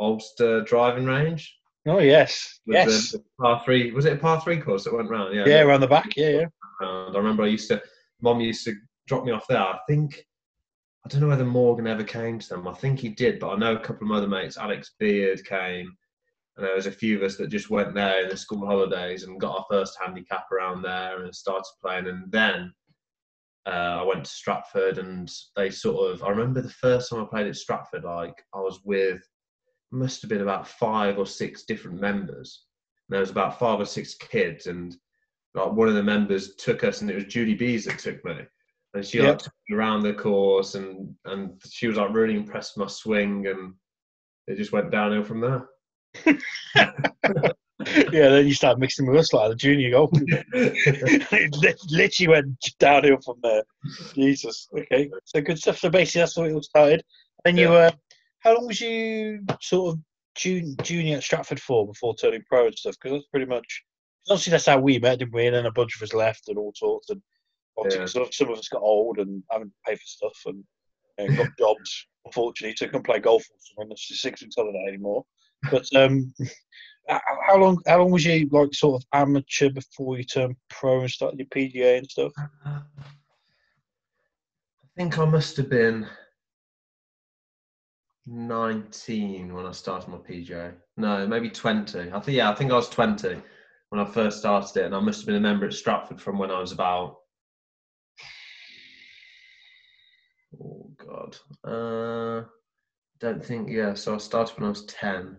Ulster 0.00 0.62
driving 0.62 1.06
range. 1.06 1.54
Oh 1.86 2.00
yes, 2.00 2.58
with 2.66 2.74
yes, 2.74 3.12
the 3.12 3.22
par 3.40 3.62
three 3.64 3.92
was 3.92 4.04
it 4.04 4.14
a 4.14 4.16
par 4.16 4.40
three 4.40 4.60
course 4.60 4.84
that 4.84 4.92
went 4.92 5.08
round? 5.08 5.34
Yeah, 5.34 5.46
yeah, 5.46 5.60
around 5.60 5.80
the 5.80 5.86
back. 5.86 6.16
Yeah, 6.16 6.30
yeah. 6.30 6.44
round. 6.80 7.14
I 7.14 7.18
remember 7.18 7.44
I 7.44 7.48
used 7.48 7.68
to, 7.68 7.80
mom 8.20 8.40
used 8.40 8.64
to 8.64 8.74
drop 9.06 9.24
me 9.24 9.30
off 9.30 9.46
there. 9.46 9.60
I 9.60 9.78
think, 9.88 10.26
I 11.06 11.08
don't 11.08 11.20
know 11.20 11.28
whether 11.28 11.44
Morgan 11.44 11.86
ever 11.86 12.04
came 12.04 12.40
to 12.40 12.48
them. 12.48 12.66
I 12.66 12.74
think 12.74 12.98
he 12.98 13.10
did, 13.10 13.38
but 13.38 13.50
I 13.50 13.56
know 13.56 13.76
a 13.76 13.80
couple 13.80 14.04
of 14.04 14.08
my 14.08 14.16
other 14.16 14.28
mates, 14.28 14.58
Alex 14.58 14.92
Beard 14.98 15.44
came, 15.44 15.96
and 16.58 16.66
there 16.66 16.74
was 16.74 16.86
a 16.86 16.92
few 16.92 17.16
of 17.16 17.22
us 17.22 17.36
that 17.36 17.50
just 17.50 17.70
went 17.70 17.94
there 17.94 18.24
in 18.24 18.28
the 18.28 18.36
school 18.36 18.66
holidays 18.66 19.22
and 19.22 19.40
got 19.40 19.56
our 19.56 19.64
first 19.70 19.96
handicap 20.04 20.50
around 20.50 20.82
there 20.82 21.22
and 21.22 21.32
started 21.32 21.62
playing. 21.80 22.08
And 22.08 22.24
then 22.32 22.72
uh, 23.64 24.00
I 24.00 24.02
went 24.02 24.24
to 24.24 24.30
Stratford, 24.30 24.98
and 24.98 25.30
they 25.54 25.70
sort 25.70 26.10
of. 26.12 26.24
I 26.24 26.30
remember 26.30 26.60
the 26.60 26.68
first 26.68 27.10
time 27.10 27.20
I 27.20 27.26
played 27.30 27.46
at 27.46 27.56
Stratford, 27.56 28.02
like 28.02 28.34
I 28.52 28.58
was 28.58 28.80
with, 28.84 29.22
must 29.92 30.20
have 30.22 30.30
been 30.30 30.40
about 30.40 30.66
five 30.66 31.16
or 31.16 31.26
six 31.26 31.62
different 31.62 32.00
members. 32.00 32.64
And 33.08 33.14
there 33.14 33.20
was 33.20 33.30
about 33.30 33.60
five 33.60 33.78
or 33.78 33.86
six 33.86 34.14
kids, 34.14 34.66
and 34.66 34.96
like 35.54 35.72
one 35.72 35.86
of 35.88 35.94
the 35.94 36.02
members 36.02 36.56
took 36.56 36.82
us, 36.82 37.02
and 37.02 37.10
it 37.10 37.14
was 37.14 37.24
Judy 37.26 37.54
Bees 37.54 37.84
that 37.84 38.00
took 38.00 38.24
me, 38.24 38.40
and 38.94 39.06
she 39.06 39.22
like 39.22 39.34
Yep. 39.34 39.38
took 39.38 39.52
me 39.68 39.76
around 39.76 40.02
the 40.02 40.12
course, 40.12 40.74
and 40.74 41.14
and 41.26 41.52
she 41.70 41.86
was 41.86 41.98
like 41.98 42.12
really 42.12 42.34
impressed 42.34 42.76
with 42.76 42.86
my 42.86 42.90
swing, 42.90 43.46
and 43.46 43.74
it 44.48 44.56
just 44.56 44.72
went 44.72 44.90
downhill 44.90 45.22
from 45.22 45.40
there. 45.40 45.68
Yeah, 46.26 48.28
then 48.28 48.46
you 48.46 48.54
start 48.54 48.78
mixing 48.78 49.06
with 49.06 49.16
us 49.16 49.32
like 49.32 49.50
the 49.50 49.56
junior 49.56 49.90
golf. 49.90 50.10
it 50.14 51.78
literally 51.90 52.28
went 52.28 52.74
downhill 52.78 53.18
from 53.24 53.36
there. 53.42 53.62
Jesus. 54.14 54.68
Okay. 54.76 55.10
So 55.24 55.40
good 55.40 55.58
stuff. 55.58 55.78
So 55.78 55.90
basically, 55.90 56.22
that's 56.22 56.36
what 56.36 56.48
it 56.48 56.54
all 56.54 56.62
started. 56.62 57.02
And 57.44 57.58
you 57.58 57.68
were, 57.68 57.86
uh, 57.86 57.90
how 58.40 58.54
long 58.54 58.66
was 58.66 58.80
you 58.80 59.44
sort 59.60 59.94
of 59.94 60.00
jun- 60.34 60.76
junior 60.82 61.18
at 61.18 61.22
Stratford 61.22 61.60
for 61.60 61.86
before 61.86 62.14
turning 62.16 62.42
pro 62.48 62.66
and 62.66 62.78
stuff? 62.78 62.96
Because 63.00 63.18
that's 63.18 63.28
pretty 63.30 63.46
much, 63.46 63.82
obviously, 64.28 64.50
that's 64.50 64.66
how 64.66 64.78
we 64.78 64.98
met, 64.98 65.20
didn't 65.20 65.34
we? 65.34 65.46
And 65.46 65.54
then 65.54 65.66
a 65.66 65.72
bunch 65.72 65.96
of 65.96 66.02
us 66.02 66.14
left 66.14 66.48
and 66.48 66.58
all 66.58 66.72
sorts. 66.74 67.10
And 67.10 67.22
obviously, 67.76 68.00
Yeah. 68.00 68.06
some, 68.06 68.26
some 68.32 68.50
of 68.50 68.58
us 68.58 68.68
got 68.68 68.82
old 68.82 69.18
and 69.18 69.42
having 69.50 69.68
to 69.68 69.74
pay 69.86 69.94
for 69.94 70.02
stuff 70.04 70.36
and, 70.46 70.64
and 71.18 71.36
got 71.36 71.48
jobs, 71.58 72.06
unfortunately, 72.24 72.74
so 72.76 72.86
couldn't 72.86 73.06
play 73.06 73.20
golf 73.20 73.42
or 73.42 73.56
something. 73.60 73.88
That's 73.90 74.08
just 74.08 74.22
six 74.22 74.42
weeks 74.42 74.56
holiday 74.56 74.84
anymore. 74.88 75.24
But 75.70 75.88
um, 75.96 76.32
how 77.08 77.56
long? 77.56 77.82
How 77.86 77.98
long 77.98 78.10
was 78.10 78.24
you 78.24 78.48
like 78.50 78.74
sort 78.74 79.02
of 79.02 79.06
amateur 79.12 79.70
before 79.70 80.18
you 80.18 80.24
turned 80.24 80.56
pro 80.68 81.00
and 81.00 81.10
started 81.10 81.38
your 81.38 81.48
PGA 81.48 81.98
and 81.98 82.10
stuff? 82.10 82.32
I 82.64 82.82
think 84.96 85.18
I 85.18 85.24
must 85.24 85.56
have 85.56 85.70
been 85.70 86.06
19 88.26 89.54
when 89.54 89.66
I 89.66 89.72
started 89.72 90.08
my 90.10 90.18
PGA. 90.18 90.74
No, 90.96 91.26
maybe 91.26 91.48
20. 91.48 92.12
I 92.12 92.20
think 92.20 92.36
yeah, 92.36 92.50
I 92.50 92.54
think 92.54 92.70
I 92.70 92.74
was 92.74 92.88
20 92.90 93.40
when 93.88 94.00
I 94.00 94.04
first 94.04 94.40
started 94.40 94.80
it, 94.80 94.86
and 94.86 94.94
I 94.94 95.00
must 95.00 95.20
have 95.20 95.26
been 95.26 95.36
a 95.36 95.40
member 95.40 95.66
at 95.66 95.72
Stratford 95.72 96.20
from 96.20 96.38
when 96.38 96.50
I 96.50 96.60
was 96.60 96.72
about. 96.72 97.16
Oh 100.60 100.90
God, 100.96 101.36
uh, 101.64 102.44
don't 103.18 103.44
think 103.44 103.70
yeah. 103.70 103.94
So 103.94 104.14
I 104.14 104.18
started 104.18 104.58
when 104.58 104.66
I 104.66 104.70
was 104.70 104.84
10. 104.86 105.38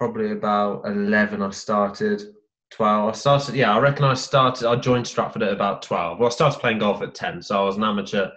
Probably 0.00 0.32
about 0.32 0.86
11. 0.86 1.42
I 1.42 1.50
started. 1.50 2.22
12. 2.70 3.08
I 3.10 3.12
started, 3.12 3.54
yeah, 3.54 3.76
I 3.76 3.78
reckon 3.80 4.06
I 4.06 4.14
started, 4.14 4.66
I 4.66 4.76
joined 4.76 5.06
Stratford 5.06 5.42
at 5.42 5.52
about 5.52 5.82
12. 5.82 6.18
Well, 6.18 6.28
I 6.28 6.30
started 6.30 6.58
playing 6.58 6.78
golf 6.78 7.02
at 7.02 7.14
10, 7.14 7.42
so 7.42 7.60
I 7.60 7.66
was 7.66 7.76
an 7.76 7.84
amateur 7.84 8.30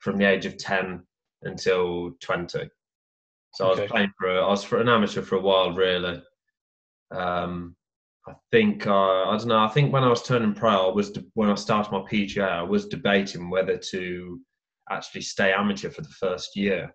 from 0.00 0.18
the 0.18 0.28
age 0.28 0.44
of 0.44 0.58
10 0.58 1.02
until 1.44 2.10
20. 2.20 2.68
So 3.54 3.64
I 3.64 3.80
was 3.80 3.90
playing 3.90 4.12
for, 4.18 4.28
a, 4.28 4.44
I 4.44 4.48
was 4.50 4.62
for 4.62 4.78
an 4.78 4.90
amateur 4.90 5.22
for 5.22 5.36
a 5.36 5.40
while, 5.40 5.72
really. 5.72 6.22
Um, 7.12 7.76
I 8.28 8.34
think, 8.50 8.86
uh, 8.86 9.30
I 9.30 9.36
don't 9.38 9.46
know, 9.46 9.64
I 9.64 9.68
think 9.68 9.94
when 9.94 10.04
I 10.04 10.08
was 10.08 10.22
turning 10.22 10.52
pro, 10.52 10.90
I 10.90 10.94
was, 10.94 11.12
de- 11.12 11.24
when 11.32 11.48
I 11.48 11.54
started 11.54 11.92
my 11.92 12.00
PGA, 12.00 12.46
I 12.46 12.62
was 12.62 12.88
debating 12.88 13.48
whether 13.48 13.78
to 13.78 14.38
actually 14.90 15.22
stay 15.22 15.50
amateur 15.52 15.88
for 15.88 16.02
the 16.02 16.08
first 16.08 16.56
year 16.56 16.94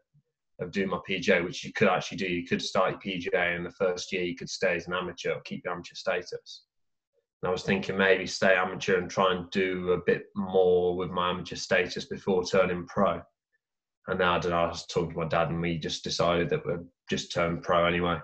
of 0.59 0.71
doing 0.71 0.89
my 0.89 0.99
PGA, 1.07 1.43
which 1.43 1.63
you 1.63 1.73
could 1.73 1.87
actually 1.87 2.17
do. 2.17 2.27
You 2.27 2.45
could 2.45 2.61
start 2.61 3.03
your 3.03 3.17
PGA 3.17 3.55
in 3.55 3.63
the 3.63 3.71
first 3.71 4.11
year, 4.11 4.23
you 4.23 4.35
could 4.35 4.49
stay 4.49 4.75
as 4.75 4.87
an 4.87 4.93
amateur 4.93 5.33
or 5.33 5.41
keep 5.41 5.63
your 5.65 5.73
amateur 5.73 5.95
status. 5.95 6.63
And 7.41 7.49
I 7.49 7.51
was 7.51 7.63
thinking 7.63 7.97
maybe 7.97 8.25
stay 8.25 8.55
amateur 8.55 8.97
and 8.97 9.09
try 9.09 9.33
and 9.33 9.49
do 9.51 9.91
a 9.91 10.01
bit 10.05 10.27
more 10.35 10.95
with 10.95 11.11
my 11.11 11.29
amateur 11.29 11.55
status 11.55 12.05
before 12.05 12.45
turning 12.45 12.85
pro. 12.87 13.21
And 14.07 14.19
now 14.19 14.33
I 14.33 14.39
know, 14.39 14.51
I 14.51 14.67
was 14.67 14.85
talking 14.87 15.11
to 15.11 15.17
my 15.17 15.27
dad 15.27 15.49
and 15.49 15.61
we 15.61 15.77
just 15.77 16.03
decided 16.03 16.49
that 16.49 16.65
we'd 16.65 16.85
just 17.09 17.31
turn 17.31 17.61
pro 17.61 17.85
anyway. 17.85 18.17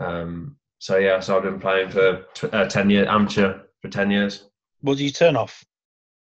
Um, 0.00 0.56
so 0.78 0.96
yeah, 0.98 1.20
so 1.20 1.36
I've 1.36 1.42
been 1.42 1.60
playing 1.60 1.90
for 1.90 2.24
tw- 2.34 2.52
uh, 2.52 2.66
10 2.66 2.90
years, 2.90 3.08
amateur 3.08 3.60
for 3.80 3.88
10 3.88 4.10
years. 4.10 4.48
What 4.80 4.98
did 4.98 5.04
you 5.04 5.10
turn 5.10 5.36
off? 5.36 5.64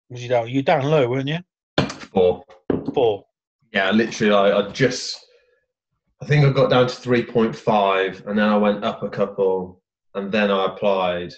Was 0.08 0.22
you 0.22 0.28
down? 0.28 0.48
You 0.48 0.62
down 0.62 0.84
low, 0.84 1.08
weren't 1.08 1.28
you? 1.28 1.38
Four. 2.12 2.44
Four. 2.94 3.26
Yeah, 3.76 3.90
literally, 3.90 4.32
I, 4.32 4.58
I 4.58 4.70
just, 4.70 5.26
I 6.22 6.24
think 6.24 6.46
I 6.46 6.50
got 6.50 6.70
down 6.70 6.88
to 6.88 6.94
3.5 6.94 8.26
and 8.26 8.38
then 8.38 8.48
I 8.48 8.56
went 8.56 8.82
up 8.82 9.02
a 9.02 9.10
couple 9.10 9.82
and 10.14 10.32
then 10.32 10.50
I 10.50 10.64
applied. 10.64 11.34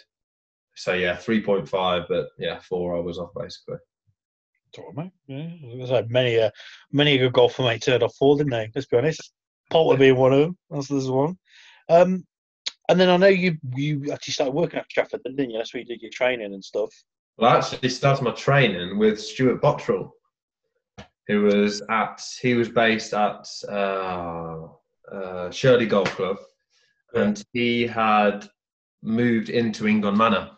So 0.77 0.93
yeah, 0.93 1.17
3.5, 1.17 2.07
but 2.09 2.29
yeah, 2.39 2.61
four 2.61 2.97
I 2.97 3.01
was 3.01 3.19
off 3.19 3.31
basically. 3.37 3.79
All 4.79 4.93
right, 4.95 5.11
mate. 5.27 5.51
Yeah, 5.67 5.87
like 5.87 6.11
many, 6.11 6.39
uh, 6.39 6.51
many 6.93 7.17
a 7.17 7.19
good 7.19 7.33
golfer 7.33 7.63
mate 7.63 7.83
turned 7.83 8.05
off 8.05 8.15
four, 8.17 8.37
didn't 8.37 8.53
they? 8.53 8.71
Let's 8.73 8.87
be 8.87 8.99
honest. 8.99 9.33
Poulter 9.71 9.99
being 9.99 10.15
one 10.15 10.33
of 10.33 10.39
them. 10.39 10.59
That's 10.71 10.87
this 10.87 11.09
one. 11.09 11.37
Um, 11.89 12.25
and 12.89 13.01
then 13.01 13.11
I 13.11 13.17
know 13.17 13.27
you 13.27 13.59
you 13.75 14.13
actually 14.13 14.35
started 14.35 14.55
working 14.55 14.79
at 14.79 14.89
Stratford, 14.89 15.25
didn't 15.25 15.51
you? 15.51 15.59
That's 15.59 15.75
where 15.75 15.81
you 15.81 15.87
did 15.87 16.03
your 16.03 16.13
training 16.13 16.55
and 16.55 16.65
stuff. 16.65 16.91
Well, 17.37 17.51
I 17.51 17.57
actually 17.57 17.89
started 17.89 18.23
my 18.23 18.31
training 18.31 18.97
with 18.97 19.21
Stuart 19.21 19.61
Bottrell, 19.61 20.13
who 21.29 21.43
was 21.43 21.83
at, 21.91 22.23
he 22.41 22.55
was 22.55 22.69
based 22.69 23.13
at 23.13 23.47
uh, 23.69 24.67
uh, 25.13 25.51
Shirley 25.51 25.87
Golf 25.87 26.11
Club 26.17 26.39
and 27.15 27.43
he 27.53 27.87
had 27.87 28.49
moved 29.03 29.51
into 29.51 29.85
Ingon 29.85 30.17
Manor. 30.17 30.51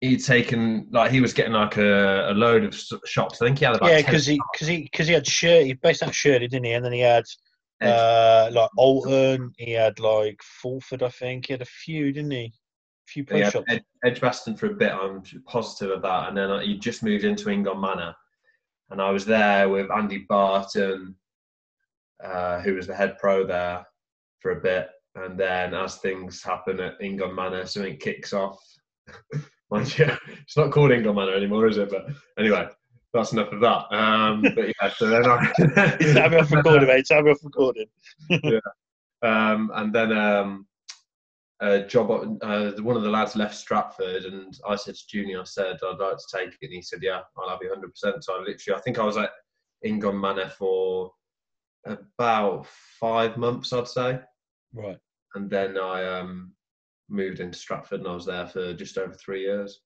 He'd 0.00 0.24
taken, 0.24 0.86
like, 0.90 1.10
he 1.10 1.20
was 1.20 1.32
getting 1.32 1.54
like 1.54 1.76
a, 1.76 2.30
a 2.30 2.34
load 2.34 2.64
of 2.64 2.80
shops. 3.04 3.42
I 3.42 3.46
think 3.46 3.58
he 3.58 3.64
had 3.64 3.74
about 3.74 3.90
yeah, 3.90 3.98
because 3.98 4.26
he 4.26 4.40
because 4.52 4.68
he 4.68 4.82
because 4.82 5.08
he 5.08 5.14
had 5.14 5.26
Shirley, 5.26 5.64
he 5.64 5.72
based 5.72 6.04
at 6.04 6.14
Shirley, 6.14 6.46
didn't 6.46 6.66
he? 6.66 6.72
And 6.72 6.84
then 6.84 6.92
he 6.92 7.00
had 7.00 7.24
Edge. 7.80 7.90
uh, 7.90 8.50
like 8.52 8.70
Alton, 8.76 9.52
he 9.56 9.72
had 9.72 9.98
like 9.98 10.40
Fulford, 10.42 11.02
I 11.02 11.08
think. 11.08 11.46
He 11.46 11.52
had 11.54 11.62
a 11.62 11.66
few, 11.66 12.12
didn't 12.12 12.30
he? 12.30 12.44
A 12.46 12.52
few 13.08 13.26
Yeah, 13.28 13.50
shops. 13.50 13.66
Ed, 13.68 13.82
Edgbaston 14.04 14.56
for 14.56 14.66
a 14.66 14.74
bit. 14.74 14.92
I'm 14.92 15.22
positive 15.46 15.90
of 15.96 16.02
that. 16.02 16.28
And 16.28 16.36
then 16.36 16.50
uh, 16.50 16.60
he 16.60 16.78
just 16.78 17.02
moved 17.02 17.24
into 17.24 17.46
Ingon 17.46 17.80
Manor, 17.80 18.14
and 18.90 19.00
I 19.00 19.10
was 19.10 19.24
there 19.24 19.68
with 19.68 19.90
Andy 19.90 20.24
Barton, 20.28 21.14
uh, 22.22 22.60
who 22.60 22.74
was 22.74 22.86
the 22.86 22.94
head 22.94 23.18
pro 23.18 23.46
there 23.46 23.86
for 24.40 24.52
a 24.52 24.60
bit. 24.60 24.88
And 25.14 25.38
then 25.38 25.74
as 25.74 25.96
things 25.96 26.42
happen 26.42 26.80
at 26.80 27.00
Ingon 27.00 27.34
Manor, 27.34 27.66
something 27.66 27.96
kicks 27.96 28.32
off. 28.32 28.58
Mind 29.70 29.98
you, 29.98 30.10
it's 30.42 30.56
not 30.56 30.70
called 30.70 30.90
Ingon 30.90 31.14
Manor 31.14 31.34
anymore, 31.34 31.66
is 31.66 31.76
it? 31.76 31.90
But 31.90 32.06
anyway, 32.38 32.68
that's 33.12 33.32
enough 33.32 33.52
of 33.52 33.60
that. 33.60 33.94
Um, 33.94 34.42
but 34.42 34.68
yeah, 34.68 34.90
so 34.96 35.08
then 35.08 35.26
I. 35.26 35.52
Time 36.14 36.34
off 36.34 36.52
recording, 36.52 36.88
mate. 36.88 37.06
Time 37.08 37.26
off 37.26 37.38
recording. 37.42 37.86
um, 39.22 39.70
and 39.74 39.92
then 39.92 40.12
um, 40.12 40.66
a 41.60 41.80
job. 41.80 42.38
Uh, 42.42 42.72
one 42.82 42.96
of 42.96 43.02
the 43.02 43.10
lads 43.10 43.36
left 43.36 43.54
Stratford, 43.54 44.24
and 44.24 44.58
I 44.66 44.76
said 44.76 44.94
to 44.94 45.06
Junior, 45.08 45.40
I 45.40 45.44
said 45.44 45.78
I'd 45.82 45.98
like 45.98 46.16
to 46.16 46.36
take 46.38 46.48
it, 46.50 46.58
and 46.62 46.72
he 46.72 46.82
said, 46.82 47.00
"Yeah, 47.02 47.22
I'll 47.36 47.48
have 47.48 47.58
you 47.62 47.70
100." 47.70 47.90
percent 47.90 48.24
So 48.24 48.34
I 48.34 48.38
literally, 48.38 48.78
I 48.78 48.82
think 48.82 48.98
I 48.98 49.04
was 49.04 49.16
at 49.16 49.30
Ingon 49.84 50.20
Manor 50.20 50.48
for 50.50 51.12
about 51.86 52.66
five 53.00 53.36
months, 53.36 53.72
I'd 53.72 53.88
say, 53.88 54.20
Right. 54.72 54.98
and 55.34 55.48
then 55.48 55.78
I 55.78 56.04
um, 56.18 56.52
moved 57.08 57.40
into 57.40 57.58
Stratford, 57.58 58.00
and 58.00 58.08
I 58.08 58.14
was 58.14 58.26
there 58.26 58.46
for 58.46 58.74
just 58.74 58.98
over 58.98 59.14
three 59.14 59.42
years. 59.42 59.80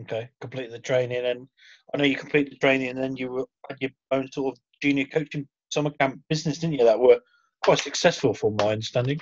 Okay. 0.00 0.28
Completed 0.40 0.72
the 0.72 0.78
training, 0.78 1.24
and 1.26 1.48
I 1.92 1.98
know 1.98 2.04
you 2.04 2.16
completed 2.16 2.52
the 2.52 2.58
training, 2.58 2.88
and 2.88 2.98
then 2.98 3.16
you 3.16 3.30
were 3.30 3.46
had 3.68 3.78
your 3.80 3.90
own 4.12 4.30
sort 4.32 4.54
of 4.54 4.60
junior 4.82 5.04
coaching 5.06 5.46
summer 5.70 5.90
camp 5.90 6.20
business, 6.28 6.58
didn't 6.58 6.78
you? 6.78 6.84
That 6.84 6.98
were 6.98 7.20
quite 7.64 7.78
successful, 7.78 8.32
from 8.32 8.56
my 8.56 8.72
understanding. 8.72 9.20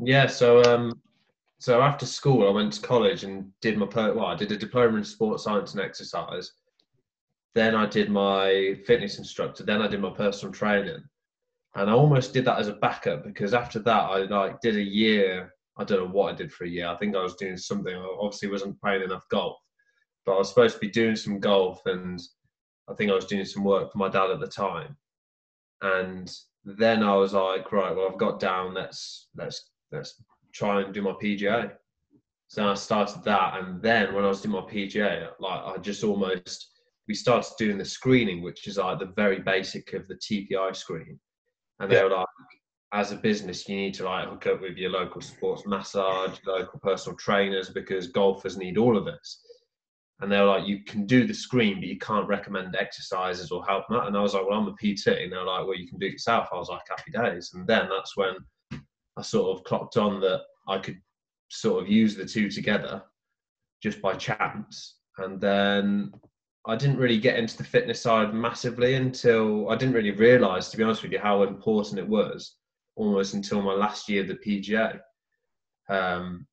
Yeah, 0.00 0.26
so 0.26 0.62
um, 0.64 1.00
so 1.60 1.82
after 1.82 2.06
school, 2.06 2.46
I 2.46 2.52
went 2.52 2.72
to 2.74 2.80
college 2.80 3.24
and 3.24 3.50
did 3.60 3.76
my 3.76 3.86
well, 3.86 4.26
I 4.26 4.36
did 4.36 4.52
a 4.52 4.56
diploma 4.56 4.98
in 4.98 5.04
sports 5.04 5.44
science 5.44 5.74
and 5.74 5.82
exercise. 5.82 6.52
Then 7.54 7.74
I 7.74 7.86
did 7.86 8.10
my 8.10 8.78
fitness 8.86 9.18
instructor. 9.18 9.64
Then 9.64 9.82
I 9.82 9.88
did 9.88 10.00
my 10.00 10.10
personal 10.10 10.52
training, 10.52 11.02
and 11.74 11.90
I 11.90 11.92
almost 11.92 12.32
did 12.32 12.44
that 12.44 12.60
as 12.60 12.68
a 12.68 12.74
backup 12.74 13.24
because 13.24 13.54
after 13.54 13.80
that, 13.80 14.02
I 14.02 14.18
like 14.18 14.60
did 14.60 14.76
a 14.76 14.82
year. 14.82 15.52
I 15.76 15.84
don't 15.84 16.06
know 16.06 16.12
what 16.12 16.32
I 16.32 16.36
did 16.36 16.52
for 16.52 16.64
a 16.64 16.68
year. 16.68 16.86
I 16.86 16.96
think 16.96 17.16
I 17.16 17.22
was 17.22 17.34
doing 17.34 17.56
something. 17.56 17.94
I 17.94 18.16
obviously 18.20 18.50
wasn't 18.50 18.80
playing 18.80 19.02
enough 19.02 19.24
golf, 19.28 19.56
but 20.26 20.34
I 20.34 20.38
was 20.38 20.48
supposed 20.48 20.74
to 20.74 20.80
be 20.80 20.90
doing 20.90 21.16
some 21.16 21.40
golf, 21.40 21.80
and 21.86 22.20
I 22.88 22.94
think 22.94 23.10
I 23.10 23.14
was 23.14 23.26
doing 23.26 23.44
some 23.44 23.64
work 23.64 23.90
for 23.90 23.98
my 23.98 24.08
dad 24.08 24.30
at 24.30 24.38
the 24.38 24.46
time. 24.46 24.96
And 25.82 26.32
then 26.64 27.02
I 27.02 27.16
was 27.16 27.32
like, 27.32 27.72
right, 27.72 27.94
well, 27.94 28.08
I've 28.10 28.18
got 28.18 28.38
down. 28.38 28.74
Let's 28.74 29.28
let's 29.36 29.70
let's 29.90 30.22
try 30.58 30.82
and 30.82 30.92
do 30.92 31.02
my 31.02 31.12
PGA. 31.12 31.72
So 32.48 32.66
I 32.66 32.74
started 32.74 33.22
that, 33.24 33.58
and 33.58 33.80
then 33.82 34.14
when 34.14 34.24
I 34.24 34.28
was 34.28 34.40
doing 34.40 34.54
my 34.54 34.62
PGA, 34.62 35.28
like 35.38 35.60
I 35.64 35.76
just 35.78 36.02
almost 36.02 36.70
we 37.06 37.14
started 37.14 37.50
doing 37.58 37.78
the 37.78 37.84
screening, 37.84 38.42
which 38.42 38.66
is 38.66 38.78
like 38.78 38.98
the 38.98 39.12
very 39.22 39.40
basic 39.40 39.92
of 39.94 40.08
the 40.08 40.14
TPI 40.16 40.74
screen, 40.74 41.18
and 41.78 41.90
they 41.90 41.96
Yeah. 41.96 42.04
were 42.04 42.10
like, 42.10 42.26
as 42.92 43.12
a 43.12 43.16
business, 43.16 43.68
you 43.68 43.76
need 43.76 43.94
to 43.94 44.04
like 44.04 44.28
hook 44.28 44.46
up 44.46 44.60
with 44.62 44.76
your 44.78 44.90
local 44.90 45.20
sports 45.20 45.62
massage, 45.66 46.38
local 46.46 46.80
personal 46.80 47.16
trainers, 47.16 47.68
because 47.68 48.06
golfers 48.08 48.56
need 48.56 48.78
all 48.78 48.96
of 48.96 49.04
this. 49.04 49.44
And 50.20 50.32
they 50.32 50.38
were 50.40 50.46
like, 50.46 50.66
you 50.66 50.82
can 50.84 51.06
do 51.06 51.26
the 51.26 51.34
screen, 51.34 51.76
but 51.76 51.86
you 51.92 51.98
can't 51.98 52.26
recommend 52.26 52.74
exercises 52.74 53.52
or 53.52 53.64
help 53.66 53.86
them 53.86 53.98
out. 53.98 54.06
And 54.08 54.16
I 54.16 54.20
was 54.20 54.34
like, 54.34 54.46
well, 54.48 54.58
I'm 54.58 54.66
a 54.68 54.72
PT. 54.72 55.06
And 55.08 55.30
they're 55.30 55.44
like, 55.44 55.64
well, 55.66 55.76
you 55.76 55.86
can 55.86 55.98
do 55.98 56.06
it 56.06 56.12
yourself. 56.12 56.48
I 56.50 56.56
was 56.56 56.70
like, 56.70 56.80
happy 56.88 57.12
days. 57.12 57.52
And 57.54 57.66
then 57.66 57.88
that's 57.90 58.16
when 58.16 58.34
I 59.18 59.22
sort 59.22 59.56
of 59.56 59.64
clocked 59.64 59.96
on 59.96 60.20
that 60.20 60.42
I 60.68 60.78
could 60.78 61.00
sort 61.48 61.82
of 61.82 61.88
use 61.88 62.14
the 62.14 62.24
two 62.24 62.48
together 62.48 63.02
just 63.82 64.00
by 64.00 64.14
chance. 64.14 64.98
And 65.18 65.40
then 65.40 66.12
I 66.66 66.76
didn't 66.76 66.98
really 66.98 67.18
get 67.18 67.38
into 67.38 67.56
the 67.56 67.64
fitness 67.64 68.00
side 68.00 68.32
massively 68.32 68.94
until 68.94 69.68
I 69.70 69.76
didn't 69.76 69.94
really 69.94 70.12
realize, 70.12 70.68
to 70.68 70.76
be 70.76 70.84
honest 70.84 71.02
with 71.02 71.12
you, 71.12 71.18
how 71.18 71.42
important 71.42 71.98
it 71.98 72.08
was 72.08 72.56
almost 72.94 73.34
until 73.34 73.60
my 73.62 73.72
last 73.72 74.08
year 74.08 74.22
of 74.22 74.28
the 74.28 74.34
PGA. 74.34 75.00
Um, 75.88 76.46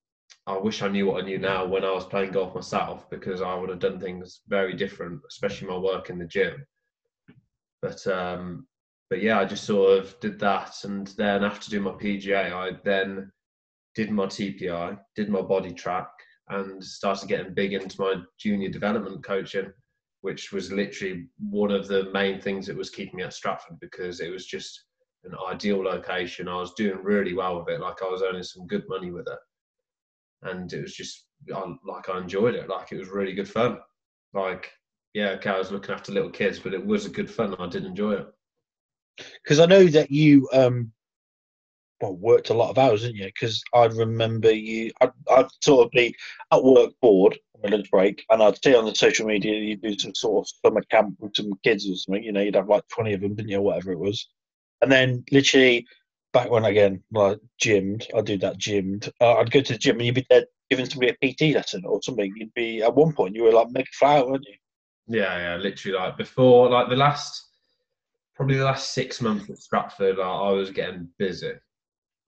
I 0.47 0.57
wish 0.57 0.81
I 0.81 0.87
knew 0.87 1.07
what 1.07 1.23
I 1.23 1.25
knew 1.25 1.37
now 1.37 1.65
when 1.65 1.83
I 1.83 1.91
was 1.91 2.05
playing 2.05 2.31
golf 2.31 2.55
myself 2.55 3.09
because 3.09 3.41
I 3.41 3.53
would 3.55 3.69
have 3.69 3.79
done 3.79 3.99
things 3.99 4.41
very 4.47 4.73
different, 4.73 5.21
especially 5.29 5.67
my 5.67 5.77
work 5.77 6.09
in 6.09 6.17
the 6.17 6.25
gym. 6.25 6.65
But 7.81 8.05
um, 8.07 8.67
but 9.09 9.21
yeah, 9.21 9.39
I 9.39 9.45
just 9.45 9.65
sort 9.65 9.99
of 9.99 10.19
did 10.19 10.39
that, 10.39 10.83
and 10.83 11.07
then 11.17 11.43
after 11.43 11.69
doing 11.69 11.83
my 11.83 11.91
PGA, 11.91 12.51
I 12.51 12.77
then 12.83 13.31
did 13.93 14.11
my 14.11 14.25
TPI, 14.25 14.99
did 15.15 15.29
my 15.29 15.41
body 15.41 15.73
track, 15.73 16.09
and 16.49 16.83
started 16.83 17.29
getting 17.29 17.53
big 17.53 17.73
into 17.73 17.99
my 17.99 18.15
junior 18.39 18.69
development 18.69 19.23
coaching, 19.23 19.71
which 20.21 20.51
was 20.51 20.71
literally 20.71 21.27
one 21.39 21.71
of 21.71 21.87
the 21.87 22.11
main 22.13 22.41
things 22.41 22.67
that 22.67 22.77
was 22.77 22.89
keeping 22.89 23.17
me 23.17 23.23
at 23.23 23.33
Stratford 23.33 23.79
because 23.79 24.19
it 24.19 24.31
was 24.31 24.45
just 24.45 24.85
an 25.23 25.33
ideal 25.49 25.83
location. 25.83 26.47
I 26.47 26.57
was 26.57 26.73
doing 26.73 27.03
really 27.03 27.33
well 27.33 27.59
with 27.59 27.69
it, 27.69 27.81
like 27.81 28.01
I 28.01 28.09
was 28.09 28.21
earning 28.21 28.43
some 28.43 28.67
good 28.67 28.83
money 28.87 29.11
with 29.11 29.27
it, 29.27 30.49
and 30.49 30.71
it 30.73 30.81
was 30.81 30.95
just 30.95 31.25
I, 31.55 31.63
like 31.85 32.09
I 32.09 32.17
enjoyed 32.17 32.55
it. 32.55 32.69
Like 32.69 32.91
it 32.91 32.97
was 32.97 33.09
really 33.09 33.33
good 33.33 33.49
fun. 33.49 33.77
Like 34.33 34.71
yeah, 35.13 35.29
okay, 35.29 35.51
I 35.51 35.57
was 35.57 35.71
looking 35.71 35.95
after 35.95 36.11
little 36.11 36.29
kids, 36.29 36.59
but 36.59 36.73
it 36.73 36.85
was 36.85 37.05
a 37.05 37.09
good 37.09 37.29
fun. 37.29 37.55
I 37.57 37.67
did 37.67 37.85
enjoy 37.85 38.13
it. 38.13 38.27
Because 39.43 39.59
I 39.59 39.65
know 39.65 39.85
that 39.85 40.11
you 40.11 40.47
um, 40.53 40.91
well 42.01 42.15
worked 42.15 42.49
a 42.49 42.53
lot 42.53 42.69
of 42.69 42.77
hours, 42.77 43.01
didn't 43.01 43.17
you? 43.17 43.25
Because 43.25 43.63
I 43.73 43.85
remember 43.85 44.51
you. 44.51 44.91
I'd, 45.01 45.11
I'd 45.29 45.47
sort 45.61 45.85
of 45.85 45.91
be 45.91 46.15
at 46.51 46.63
work 46.63 46.91
bored 47.01 47.37
on 47.55 47.61
my 47.63 47.75
lunch 47.75 47.89
break, 47.91 48.25
and 48.29 48.41
I'd 48.41 48.63
see 48.63 48.75
on 48.75 48.85
the 48.85 48.95
social 48.95 49.25
media 49.25 49.53
you 49.53 49.77
do 49.77 49.97
some 49.97 50.15
sort 50.15 50.45
of 50.45 50.53
summer 50.65 50.81
camp 50.89 51.15
with 51.19 51.35
some 51.35 51.53
kids 51.63 51.89
or 51.89 51.95
something. 51.95 52.23
You 52.23 52.31
know, 52.31 52.41
you'd 52.41 52.55
have 52.55 52.69
like 52.69 52.87
twenty 52.89 53.13
of 53.13 53.21
them, 53.21 53.35
didn't 53.35 53.49
you, 53.49 53.57
or 53.57 53.61
whatever 53.61 53.91
it 53.91 53.99
was. 53.99 54.27
And 54.81 54.91
then 54.91 55.23
literally 55.31 55.87
back 56.35 56.51
when 56.51 56.65
again, 56.65 57.01
like 57.11 57.39
gymmed, 57.59 58.05
I'd 58.13 58.25
do 58.25 58.37
that 58.39 58.57
gymmed. 58.57 59.09
Uh, 59.21 59.37
I'd 59.37 59.51
go 59.51 59.61
to 59.61 59.73
the 59.73 59.79
gym 59.79 59.95
and 59.95 60.05
you'd 60.05 60.15
be 60.15 60.27
there 60.29 60.45
giving 60.69 60.85
somebody 60.85 61.15
a 61.21 61.33
PT 61.33 61.55
lesson 61.55 61.83
or 61.85 62.01
something. 62.03 62.31
You'd 62.35 62.53
be 62.53 62.83
at 62.83 62.93
one 62.93 63.13
point 63.13 63.35
you 63.35 63.43
were 63.43 63.53
like 63.53 63.71
mega 63.71 63.87
flower, 63.93 64.29
weren't 64.29 64.45
you? 64.45 64.55
Yeah, 65.07 65.37
yeah, 65.37 65.55
literally 65.55 65.97
like 65.97 66.17
before, 66.17 66.69
like 66.69 66.89
the 66.89 66.97
last, 66.97 67.51
probably 68.35 68.57
the 68.57 68.65
last 68.65 68.93
six 68.93 69.21
months 69.21 69.49
at 69.49 69.57
Stratford, 69.57 70.17
like, 70.17 70.25
I 70.25 70.51
was 70.51 70.71
getting 70.71 71.07
busy, 71.17 71.53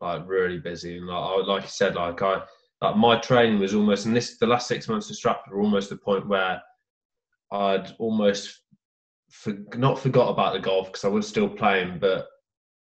like 0.02 0.28
really 0.28 0.60
busy, 0.60 0.98
and 0.98 1.08
like, 1.08 1.18
I, 1.18 1.36
like 1.46 1.64
you 1.64 1.70
said, 1.70 1.96
like 1.96 2.22
I, 2.22 2.42
like 2.82 2.96
my 2.96 3.20
training 3.20 3.60
was 3.60 3.74
almost, 3.74 4.06
and 4.06 4.16
this 4.16 4.38
the 4.38 4.48
last 4.48 4.68
six 4.68 4.88
months 4.88 5.10
at 5.10 5.18
Stratford 5.18 5.54
were 5.54 5.62
almost 5.62 5.90
the 5.90 5.98
point 5.98 6.28
where 6.28 6.62
I'd 7.52 7.94
almost 8.00 8.62
for, 9.30 9.54
not 9.76 10.00
forgot 10.00 10.30
about 10.30 10.54
the 10.54 10.60
golf 10.60 10.88
because 10.88 11.04
I 11.04 11.10
was 11.10 11.28
still 11.28 11.50
playing, 11.50 12.00
but 12.00 12.28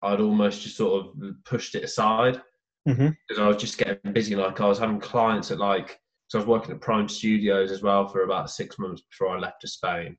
I'd 0.01 0.21
almost 0.21 0.61
just 0.61 0.77
sort 0.77 1.05
of 1.05 1.43
pushed 1.45 1.75
it 1.75 1.83
aside 1.83 2.41
mm-hmm. 2.87 3.09
because 3.27 3.41
I 3.41 3.47
was 3.47 3.57
just 3.57 3.77
getting 3.77 4.13
busy. 4.13 4.35
Like 4.35 4.61
I 4.61 4.67
was 4.67 4.79
having 4.79 4.99
clients 4.99 5.51
at 5.51 5.59
like, 5.59 5.99
so 6.27 6.37
I 6.37 6.41
was 6.41 6.47
working 6.47 6.75
at 6.75 6.81
Prime 6.81 7.09
Studios 7.09 7.71
as 7.71 7.81
well 7.81 8.07
for 8.07 8.23
about 8.23 8.49
six 8.49 8.77
months 8.79 9.01
before 9.01 9.35
I 9.35 9.39
left 9.39 9.61
to 9.61 9.67
Spain. 9.67 10.17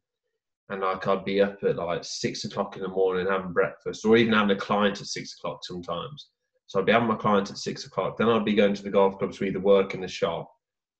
And 0.70 0.82
like 0.82 1.06
I'd 1.06 1.24
be 1.24 1.40
up 1.40 1.62
at 1.64 1.76
like 1.76 2.04
six 2.04 2.44
o'clock 2.44 2.76
in 2.76 2.82
the 2.82 2.88
morning 2.88 3.26
having 3.26 3.52
breakfast, 3.52 4.04
or 4.04 4.16
even 4.16 4.32
having 4.32 4.56
a 4.56 4.60
client 4.60 5.00
at 5.00 5.06
six 5.06 5.34
o'clock 5.36 5.64
sometimes. 5.64 6.30
So 6.66 6.78
I'd 6.78 6.86
be 6.86 6.92
having 6.92 7.08
my 7.08 7.16
client 7.16 7.50
at 7.50 7.58
six 7.58 7.84
o'clock. 7.84 8.16
Then 8.16 8.28
I'd 8.28 8.44
be 8.44 8.54
going 8.54 8.74
to 8.74 8.82
the 8.82 8.90
golf 8.90 9.18
clubs 9.18 9.38
to 9.38 9.44
either 9.44 9.58
work 9.58 9.94
in 9.94 10.00
the 10.00 10.08
shop. 10.08 10.50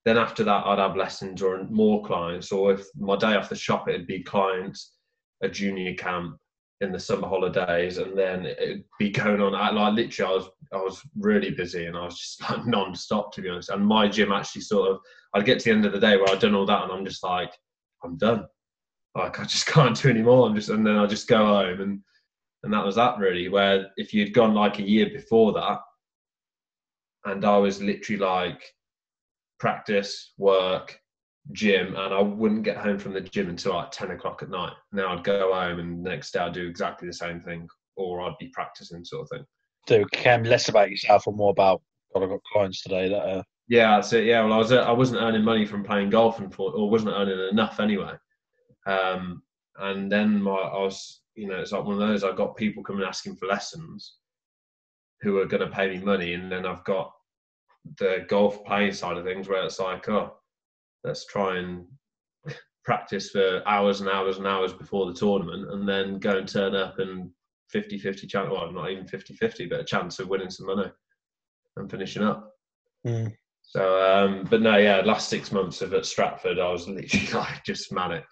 Then 0.05 0.19
after 0.19 0.43
that, 0.43 0.67
I'd 0.67 0.81
have 0.81 0.97
lessons 0.97 1.43
or 1.43 1.63
more 1.71 2.05
clients. 2.05 2.51
Or 2.51 2.73
if 2.73 2.85
my 2.99 3.17
day 3.17 3.35
off 3.35 3.49
the 3.49 3.55
shop, 3.55 3.89
it'd 3.89 4.09
be 4.09 4.23
clients, 4.23 4.95
a 5.43 5.49
junior 5.49 5.95
camp 5.95 6.37
in 6.81 6.91
the 6.91 6.99
summer 6.99 7.29
holidays, 7.29 7.99
and 7.99 8.19
then 8.19 8.47
it'd 8.47 8.85
be 8.99 9.11
going 9.11 9.41
on. 9.41 9.53
Like 9.53 9.95
literally, 9.95 10.33
I 10.33 10.37
was 10.37 10.51
I 10.73 10.77
was 10.79 11.03
really 11.17 11.51
busy, 11.51 11.87
and 11.87 11.97
I 11.97 12.05
was 12.05 12.19
just 12.19 12.43
like 12.51 12.67
non-stop 12.67 13.33
to 13.35 13.43
be 13.43 13.51
honest. 13.51 13.71
And 13.71 13.87
my 13.87 14.09
gym 14.09 14.33
actually 14.33 14.63
sort 14.63 14.91
of, 14.91 14.99
I'd 15.35 15.45
get 15.45 15.61
to 15.61 15.65
the 15.67 15.77
end 15.77 15.87
of 15.87 15.93
the 15.93 16.01
day 16.01 16.17
where 16.17 16.31
I'd 16.31 16.41
done 16.41 16.55
all 16.55 16.67
that, 16.67 16.83
and 16.83 16.93
I'm 16.93 17.05
just 17.05 17.23
like, 17.23 17.53
I'm 18.03 18.17
done. 18.17 18.47
Like 19.15 19.41
I 19.41 19.45
just 19.45 19.67
can't 19.67 20.01
do 20.01 20.09
anymore. 20.09 20.47
I'm 20.47 20.55
just, 20.55 20.69
and 20.69 20.87
then 20.87 20.97
I 20.97 21.07
just 21.07 21.29
go 21.29 21.47
home, 21.47 21.81
and 21.81 22.01
and 22.63 22.73
that 22.73 22.85
was 22.85 22.97
that 22.97 23.19
really. 23.19 23.49
Where 23.49 23.91
if 23.97 24.15
you'd 24.15 24.35
gone 24.35 24.55
like 24.55 24.79
a 24.79 24.89
year 24.89 25.11
before 25.11 25.53
that, 25.53 25.81
and 27.25 27.45
I 27.45 27.57
was 27.59 27.83
literally 27.83 28.21
like 28.21 28.63
practice, 29.59 30.33
work, 30.39 30.99
gym, 31.53 31.97
and 31.97 32.15
I 32.15 32.21
wouldn't 32.21 32.65
get 32.65 32.77
home 32.77 32.99
from 32.99 33.13
the 33.15 33.21
gym 33.21 33.49
until 33.49 33.75
like 33.75 33.91
ten 33.91 34.11
o'clock 34.11 34.43
at 34.43 34.51
night. 34.51 34.75
Now 34.93 35.17
I'd 35.17 35.25
go 35.25 35.53
home, 35.53 35.81
and 35.81 36.05
the 36.05 36.11
next 36.11 36.33
day 36.33 36.41
I'd 36.41 36.53
do 36.53 36.67
exactly 36.69 37.09
the 37.09 37.15
same 37.15 37.41
thing, 37.41 37.69
or 37.97 38.23
I'd 38.23 38.39
be 38.39 38.49
practicing 38.49 39.05
sort 39.05 39.23
of 39.23 39.29
thing. 39.31 39.47
So 39.89 40.05
became 40.11 40.45
less 40.45 40.69
about 40.69 40.91
yourself 40.91 41.27
and 41.27 41.37
more 41.37 41.51
about 41.51 41.83
God, 42.15 42.23
I've 42.23 42.29
got 42.29 42.41
clients 42.53 42.83
today 42.83 43.09
that 43.09 43.23
are 43.23 43.45
Yeah, 43.69 43.97
that's 43.97 44.13
it. 44.13 44.25
Yeah, 44.25 44.45
well, 44.45 44.53
I 44.53 44.59
was 44.59 44.73
uh, 44.73 44.83
I 44.83 44.93
wasn't 44.93 45.23
earning 45.23 45.45
money 45.45 45.65
from 45.65 45.85
playing 45.85 46.11
golf, 46.11 46.39
and 46.39 46.53
for, 46.53 46.73
or 46.73 46.91
wasn't 46.91 47.15
earning 47.15 47.49
enough 47.51 47.81
anyway. 47.81 48.13
Um, 48.87 49.43
and 49.79 50.11
then 50.11 50.43
my, 50.43 50.53
I 50.53 50.79
was, 50.79 51.23
you 51.35 51.49
know, 51.49 51.57
it's 51.61 51.73
like 51.73 51.85
one 51.85 52.01
of 52.01 52.09
those. 52.09 52.25
I've 52.25 52.37
got 52.37 52.57
people 52.57 52.83
coming 52.83 53.07
asking 53.07 53.37
for 53.37 53.47
lessons, 53.47 54.17
who 55.23 55.39
are 55.39 55.47
going 55.47 55.67
to 55.67 55.75
pay 55.75 55.89
me 55.89 56.03
money, 56.03 56.35
and 56.35 56.51
then 56.51 56.67
I've 56.67 56.85
got 56.85 57.13
the 57.99 58.25
golf 58.29 58.65
playing 58.65 58.93
side 58.93 59.17
of 59.17 59.25
things 59.25 59.49
where 59.49 59.65
it's 59.65 59.79
like, 59.79 60.09
oh, 60.09 60.35
let's 61.05 61.27
try 61.27 61.59
and 61.59 61.85
practice 62.85 63.31
for 63.31 63.63
hours 63.67 64.01
and 64.01 64.11
hours 64.11 64.39
and 64.39 64.47
hours 64.47 64.73
before 64.73 65.07
the 65.07 65.19
tournament, 65.19 65.71
and 65.73 65.89
then 65.89 66.19
go 66.19 66.39
and 66.39 66.49
turn 66.49 66.75
up 66.75 66.99
and 66.99 67.31
50-50 67.75 68.29
chance, 68.29 68.51
well, 68.51 68.73
not 68.73 68.91
even 68.91 69.05
50-50, 69.05 69.71
but 69.71 69.81
a 69.81 69.85
chance 69.85 70.19
of 70.19 70.29
winning 70.29 70.51
some 70.51 70.67
money 70.67 70.91
and 71.77 71.91
finishing 71.91 72.23
up. 72.23 72.53
Mm. 73.07 73.33
So, 73.63 74.03
um, 74.03 74.47
but 74.51 74.63
no, 74.63 74.77
yeah, 74.79 75.01
last 75.05 75.29
six 75.29 75.53
months 75.53 75.81
of 75.81 75.95
at 75.95 76.05
Stratford, 76.05 76.59
I 76.59 76.73
was 76.73 76.89
literally 76.89 77.27
like 77.33 77.65
just 77.65 77.93
manic, 77.93 78.25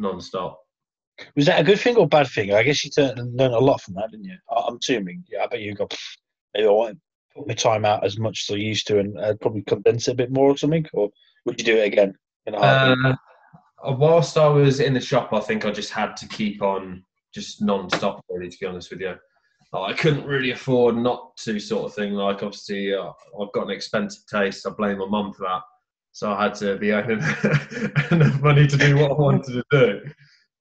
non-stop. 0.00 0.60
Was 1.36 1.46
that 1.46 1.60
a 1.60 1.64
good 1.64 1.78
thing 1.78 1.96
or 1.96 2.08
bad 2.08 2.28
thing? 2.28 2.52
I 2.52 2.62
guess 2.62 2.84
you 2.84 2.90
learned 2.96 3.36
learned 3.36 3.54
a 3.54 3.58
lot 3.58 3.82
from 3.82 3.94
that, 3.94 4.10
didn't 4.10 4.24
you? 4.24 4.36
I- 4.50 4.64
I'm 4.66 4.78
assuming. 4.80 5.24
Yeah, 5.28 5.44
I 5.44 5.46
bet 5.46 5.60
you 5.60 5.74
got 5.74 5.94
maybe 6.54 6.66
I 6.66 6.70
won't 6.70 6.98
put 7.34 7.46
my 7.46 7.54
time 7.54 7.84
out 7.84 8.04
as 8.04 8.18
much 8.18 8.46
as 8.48 8.54
I 8.54 8.58
used 8.58 8.86
to, 8.88 8.98
and 8.98 9.18
uh, 9.18 9.34
probably 9.40 9.62
condense 9.62 10.08
it 10.08 10.12
a 10.12 10.16
bit 10.16 10.32
more 10.32 10.50
or 10.50 10.56
something. 10.56 10.86
Or 10.94 11.10
would 11.44 11.60
you 11.60 11.64
do 11.64 11.76
it 11.76 11.86
again? 11.86 12.14
In 12.46 12.54
a? 12.54 12.58
Uh, 12.58 13.14
whilst 13.92 14.36
I 14.36 14.48
was 14.48 14.80
in 14.80 14.94
the 14.94 15.00
shop, 15.00 15.32
I 15.32 15.40
think 15.40 15.64
I 15.64 15.70
just 15.70 15.90
had 15.90 16.16
to 16.18 16.28
keep 16.28 16.62
on 16.62 17.04
just 17.34 17.62
non-stop, 17.62 18.24
really, 18.28 18.50
to 18.50 18.56
be 18.60 18.66
honest 18.66 18.90
with 18.90 19.00
you. 19.00 19.14
Like, 19.72 19.94
I 19.94 19.96
couldn't 19.96 20.26
really 20.26 20.50
afford 20.50 20.96
not 20.96 21.36
to, 21.44 21.60
sort 21.60 21.84
of 21.86 21.94
thing. 21.94 22.12
Like, 22.12 22.42
obviously, 22.42 22.94
uh, 22.94 23.12
I've 23.40 23.52
got 23.52 23.64
an 23.64 23.70
expensive 23.70 24.24
taste. 24.26 24.66
I 24.66 24.70
blame 24.70 24.98
my 24.98 25.06
mum 25.06 25.32
for 25.32 25.46
that. 25.46 25.62
So 26.12 26.32
I 26.32 26.44
had 26.44 26.54
to 26.56 26.76
be 26.76 26.92
earning 26.92 27.18
enough 28.10 28.40
money 28.40 28.66
to 28.66 28.76
do 28.76 28.96
what 28.98 29.12
I 29.12 29.14
wanted 29.14 29.52
to 29.52 29.64
do. 29.70 30.00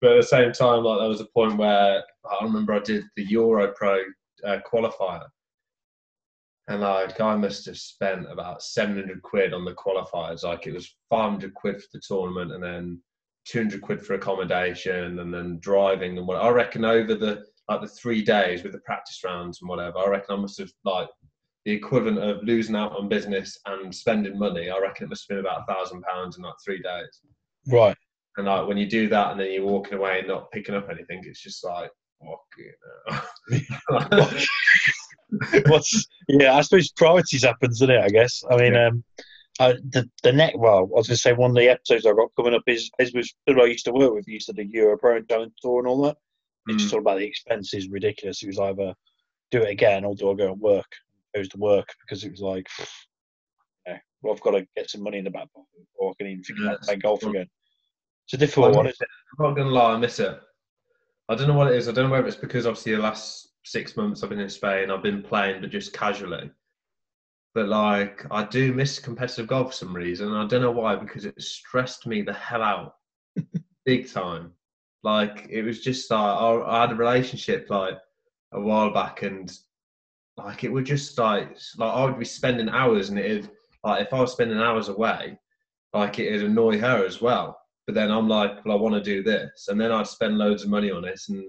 But 0.01 0.11
at 0.11 0.21
the 0.21 0.27
same 0.27 0.51
time, 0.53 0.83
like 0.83 0.99
there 0.99 1.09
was 1.09 1.21
a 1.21 1.25
point 1.25 1.57
where 1.57 2.03
I 2.29 2.43
remember 2.43 2.73
I 2.73 2.79
did 2.79 3.03
the 3.15 3.25
Euro 3.25 3.73
Pro 3.75 4.01
uh, 4.45 4.59
qualifier, 4.65 5.27
and 6.67 6.81
like 6.81 7.19
I 7.19 7.35
must 7.35 7.65
have 7.65 7.77
spent 7.77 8.31
about 8.31 8.63
seven 8.63 8.95
hundred 8.95 9.21
quid 9.23 9.53
on 9.53 9.65
the 9.65 9.73
qualifiers. 9.73 10.43
Like 10.43 10.67
it 10.67 10.73
was 10.73 10.95
five 11.09 11.31
hundred 11.31 11.53
quid 11.53 11.81
for 11.81 11.89
the 11.93 12.01
tournament, 12.07 12.53
and 12.53 12.63
then 12.63 13.01
two 13.45 13.59
hundred 13.59 13.81
quid 13.81 14.01
for 14.05 14.13
accommodation, 14.13 15.19
and 15.19 15.33
then 15.33 15.59
driving 15.59 16.17
and 16.17 16.25
what. 16.25 16.41
I 16.41 16.49
reckon 16.49 16.85
over 16.85 17.15
the 17.15 17.43
like 17.67 17.81
the 17.81 17.87
three 17.87 18.23
days 18.23 18.63
with 18.63 18.71
the 18.71 18.79
practice 18.79 19.21
rounds 19.25 19.59
and 19.61 19.69
whatever, 19.69 19.97
I 19.97 20.07
reckon 20.07 20.35
I 20.37 20.41
must 20.41 20.59
have 20.59 20.71
like 20.85 21.09
the 21.69 21.75
equivalent 21.75 22.17
of 22.17 22.43
losing 22.43 22.75
out 22.75 22.95
on 22.97 23.07
business 23.07 23.55
and 23.67 23.93
spending 23.93 24.37
money. 24.39 24.71
I 24.71 24.79
reckon 24.79 25.05
it 25.05 25.09
must 25.09 25.25
have 25.29 25.35
been 25.37 25.45
about 25.45 25.61
a 25.69 25.71
thousand 25.71 26.01
pounds 26.01 26.35
in 26.37 26.43
like 26.43 26.55
three 26.65 26.81
days. 26.81 27.21
right. 27.67 27.95
And 28.37 28.47
like 28.47 28.67
when 28.67 28.77
you 28.77 28.87
do 28.89 29.07
that 29.09 29.31
and 29.31 29.39
then 29.39 29.51
you're 29.51 29.65
walking 29.65 29.97
away 29.99 30.19
and 30.19 30.27
not 30.27 30.49
picking 30.51 30.73
up 30.73 30.89
anything, 30.89 31.21
it's 31.25 31.41
just 31.43 31.63
like 31.63 31.91
hell. 32.23 32.41
What's 35.67 36.07
yeah? 36.27 36.55
I 36.55 36.61
suppose 36.61 36.91
priorities 36.91 37.43
happen, 37.43 37.69
doesn't 37.69 37.89
it? 37.89 38.01
I 38.01 38.09
guess. 38.09 38.43
I 38.49 38.55
mean, 38.57 38.73
Yeah. 38.73 38.87
um, 38.87 39.03
I, 39.59 39.73
the 39.73 40.09
the 40.23 40.31
next 40.31 40.57
well, 40.57 40.79
I 40.79 40.81
was 40.83 41.07
to 41.07 41.17
say 41.17 41.33
one 41.33 41.51
of 41.51 41.55
the 41.57 41.69
episodes 41.69 42.05
I 42.05 42.13
got 42.13 42.29
coming 42.35 42.55
up 42.55 42.63
is 42.65 42.89
is 42.99 43.13
with 43.13 43.27
who 43.45 43.61
I 43.61 43.65
used 43.65 43.85
to 43.85 43.91
work 43.91 44.13
with. 44.13 44.27
Used 44.27 44.47
to 44.47 44.53
do 44.53 44.63
Euro 44.71 44.97
Pro 44.97 45.19
Tour 45.21 45.79
and 45.79 45.87
all 45.87 46.01
that. 46.03 46.17
It's 46.67 46.83
just 46.83 46.91
Mm. 46.91 46.97
all 46.97 46.99
about 47.01 47.19
the 47.19 47.25
expenses, 47.27 47.89
ridiculous. 47.89 48.41
It 48.41 48.47
was 48.47 48.59
either 48.59 48.93
do 49.51 49.61
it 49.63 49.69
again 49.69 50.05
or 50.05 50.15
do 50.15 50.31
I 50.31 50.35
go 50.35 50.51
and 50.53 50.61
work? 50.61 50.91
Chose 51.35 51.49
to 51.49 51.57
work 51.57 51.87
because 52.01 52.23
it 52.23 52.31
was 52.31 52.41
like, 52.41 52.67
yeah, 53.87 53.97
well, 54.21 54.33
I've 54.33 54.41
got 54.41 54.51
to 54.51 54.67
get 54.75 54.89
some 54.89 55.03
money 55.03 55.19
in 55.19 55.23
the 55.23 55.29
back 55.29 55.47
pocket 55.53 55.67
before 55.77 56.11
I 56.11 56.13
can 56.17 56.31
even 56.31 56.43
think 56.43 56.59
about 56.59 56.77
Yes. 56.79 56.85
playing 56.85 56.99
golf 56.99 57.23
again. 57.23 57.47
It's 58.25 58.33
a 58.33 58.37
difficult 58.37 58.75
one. 58.75 58.87
Isn't 58.87 59.07
I'm 59.39 59.45
not 59.45 59.55
gonna 59.55 59.69
lie, 59.69 59.93
I 59.93 59.97
miss 59.97 60.19
it. 60.19 60.39
I 61.29 61.35
don't 61.35 61.47
know 61.47 61.55
what 61.55 61.71
it 61.71 61.77
is. 61.77 61.87
I 61.87 61.91
don't 61.91 62.05
know 62.05 62.11
whether 62.11 62.27
it's 62.27 62.35
because 62.35 62.65
obviously 62.65 62.95
the 62.95 63.01
last 63.01 63.49
six 63.63 63.95
months 63.95 64.23
I've 64.23 64.29
been 64.29 64.39
in 64.39 64.49
Spain, 64.49 64.89
I've 64.89 65.03
been 65.03 65.21
playing, 65.23 65.61
but 65.61 65.69
just 65.69 65.93
casually. 65.93 66.51
But 67.53 67.67
like, 67.67 68.25
I 68.31 68.43
do 68.45 68.73
miss 68.73 68.99
competitive 68.99 69.47
golf 69.47 69.67
for 69.67 69.73
some 69.73 69.95
reason. 69.95 70.33
I 70.33 70.45
don't 70.45 70.61
know 70.61 70.71
why, 70.71 70.95
because 70.95 71.25
it 71.25 71.39
stressed 71.41 72.05
me 72.05 72.21
the 72.21 72.33
hell 72.33 72.61
out, 72.61 72.95
big 73.85 74.11
time. 74.11 74.53
Like 75.03 75.47
it 75.49 75.63
was 75.63 75.81
just 75.81 76.11
like 76.11 76.19
I, 76.19 76.61
I 76.67 76.81
had 76.81 76.91
a 76.91 76.95
relationship 76.95 77.67
like 77.69 77.97
a 78.51 78.59
while 78.59 78.91
back, 78.91 79.23
and 79.23 79.51
like 80.45 80.63
it 80.63 80.71
would 80.71 80.85
just 80.85 81.17
like 81.17 81.57
like 81.77 81.93
I 81.93 82.05
would 82.05 82.19
be 82.19 82.25
spending 82.25 82.69
hours, 82.69 83.09
and 83.09 83.19
it 83.19 83.49
like 83.83 84.05
if 84.05 84.13
I 84.13 84.21
was 84.21 84.31
spending 84.31 84.57
hours 84.57 84.89
away, 84.89 85.37
like 85.93 86.19
it'd 86.19 86.43
annoy 86.43 86.79
her 86.79 87.05
as 87.05 87.21
well. 87.21 87.59
But 87.85 87.95
then 87.95 88.11
I'm 88.11 88.27
like, 88.27 88.63
well, 88.65 88.77
I 88.77 88.79
want 88.79 88.95
to 88.95 89.01
do 89.01 89.23
this, 89.23 89.67
and 89.67 89.79
then 89.79 89.91
I'd 89.91 90.07
spend 90.07 90.37
loads 90.37 90.63
of 90.63 90.69
money 90.69 90.91
on 90.91 91.05
it, 91.05 91.19
and 91.29 91.43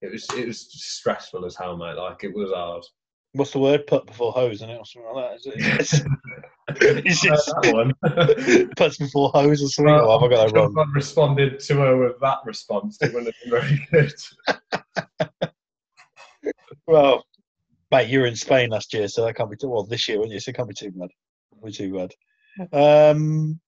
it 0.00 0.12
was 0.12 0.26
it 0.36 0.46
was 0.46 0.66
stressful 0.70 1.44
as 1.44 1.56
hell, 1.56 1.76
mate. 1.76 1.96
Like 1.96 2.24
it 2.24 2.34
was 2.34 2.50
hard. 2.52 2.84
What's 3.32 3.50
the 3.50 3.58
word? 3.58 3.86
Put 3.86 4.06
before 4.06 4.32
hose, 4.32 4.56
isn't 4.56 4.70
it, 4.70 4.78
or 4.78 4.86
something 4.86 5.12
like 5.12 5.40
that? 5.42 5.52
Is 5.54 6.02
it? 6.02 6.06
It's, 6.66 7.22
it's, 7.26 7.44
that 7.44 7.74
one. 7.74 8.70
puts 8.76 8.96
before 8.96 9.30
hose 9.34 9.62
or 9.62 9.68
something. 9.68 9.92
or 9.92 10.18
have 10.18 10.22
I 10.22 10.34
got 10.34 10.46
that 10.46 10.58
wrong? 10.58 10.72
If 10.72 10.78
I'd 10.78 10.94
responded 10.94 11.60
to 11.60 11.74
her 11.74 11.96
with 11.98 12.18
that 12.22 12.38
response, 12.46 12.96
it 13.02 13.12
wouldn't 13.12 13.34
have 13.34 13.50
been 13.50 13.60
very 13.60 13.86
good. 13.92 14.14
Well, 16.86 17.24
mate, 17.94 18.08
you 18.08 18.20
were 18.20 18.26
in 18.26 18.36
Spain 18.36 18.70
last 18.70 18.92
year, 18.92 19.08
so 19.08 19.24
that 19.24 19.36
can't 19.36 19.50
be 19.50 19.56
too 19.56 19.68
well 19.68 19.84
this 19.84 20.08
year, 20.08 20.18
weren't 20.18 20.32
you? 20.32 20.40
So 20.40 20.50
it 20.50 20.56
can't 20.56 20.68
be 20.68 20.74
too 20.74 20.90
bad. 20.90 21.10
Can't 21.52 21.64
be 21.64 21.72
too 21.72 21.94
bad. 21.94 22.12
Um, 22.72 23.58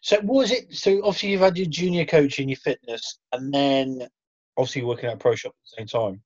so 0.00 0.16
what 0.20 0.36
was 0.36 0.52
it? 0.52 0.72
So 0.72 0.98
obviously 0.98 1.30
you've 1.30 1.40
had 1.40 1.56
your 1.56 1.66
junior 1.66 2.04
coaching, 2.04 2.48
your 2.48 2.58
fitness, 2.58 3.18
and 3.32 3.52
then 3.52 4.06
obviously 4.56 4.82
you're 4.82 4.88
working 4.88 5.08
at 5.08 5.14
a 5.14 5.18
pro 5.18 5.34
shop 5.34 5.52
at 5.52 5.64
the 5.64 5.80
same 5.80 5.86
time. 5.88 6.22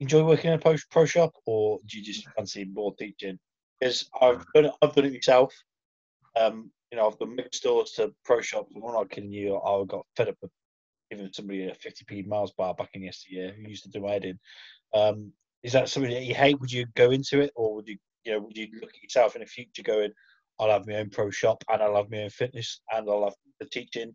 Enjoy 0.00 0.24
working 0.24 0.50
at 0.50 0.58
a 0.58 0.62
pro, 0.62 0.74
pro 0.90 1.04
shop, 1.04 1.32
or 1.46 1.78
do 1.86 1.98
you 1.98 2.04
just 2.04 2.26
fancy 2.36 2.64
more 2.64 2.92
teaching? 2.96 3.38
Because 3.78 4.10
I've 4.20 4.44
done 4.52 4.64
it, 4.64 4.72
I've 4.82 4.96
done 4.96 5.04
it 5.04 5.12
myself. 5.12 5.54
Um, 6.34 6.72
you 6.90 6.98
know, 6.98 7.06
I've 7.06 7.18
done 7.20 7.36
mixed 7.36 7.60
stores 7.60 7.92
to 7.92 8.12
pro 8.24 8.40
shops, 8.40 8.72
and 8.74 8.82
when 8.82 8.94
I'm 8.94 9.02
not 9.02 9.10
kidding 9.10 9.30
you, 9.30 9.58
I 9.58 9.84
got 9.84 10.06
fed 10.16 10.30
up 10.30 10.38
with 10.42 10.50
giving 11.08 11.30
somebody 11.32 11.66
a 11.66 11.74
50p 11.74 12.26
Mars 12.26 12.52
bar 12.58 12.74
back 12.74 12.90
in 12.94 13.04
yesteryear 13.04 13.52
who 13.52 13.68
used 13.68 13.84
to 13.84 13.90
do 13.90 14.00
my 14.00 14.10
head 14.10 14.24
in. 14.24 14.40
Um, 14.92 15.32
is 15.66 15.72
that 15.72 15.88
something 15.88 16.12
that 16.12 16.22
you 16.22 16.34
hate? 16.34 16.60
Would 16.60 16.70
you 16.70 16.86
go 16.94 17.10
into 17.10 17.40
it, 17.40 17.50
or 17.56 17.74
would 17.74 17.88
you, 17.88 17.96
you 18.24 18.32
know, 18.32 18.38
would 18.38 18.56
you 18.56 18.68
look 18.80 18.90
at 18.94 19.02
yourself 19.02 19.34
in 19.34 19.40
the 19.40 19.46
future 19.46 19.82
going, 19.82 20.12
"I'll 20.60 20.70
have 20.70 20.86
my 20.86 20.94
own 20.94 21.10
pro 21.10 21.28
shop 21.28 21.64
and 21.68 21.82
I'll 21.82 21.96
have 21.96 22.08
my 22.08 22.22
own 22.22 22.30
fitness 22.30 22.80
and 22.92 23.10
I'll 23.10 23.24
have 23.24 23.34
the 23.58 23.66
teaching 23.66 24.14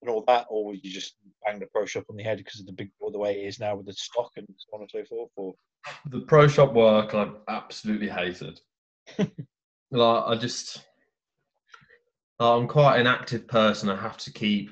and 0.00 0.10
all 0.10 0.22
that," 0.28 0.46
or 0.48 0.64
would 0.66 0.84
you 0.84 0.92
just 0.92 1.16
bang 1.44 1.58
the 1.58 1.66
pro 1.66 1.86
shop 1.86 2.04
on 2.08 2.14
the 2.14 2.22
head 2.22 2.38
because 2.38 2.60
of 2.60 2.66
the 2.66 2.72
big 2.72 2.92
or 3.00 3.10
the 3.10 3.18
way 3.18 3.32
it 3.42 3.48
is 3.48 3.58
now 3.58 3.74
with 3.74 3.86
the 3.86 3.92
stock 3.94 4.30
and 4.36 4.46
so 4.56 4.76
on 4.76 4.82
and 4.82 4.90
so 4.90 5.04
forth? 5.04 5.30
Or 5.34 5.54
the 6.06 6.20
pro 6.20 6.46
shop 6.46 6.72
work 6.72 7.14
I've 7.14 7.34
absolutely 7.48 8.08
hated. 8.08 8.60
like 9.18 10.24
I 10.24 10.36
just 10.36 10.84
I'm 12.38 12.68
quite 12.68 13.00
an 13.00 13.08
active 13.08 13.48
person. 13.48 13.88
I 13.88 14.00
have 14.00 14.18
to 14.18 14.32
keep 14.32 14.70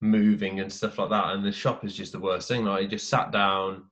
moving 0.00 0.58
and 0.58 0.72
stuff 0.72 0.98
like 0.98 1.10
that. 1.10 1.32
And 1.32 1.44
the 1.44 1.52
shop 1.52 1.84
is 1.84 1.94
just 1.94 2.10
the 2.10 2.18
worst 2.18 2.48
thing. 2.48 2.64
Like 2.64 2.82
you 2.82 2.88
just 2.88 3.08
sat 3.08 3.30
down 3.30 3.84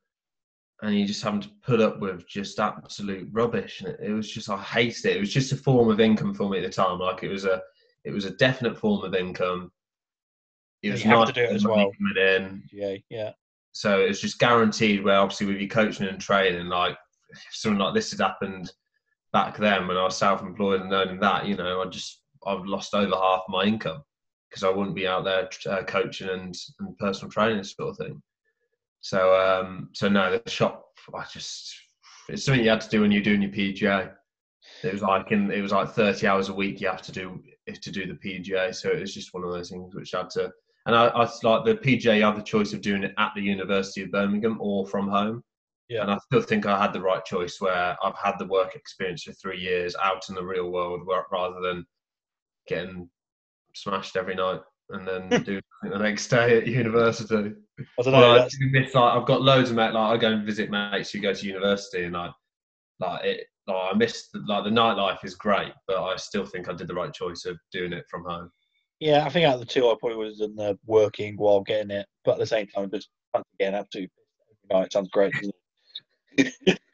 and 0.83 0.95
you 0.95 1.07
just 1.07 1.23
having 1.23 1.41
to 1.41 1.49
put 1.63 1.81
up 1.81 2.01
with 2.01 2.27
just 2.29 2.59
absolute 2.59 3.29
rubbish. 3.31 3.81
And 3.81 3.89
it, 3.89 4.01
it 4.03 4.13
was 4.13 4.31
just 4.31 4.51
I 4.51 4.59
hated 4.59 5.07
it. 5.07 5.17
It 5.17 5.21
was 5.21 5.33
just 5.33 5.53
a 5.53 5.57
form 5.57 5.89
of 5.89 6.01
income 6.01 6.35
for 6.35 6.51
me 6.51 6.59
at 6.59 6.65
the 6.65 6.71
time. 6.71 6.99
Like 6.99 7.23
it 7.23 7.29
was 7.29 7.45
a 7.45 7.63
it 8.05 8.11
was 8.11 8.25
a 8.25 8.33
definite 8.33 8.77
form 8.77 9.05
of 9.05 9.15
income. 9.15 9.71
It 10.83 10.91
was 10.91 11.05
you 11.05 11.11
have 11.11 11.21
nice 11.21 11.29
to 11.29 11.35
do 11.35 11.43
it 11.45 11.53
as 11.53 11.65
well. 11.65 11.93
coming 11.99 12.17
in. 12.17 12.63
yeah, 12.73 12.97
yeah, 13.09 13.31
So 13.71 14.01
it's 14.01 14.21
just 14.21 14.41
guaranteed. 14.41 15.05
Where 15.05 15.19
obviously 15.19 15.47
with 15.47 15.59
your 15.59 15.69
coaching 15.69 16.09
and 16.09 16.21
training, 16.21 16.67
like 16.67 16.97
if 17.31 17.47
something 17.53 17.79
like 17.79 17.95
this 17.95 18.11
had 18.11 18.21
happened 18.21 18.73
back 19.33 19.57
then 19.57 19.87
when 19.87 19.97
I 19.97 20.03
was 20.03 20.17
self-employed 20.17 20.83
and 20.83 20.93
earning 20.93 21.21
that, 21.21 21.47
you 21.47 21.57
know, 21.57 21.81
I 21.81 21.87
just 21.87 22.23
I've 22.45 22.67
lost 22.67 22.93
over 22.93 23.15
half 23.15 23.43
my 23.49 23.65
income 23.65 24.03
because 24.51 24.65
I 24.65 24.69
wouldn't 24.69 24.97
be 24.97 25.07
out 25.07 25.25
there 25.25 25.49
uh, 25.73 25.85
coaching 25.85 26.29
and, 26.29 26.55
and 26.81 26.99
personal 26.99 27.31
training 27.31 27.63
sort 27.63 27.91
of 27.91 27.97
thing. 27.99 28.23
So 29.03 29.35
um, 29.35 29.91
so 29.93 30.09
no, 30.09 30.39
the 30.39 30.51
shop 30.51 30.87
I 31.15 31.25
just 31.31 31.75
it's 32.29 32.45
something 32.45 32.65
you 32.65 32.71
had 32.71 32.81
to 32.81 32.89
do 32.89 33.03
when 33.03 33.13
you're 33.13 33.23
doing 33.23 33.43
your 33.43 33.51
PGA. 33.51 34.13
It 34.83 34.93
was 34.93 35.03
like 35.03 35.33
in 35.33 35.51
it 35.51 35.61
was 35.61 35.73
like 35.73 35.91
30 35.91 36.27
hours 36.27 36.49
a 36.49 36.55
week 36.55 36.81
you 36.81 36.89
have 36.89 37.03
to 37.03 37.13
do 37.13 37.43
to 37.67 37.91
do 37.91 38.07
the 38.07 38.15
PGA. 38.15 38.75
So 38.75 38.91
it 38.91 39.01
was 39.01 39.15
just 39.15 39.35
one 39.35 39.45
of 39.45 39.53
those 39.53 39.71
things 39.71 39.95
which 39.95 40.15
I 40.15 40.19
had 40.19 40.31
to. 40.31 40.53
And 40.87 40.97
I, 40.97 41.07
I 41.09 41.31
like 41.43 41.65
the 41.65 41.75
PGA. 41.75 42.17
You 42.17 42.25
have 42.25 42.37
the 42.37 42.43
choice 42.43 42.73
of 42.73 42.81
doing 42.81 43.05
it 43.05 43.15
at 43.19 43.33
the 43.35 43.43
University 43.43 44.03
of 44.03 44.11
Birmingham 44.11 44.59
or 44.61 44.87
from 44.87 45.09
home. 45.09 45.43
Yeah. 45.89 46.03
And 46.03 46.11
I 46.11 46.19
still 46.19 46.43
think 46.43 46.67
I 46.67 46.81
had 46.81 46.93
the 46.93 47.01
right 47.01 47.25
choice 47.25 47.61
where 47.61 47.97
I've 48.03 48.17
had 48.17 48.39
the 48.39 48.47
work 48.47 48.75
experience 48.75 49.25
for 49.25 49.33
three 49.33 49.61
years 49.61 49.95
out 50.03 50.29
in 50.29 50.35
the 50.35 50.45
real 50.45 50.71
world 50.71 51.03
rather 51.31 51.61
than 51.61 51.85
getting 52.67 53.09
smashed 53.75 54.17
every 54.17 54.35
night 54.35 54.61
and 54.91 55.07
then 55.07 55.29
do 55.45 55.61
the 55.83 55.99
next 55.99 56.29
day 56.29 56.59
at 56.59 56.67
university. 56.67 57.53
I 57.99 58.03
don't 58.03 58.13
know. 58.13 58.21
Well, 58.21 58.33
I 58.33 58.39
that's, 58.39 58.59
do 58.59 58.71
miss, 58.71 58.95
like, 58.95 59.17
I've 59.17 59.27
got 59.27 59.43
loads 59.43 59.71
of 59.71 59.77
mates. 59.77 59.95
Like 59.95 60.15
I 60.15 60.17
go 60.17 60.33
and 60.33 60.47
visit 60.47 60.71
mates 60.71 61.11
who 61.11 61.21
go 61.21 61.35
to 61.35 61.47
university, 61.47 62.05
and 62.05 62.15
like, 62.15 62.33
like 63.01 63.25
it. 63.25 63.47
Like, 63.67 63.95
I 63.95 63.97
miss 63.97 64.29
the, 64.33 64.43
like 64.49 64.65
the 64.65 64.71
nightlife 64.71 65.25
is 65.25 65.35
great, 65.37 65.73
but 65.87 66.03
I 66.03 66.17
still 66.17 66.45
think 66.45 66.69
I 66.69 66.73
did 66.73 66.89
the 66.89 66.95
right 66.95 67.13
choice 67.13 67.45
of 67.45 67.57
doing 67.71 67.93
it 67.93 68.05
from 68.11 68.25
home. 68.25 68.51
yeah, 68.99 69.25
I 69.25 69.29
think 69.29 69.47
out 69.47 69.55
of 69.55 69.61
the 69.61 69.67
two, 69.67 69.89
I 69.89 69.95
probably 70.01 70.19
was 70.19 70.41
in 70.41 70.57
the 70.57 70.79
working 70.87 71.37
while 71.37 71.61
getting 71.61 71.91
it, 71.91 72.07
but 72.25 72.33
at 72.33 72.39
the 72.39 72.47
same 72.47 72.67
time, 72.67 72.91
just 72.91 73.09
fancy 73.33 73.49
getting 73.59 73.79
up 73.79 73.89
to 73.91 73.99
every 73.99 74.81
night 74.81 74.93
sounds 74.93 75.11
great. 75.11 75.33
doesn't 75.33 75.55
it? 76.39 76.79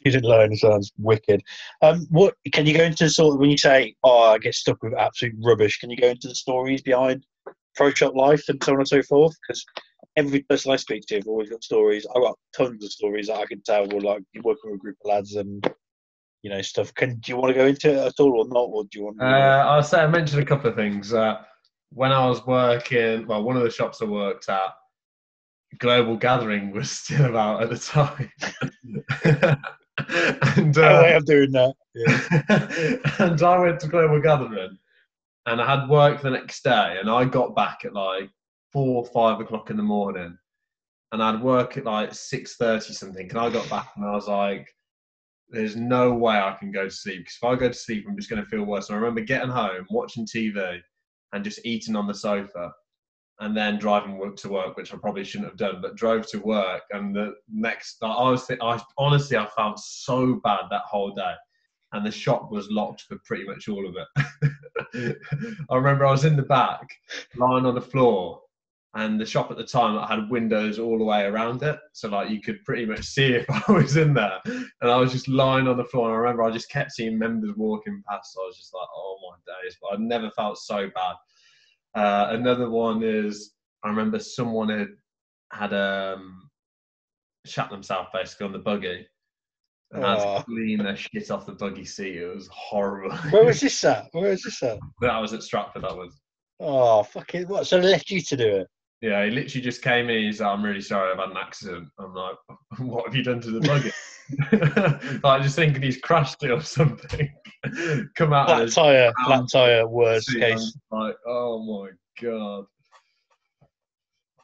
Student 0.00 0.24
loan 0.24 0.56
sounds 0.56 0.92
wicked. 0.98 1.42
Um, 1.80 2.06
what 2.10 2.34
can 2.52 2.66
you 2.66 2.76
go 2.76 2.84
into 2.84 3.08
sort 3.08 3.34
of 3.34 3.40
when 3.40 3.50
you 3.50 3.56
say, 3.58 3.94
"Oh, 4.04 4.32
I 4.32 4.38
get 4.38 4.54
stuck 4.54 4.82
with 4.82 4.94
absolute 4.94 5.34
rubbish"? 5.42 5.78
Can 5.78 5.90
you 5.90 5.96
go 5.96 6.08
into 6.08 6.28
the 6.28 6.34
stories 6.34 6.82
behind 6.82 7.24
pro 7.76 7.90
shop 7.90 8.14
life 8.14 8.44
and 8.48 8.62
so 8.62 8.72
on 8.72 8.78
and 8.78 8.88
so 8.88 9.02
forth? 9.02 9.34
Because 9.46 9.64
every 10.16 10.42
person 10.42 10.72
I 10.72 10.76
speak 10.76 11.04
to 11.06 11.16
have 11.16 11.26
always 11.26 11.50
got 11.50 11.64
stories. 11.64 12.06
I've 12.14 12.22
got 12.22 12.38
tons 12.56 12.84
of 12.84 12.92
stories 12.92 13.28
that 13.28 13.38
I 13.38 13.46
can 13.46 13.62
tell. 13.62 13.86
Well, 13.86 14.00
like 14.00 14.22
you're 14.32 14.42
working 14.42 14.70
with 14.70 14.80
a 14.80 14.82
group 14.82 14.96
of 15.04 15.08
lads 15.10 15.34
and 15.34 15.66
you 16.42 16.50
know 16.50 16.62
stuff. 16.62 16.94
Can 16.94 17.16
do 17.16 17.32
you 17.32 17.36
want 17.36 17.54
to 17.54 17.58
go 17.58 17.66
into 17.66 17.90
it 17.90 18.06
at 18.06 18.20
all 18.20 18.40
or 18.40 18.48
not? 18.48 18.70
Or 18.72 18.84
do 18.84 18.98
you 18.98 19.04
want? 19.04 19.18
To... 19.20 19.26
Uh, 19.26 19.64
I'll 19.66 19.82
say 19.82 20.00
I 20.00 20.06
mentioned 20.06 20.42
a 20.42 20.46
couple 20.46 20.70
of 20.70 20.76
things. 20.76 21.12
Uh, 21.12 21.38
when 21.90 22.12
I 22.12 22.26
was 22.26 22.44
working, 22.46 23.26
well, 23.26 23.42
one 23.42 23.56
of 23.56 23.62
the 23.62 23.70
shops 23.70 24.02
I 24.02 24.06
worked 24.06 24.48
at, 24.48 24.74
Global 25.78 26.16
Gathering 26.16 26.72
was 26.72 26.90
still 26.98 27.26
about 27.26 27.62
at 27.62 27.70
the 27.70 27.78
time. 27.78 28.30
and 30.56 30.76
no 30.76 30.82
uh, 30.82 31.02
way 31.02 31.14
I'm 31.14 31.24
doing 31.24 31.52
that. 31.52 31.74
Yeah. 31.94 32.98
and 33.26 33.40
I 33.42 33.58
went 33.58 33.80
to 33.80 33.88
Global 33.88 34.20
Gathering, 34.20 34.76
and 35.46 35.60
I 35.60 35.66
had 35.66 35.88
work 35.88 36.22
the 36.22 36.30
next 36.30 36.64
day, 36.64 36.96
and 37.00 37.10
I 37.10 37.24
got 37.24 37.54
back 37.54 37.84
at 37.84 37.92
like 37.92 38.30
four, 38.72 39.04
or 39.04 39.06
five 39.06 39.40
o'clock 39.40 39.70
in 39.70 39.76
the 39.76 39.82
morning, 39.82 40.36
and 41.12 41.22
I'd 41.22 41.42
work 41.42 41.76
at 41.76 41.84
like 41.84 42.14
six 42.14 42.56
thirty 42.56 42.92
something, 42.92 43.28
and 43.28 43.38
I 43.38 43.50
got 43.50 43.68
back 43.68 43.90
and 43.96 44.04
I 44.04 44.12
was 44.12 44.28
like, 44.28 44.68
"There's 45.48 45.76
no 45.76 46.14
way 46.14 46.36
I 46.36 46.56
can 46.58 46.72
go 46.72 46.84
to 46.84 46.90
sleep 46.90 47.18
because 47.18 47.36
if 47.36 47.44
I 47.44 47.54
go 47.56 47.68
to 47.68 47.74
sleep, 47.74 48.06
I'm 48.08 48.16
just 48.16 48.30
going 48.30 48.42
to 48.42 48.48
feel 48.48 48.64
worse." 48.64 48.88
And 48.88 48.96
I 48.96 48.98
remember 49.00 49.20
getting 49.20 49.50
home, 49.50 49.86
watching 49.90 50.26
TV, 50.26 50.80
and 51.32 51.44
just 51.44 51.64
eating 51.64 51.96
on 51.96 52.06
the 52.06 52.14
sofa. 52.14 52.72
And 53.40 53.56
then 53.56 53.80
driving 53.80 54.36
to 54.36 54.48
work, 54.48 54.76
which 54.76 54.94
I 54.94 54.96
probably 54.96 55.24
shouldn't 55.24 55.50
have 55.50 55.58
done, 55.58 55.80
but 55.82 55.96
drove 55.96 56.24
to 56.28 56.38
work. 56.38 56.82
And 56.92 57.14
the 57.14 57.34
next, 57.52 57.96
I 58.00 58.30
was, 58.30 58.48
I 58.48 58.80
honestly, 58.96 59.36
I 59.36 59.46
felt 59.56 59.80
so 59.80 60.40
bad 60.44 60.60
that 60.70 60.82
whole 60.82 61.12
day 61.12 61.34
and 61.94 62.04
the 62.04 62.10
shop 62.10 62.50
was 62.50 62.70
locked 62.70 63.02
for 63.02 63.18
pretty 63.24 63.44
much 63.44 63.68
all 63.68 63.88
of 63.88 63.96
it. 63.96 65.16
I 65.70 65.76
remember 65.76 66.04
I 66.04 66.10
was 66.10 66.24
in 66.24 66.36
the 66.36 66.42
back, 66.42 66.88
lying 67.36 67.66
on 67.66 67.76
the 67.76 67.80
floor, 67.80 68.40
and 68.94 69.20
the 69.20 69.26
shop 69.26 69.50
at 69.50 69.56
the 69.56 69.64
time 69.64 69.96
had 70.08 70.28
windows 70.28 70.80
all 70.80 70.98
the 70.98 71.04
way 71.04 71.24
around 71.24 71.62
it, 71.62 71.78
so 71.92 72.08
like 72.08 72.30
you 72.30 72.40
could 72.40 72.64
pretty 72.64 72.84
much 72.84 73.04
see 73.04 73.34
if 73.34 73.46
I 73.68 73.72
was 73.72 73.96
in 73.96 74.12
there. 74.12 74.40
And 74.44 74.90
I 74.90 74.96
was 74.96 75.12
just 75.12 75.28
lying 75.28 75.68
on 75.68 75.76
the 75.76 75.84
floor, 75.84 76.08
and 76.08 76.16
I 76.16 76.18
remember 76.18 76.42
I 76.42 76.50
just 76.50 76.70
kept 76.70 76.92
seeing 76.92 77.16
members 77.16 77.56
walking 77.56 78.02
past. 78.08 78.34
So 78.34 78.42
I 78.42 78.46
was 78.46 78.56
just 78.56 78.74
like, 78.74 78.88
"Oh 78.94 79.18
my 79.22 79.52
days!" 79.52 79.76
But 79.80 79.94
I 79.94 79.96
never 79.98 80.30
felt 80.32 80.58
so 80.58 80.90
bad. 80.94 81.14
Uh, 81.94 82.34
another 82.34 82.68
one 82.68 83.04
is 83.04 83.52
I 83.84 83.88
remember 83.88 84.18
someone 84.18 84.68
had 84.68 84.88
had 85.52 85.72
um 85.72 86.50
shat 87.46 87.70
themselves 87.70 88.08
basically 88.12 88.46
on 88.46 88.52
the 88.52 88.58
buggy. 88.58 89.06
Oh. 89.94 90.42
clean 90.44 90.78
their 90.82 90.96
shit 90.96 91.30
off 91.30 91.46
the 91.46 91.52
buggy 91.52 91.84
seat. 91.84 92.16
It 92.16 92.34
was 92.34 92.48
horrible. 92.52 93.16
Where 93.30 93.44
was 93.44 93.60
this 93.62 93.84
at? 93.84 94.08
Where 94.12 94.30
was 94.30 94.42
this 94.42 94.62
at? 94.62 94.78
that 95.00 95.18
was 95.18 95.32
at 95.32 95.42
Stratford. 95.42 95.82
That 95.82 95.96
was. 95.96 96.20
Oh, 96.60 97.02
fucking 97.02 97.48
what? 97.48 97.66
So 97.66 97.80
they 97.80 97.88
left 97.88 98.10
you 98.10 98.20
to 98.20 98.36
do 98.36 98.56
it? 98.56 98.68
Yeah, 99.00 99.24
he 99.24 99.30
literally 99.30 99.62
just 99.62 99.82
came 99.82 100.08
in. 100.08 100.24
He's 100.24 100.40
like, 100.40 100.50
"I'm 100.50 100.64
really 100.64 100.80
sorry, 100.80 101.12
I've 101.12 101.18
had 101.18 101.30
an 101.30 101.36
accident." 101.36 101.88
I'm 101.98 102.14
like, 102.14 102.36
"What 102.78 103.04
have 103.06 103.14
you 103.14 103.22
done 103.22 103.40
to 103.42 103.50
the 103.50 103.60
buggy?" 103.60 103.92
like 105.22 105.42
just 105.42 105.56
thinking 105.56 105.82
he's 105.82 105.98
crashed 105.98 106.42
it 106.42 106.50
or 106.50 106.62
something. 106.62 107.30
Come 108.14 108.32
out. 108.32 108.46
Flat 108.46 108.72
tire, 108.72 109.12
flat 109.26 109.44
tire, 109.52 109.86
worst 109.86 110.32
case. 110.34 110.76
Like, 110.90 111.16
oh 111.26 111.62
my 111.62 111.90
god. 112.22 112.64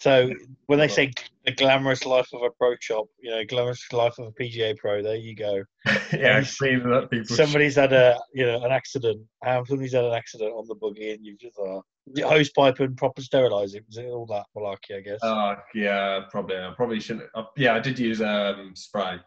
So 0.01 0.31
when 0.67 0.79
they 0.79 0.89
say 0.89 1.13
the 1.45 1.53
glamorous 1.53 2.07
life 2.07 2.29
of 2.33 2.43
a 2.43 2.51
pro 2.51 2.75
shop, 2.81 3.07
you 3.23 3.31
know, 3.31 3.45
glamorous 3.45 3.85
life 3.93 4.19
of 4.19 4.29
a 4.29 4.33
PGA 4.33 4.77
pro, 4.79 5.03
there 5.03 5.17
you 5.17 5.35
go. 5.35 5.63
yeah, 6.13 6.39
Nice. 6.39 6.57
cleaning 6.57 6.91
up 6.93 7.11
people. 7.11 7.37
Somebody's 7.37 7.77
had 7.77 7.93
a, 7.93 8.19
you 8.33 8.47
know, 8.47 8.65
an 8.65 8.73
accident. 8.73 9.21
Um, 9.47 9.67
somebody's 9.67 9.93
had 9.93 10.05
an 10.05 10.15
accident 10.15 10.53
on 10.53 10.67
the 10.69 10.75
buggy, 10.75 11.11
and 11.13 11.25
you've 11.25 11.39
just 11.39 11.59
uh, 11.59 11.81
hose 12.27 12.51
pipe 12.51 12.81
and 12.81 12.97
proper 12.97 13.21
sterilise 13.21 13.75
it. 13.75 13.85
Was 13.89 13.99
it 13.99 14.07
all 14.07 14.25
that 14.27 14.47
malarkey? 14.57 14.97
I 14.97 15.01
guess. 15.01 15.19
Oh 15.23 15.57
yeah, 15.75 16.21
probably. 16.31 16.57
I 16.57 16.73
probably 16.75 17.01
shouldn't. 17.01 17.29
Uh, 17.35 17.45
yeah, 17.59 17.75
I 17.75 17.81
did 17.81 17.99
use 17.99 18.23
um, 18.23 18.73
spray. 18.75 19.19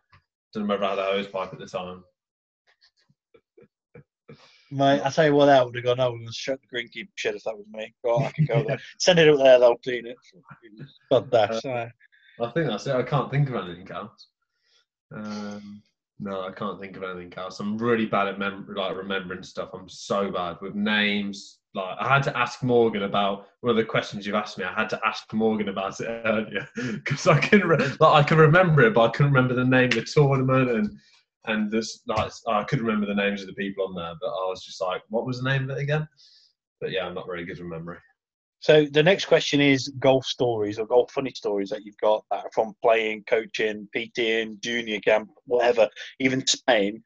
Don't 0.54 0.64
remember 0.64 0.86
how 0.88 0.96
that 0.96 1.12
hose 1.12 1.28
pipe 1.28 1.54
at 1.54 1.60
the 1.60 1.68
time. 1.68 2.04
Mate, 4.74 5.02
I 5.04 5.10
tell 5.10 5.26
you 5.26 5.36
what, 5.36 5.46
that 5.46 5.64
would 5.64 5.76
have 5.76 5.84
gone. 5.84 6.00
over 6.00 6.16
and 6.16 6.26
have 6.26 6.34
shut 6.34 6.60
the 6.62 6.76
greenkeeper 6.76 7.10
shed 7.16 7.36
if 7.36 7.44
that 7.44 7.56
was 7.56 7.68
me. 7.72 7.94
Right, 8.04 8.26
I 8.26 8.32
can 8.32 8.46
go 8.46 8.64
there. 8.64 8.80
Send 8.98 9.20
it 9.20 9.30
up 9.30 9.38
there, 9.38 9.60
they'll 9.60 9.76
clean 9.78 10.08
it. 10.08 10.18
God, 11.12 11.30
that's 11.30 11.64
uh, 11.64 11.90
I 12.42 12.50
think 12.52 12.68
that's 12.68 12.88
it. 12.88 12.96
I 12.96 13.04
can't 13.04 13.30
think 13.30 13.50
of 13.50 13.56
anything 13.56 13.92
else. 13.92 14.28
Um, 15.16 15.84
no, 16.20 16.42
I 16.42 16.52
can't 16.52 16.80
think 16.80 16.98
of 16.98 17.04
anything 17.04 17.34
else. 17.38 17.60
I'm 17.60 17.78
really 17.78 18.08
bad 18.08 18.28
at 18.28 18.40
mem- 18.40 18.68
like 18.76 18.96
remembering 18.96 19.44
stuff. 19.44 19.70
I'm 19.74 19.90
so 19.90 20.32
bad 20.32 20.58
with 20.62 20.74
names. 20.74 21.60
Like 21.76 21.98
I 22.00 22.08
had 22.08 22.24
to 22.24 22.38
ask 22.38 22.64
Morgan 22.64 23.04
about 23.04 23.48
one 23.62 23.72
of 23.72 23.78
the 23.78 23.86
questions 23.86 24.26
you've 24.26 24.36
asked 24.36 24.58
me. 24.58 24.64
I 24.64 24.74
had 24.74 24.90
to 24.90 25.02
ask 25.06 25.32
Morgan 25.34 25.70
about 25.70 26.00
it 26.00 26.22
earlier 26.26 26.68
because 26.76 27.28
I 27.28 27.40
can 27.40 27.62
re- 27.62 27.78
like 27.78 28.00
I 28.02 28.24
can 28.24 28.38
remember 28.38 28.82
it, 28.82 28.94
but 28.94 29.10
I 29.10 29.12
couldn't 29.12 29.34
remember 29.34 29.54
the 29.54 29.66
name 29.66 29.90
of 29.90 29.96
the 29.96 30.04
tournament 30.04 30.70
and 30.70 31.00
and 31.46 31.72
this 31.72 32.02
like 32.08 32.32
I 32.48 32.64
could 32.64 32.82
remember 32.82 33.06
the 33.06 33.16
names 33.16 33.42
of 33.42 33.48
the 33.48 33.54
people 33.54 33.86
on 33.86 33.96
there, 33.96 34.14
but 34.20 34.28
I 34.28 34.48
was 34.48 34.64
just 34.64 34.82
like, 34.82 35.02
what 35.10 35.26
was 35.26 35.42
the 35.42 35.50
name 35.50 35.70
of 35.70 35.78
it 35.78 35.82
again? 35.82 36.08
But 36.80 36.92
yeah, 36.92 37.06
I'm 37.06 37.14
not 37.14 37.28
very 37.28 37.46
good 37.46 37.60
at 37.60 37.66
memory. 37.66 37.98
So 38.60 38.86
the 38.86 39.04
next 39.04 39.26
question 39.26 39.60
is 39.60 39.90
golf 40.00 40.26
stories 40.26 40.80
or 40.80 40.88
golf 40.88 41.12
funny 41.12 41.32
stories 41.36 41.70
that 41.70 41.84
you've 41.84 41.98
got 41.98 42.24
that 42.32 42.46
are 42.46 42.52
from 42.54 42.74
playing, 42.82 43.26
coaching, 43.28 43.90
PTing, 43.94 44.62
junior 44.62 45.02
camp, 45.02 45.30
whatever, 45.46 45.90
even 46.20 46.48
Spain. 46.48 47.04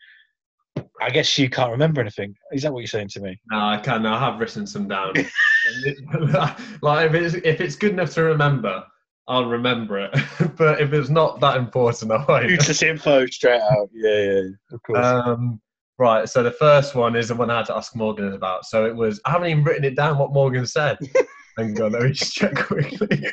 I 1.01 1.09
guess 1.09 1.35
you 1.39 1.49
can't 1.49 1.71
remember 1.71 1.99
anything. 1.99 2.35
Is 2.51 2.61
that 2.61 2.71
what 2.71 2.81
you're 2.81 2.87
saying 2.87 3.09
to 3.09 3.21
me? 3.21 3.39
No, 3.51 3.57
I 3.57 3.79
can. 3.79 4.05
I 4.05 4.19
have 4.19 4.39
written 4.39 4.67
some 4.67 4.87
down. 4.87 5.13
like 6.81 7.09
if 7.09 7.13
it's 7.15 7.33
if 7.35 7.59
it's 7.59 7.75
good 7.75 7.93
enough 7.93 8.13
to 8.13 8.23
remember, 8.23 8.83
I'll 9.27 9.45
remember 9.45 9.99
it. 9.99 10.11
but 10.57 10.81
if 10.81 10.93
it's 10.93 11.09
not 11.09 11.39
that 11.41 11.57
important, 11.57 12.11
I 12.11 12.23
won't. 12.25 12.49
Useless 12.49 12.81
info 12.81 13.25
straight 13.27 13.61
out. 13.61 13.89
Yeah, 13.93 14.21
yeah, 14.21 14.41
of 14.71 14.83
course. 14.83 15.05
Um, 15.05 15.61
right. 15.97 16.27
So 16.29 16.43
the 16.43 16.51
first 16.51 16.95
one 16.95 17.15
is 17.15 17.27
the 17.27 17.35
one 17.35 17.49
I 17.49 17.57
had 17.57 17.65
to 17.67 17.75
ask 17.75 17.95
Morgan 17.95 18.33
about. 18.33 18.65
So 18.65 18.85
it 18.85 18.95
was. 18.95 19.19
I 19.25 19.31
haven't 19.31 19.49
even 19.49 19.63
written 19.63 19.83
it 19.83 19.95
down. 19.95 20.17
What 20.17 20.33
Morgan 20.33 20.65
said. 20.65 20.97
Hang 21.57 21.79
on. 21.81 21.91
Let 21.91 22.03
me 22.03 22.11
just 22.11 22.33
check 22.33 22.55
quickly. 22.55 23.27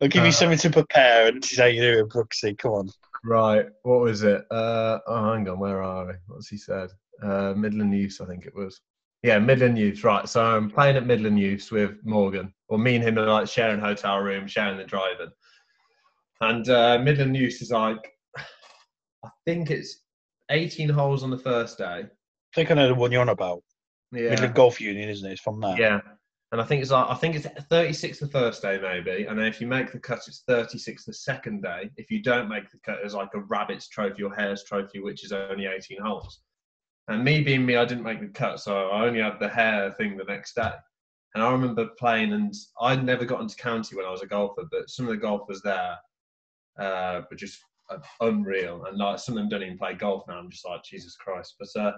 I'll 0.00 0.08
give 0.08 0.22
you 0.22 0.30
uh, 0.30 0.32
something 0.32 0.58
to 0.58 0.70
prepare 0.70 1.28
and 1.28 1.42
this 1.42 1.52
is 1.52 1.58
how 1.58 1.66
you 1.66 1.80
do 1.80 2.00
it, 2.00 2.08
Brooksy. 2.08 2.56
Come 2.56 2.72
on. 2.72 2.90
Right. 3.24 3.66
What 3.82 4.00
was 4.00 4.22
it? 4.22 4.44
Uh, 4.50 4.98
oh, 5.06 5.32
hang 5.32 5.48
on. 5.48 5.58
Where 5.58 5.82
are 5.82 6.06
we? 6.06 6.12
What's 6.26 6.48
he 6.48 6.56
said? 6.56 6.90
Uh, 7.22 7.54
Midland 7.56 7.96
Youth, 7.96 8.20
I 8.20 8.26
think 8.26 8.46
it 8.46 8.54
was. 8.54 8.80
Yeah, 9.22 9.38
Midland 9.38 9.78
Youth. 9.78 10.02
Right. 10.02 10.28
So 10.28 10.44
I'm 10.44 10.70
playing 10.70 10.96
at 10.96 11.06
Midland 11.06 11.38
Youth 11.38 11.70
with 11.70 12.04
Morgan, 12.04 12.52
or 12.68 12.78
me 12.78 12.96
and 12.96 13.04
him 13.04 13.18
are 13.18 13.26
like 13.26 13.48
sharing 13.48 13.80
hotel 13.80 14.18
room, 14.18 14.46
sharing 14.46 14.78
the 14.78 14.84
driving. 14.84 15.30
And 16.40 16.68
uh, 16.68 16.98
Midland 16.98 17.36
Youth 17.36 17.62
is 17.62 17.70
like, 17.70 18.12
I 18.36 19.30
think 19.46 19.70
it's 19.70 20.00
18 20.50 20.88
holes 20.88 21.22
on 21.22 21.30
the 21.30 21.38
first 21.38 21.78
day. 21.78 22.04
I 22.04 22.54
think 22.54 22.70
I 22.70 22.74
know 22.74 22.88
the 22.88 22.94
one 22.94 23.12
you're 23.12 23.20
on 23.20 23.28
about. 23.28 23.62
Yeah. 24.10 24.30
Midland 24.30 24.54
Golf 24.54 24.80
Union, 24.80 25.08
isn't 25.08 25.28
it? 25.28 25.32
It's 25.32 25.40
from 25.40 25.60
there. 25.60 25.78
Yeah. 25.78 26.00
And 26.50 26.60
I 26.60 26.64
think 26.64 26.82
it's 26.82 26.90
like 26.90 27.08
I 27.08 27.14
think 27.14 27.34
it's 27.34 27.46
36 27.70 28.18
the 28.18 28.28
first 28.28 28.60
day 28.60 28.78
maybe, 28.78 29.24
and 29.24 29.38
then 29.38 29.46
if 29.46 29.58
you 29.58 29.66
make 29.66 29.90
the 29.90 29.98
cut, 29.98 30.18
it's 30.26 30.42
36 30.46 31.06
the 31.06 31.14
second 31.14 31.62
day. 31.62 31.88
If 31.96 32.10
you 32.10 32.22
don't 32.22 32.46
make 32.46 32.70
the 32.70 32.76
cut, 32.84 32.98
it's 33.02 33.14
like 33.14 33.30
a 33.34 33.40
rabbit's 33.40 33.88
trophy 33.88 34.22
or 34.22 34.34
hare's 34.34 34.62
trophy, 34.64 35.00
which 35.00 35.24
is 35.24 35.32
only 35.32 35.64
18 35.64 35.98
holes. 36.02 36.42
And 37.08 37.24
me 37.24 37.42
being 37.42 37.66
me, 37.66 37.76
I 37.76 37.84
didn't 37.84 38.04
make 38.04 38.20
the 38.20 38.28
cut, 38.28 38.60
so 38.60 38.88
I 38.88 39.06
only 39.06 39.20
had 39.20 39.40
the 39.40 39.48
hare 39.48 39.92
thing 39.92 40.16
the 40.16 40.24
next 40.24 40.54
day. 40.54 40.70
And 41.34 41.42
I 41.42 41.50
remember 41.50 41.88
playing, 41.98 42.32
and 42.32 42.54
I'd 42.80 43.04
never 43.04 43.24
got 43.24 43.40
into 43.40 43.56
county 43.56 43.96
when 43.96 44.06
I 44.06 44.10
was 44.10 44.22
a 44.22 44.26
golfer, 44.26 44.64
but 44.70 44.90
some 44.90 45.06
of 45.06 45.10
the 45.10 45.16
golfers 45.16 45.62
there 45.62 45.96
uh, 46.78 47.22
were 47.30 47.36
just 47.36 47.58
uh, 47.90 47.98
unreal. 48.20 48.84
And 48.84 48.98
like 48.98 49.18
some 49.18 49.36
of 49.36 49.42
them 49.42 49.48
don't 49.48 49.62
even 49.62 49.78
play 49.78 49.94
golf 49.94 50.24
now. 50.28 50.38
I'm 50.38 50.50
just 50.50 50.66
like 50.66 50.84
Jesus 50.84 51.16
Christ. 51.16 51.54
But 51.58 51.80
uh, 51.80 51.92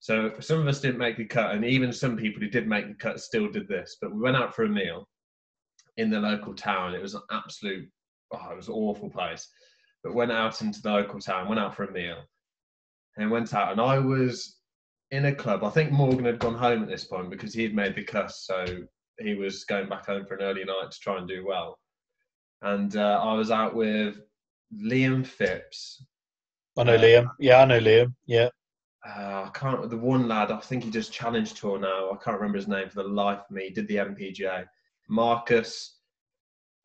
so 0.00 0.32
some 0.40 0.60
of 0.60 0.66
us 0.66 0.80
didn't 0.80 0.98
make 0.98 1.16
the 1.16 1.24
cut, 1.24 1.54
and 1.54 1.64
even 1.64 1.92
some 1.92 2.16
people 2.16 2.42
who 2.42 2.48
did 2.48 2.66
make 2.66 2.88
the 2.88 2.94
cut 2.94 3.20
still 3.20 3.48
did 3.48 3.68
this. 3.68 3.98
But 4.00 4.12
we 4.12 4.20
went 4.20 4.36
out 4.36 4.54
for 4.54 4.64
a 4.64 4.68
meal 4.68 5.08
in 5.96 6.10
the 6.10 6.18
local 6.18 6.54
town. 6.54 6.94
It 6.94 7.02
was 7.02 7.14
an 7.14 7.22
absolute, 7.30 7.88
oh, 8.34 8.48
it 8.50 8.56
was 8.56 8.68
an 8.68 8.74
awful 8.74 9.10
place. 9.10 9.48
But 10.02 10.14
went 10.14 10.32
out 10.32 10.60
into 10.60 10.82
the 10.82 10.90
local 10.90 11.20
town, 11.20 11.48
went 11.48 11.60
out 11.60 11.76
for 11.76 11.84
a 11.84 11.92
meal, 11.92 12.16
and 13.16 13.30
went 13.30 13.54
out. 13.54 13.72
And 13.72 13.80
I 13.80 13.98
was 13.98 14.56
in 15.10 15.26
a 15.26 15.34
club. 15.34 15.64
I 15.64 15.70
think 15.70 15.92
Morgan 15.92 16.24
had 16.24 16.38
gone 16.38 16.54
home 16.54 16.82
at 16.82 16.88
this 16.88 17.04
point 17.04 17.30
because 17.30 17.52
he 17.52 17.62
had 17.62 17.74
made 17.74 17.94
the 17.94 18.04
cut, 18.04 18.30
so 18.30 18.64
he 19.20 19.34
was 19.34 19.64
going 19.64 19.88
back 19.88 20.06
home 20.06 20.24
for 20.26 20.34
an 20.34 20.42
early 20.42 20.64
night 20.64 20.90
to 20.90 20.98
try 21.00 21.18
and 21.18 21.28
do 21.28 21.44
well. 21.46 21.78
And 22.62 22.96
uh, 22.96 23.20
I 23.22 23.34
was 23.34 23.50
out 23.50 23.74
with 23.74 24.20
Liam 24.74 25.26
Phipps, 25.26 26.02
I 26.78 26.84
know 26.84 26.96
Liam. 26.96 27.26
Yeah, 27.38 27.58
I 27.58 27.64
know 27.66 27.80
Liam. 27.80 28.14
Yeah. 28.26 28.48
uh, 29.06 29.44
I 29.46 29.50
can't. 29.52 29.90
The 29.90 29.96
one 29.98 30.28
lad, 30.28 30.50
I 30.50 30.58
think 30.60 30.84
he 30.84 30.90
does 30.90 31.08
challenge 31.10 31.54
tour 31.54 31.78
now. 31.78 32.10
I 32.10 32.16
can't 32.24 32.38
remember 32.38 32.56
his 32.58 32.68
name 32.68 32.88
for 32.88 33.02
the 33.02 33.08
life 33.08 33.40
of 33.40 33.50
me. 33.50 33.64
He 33.64 33.70
did 33.70 33.88
the 33.88 33.96
MPGA. 33.96 34.64
Marcus. 35.08 35.98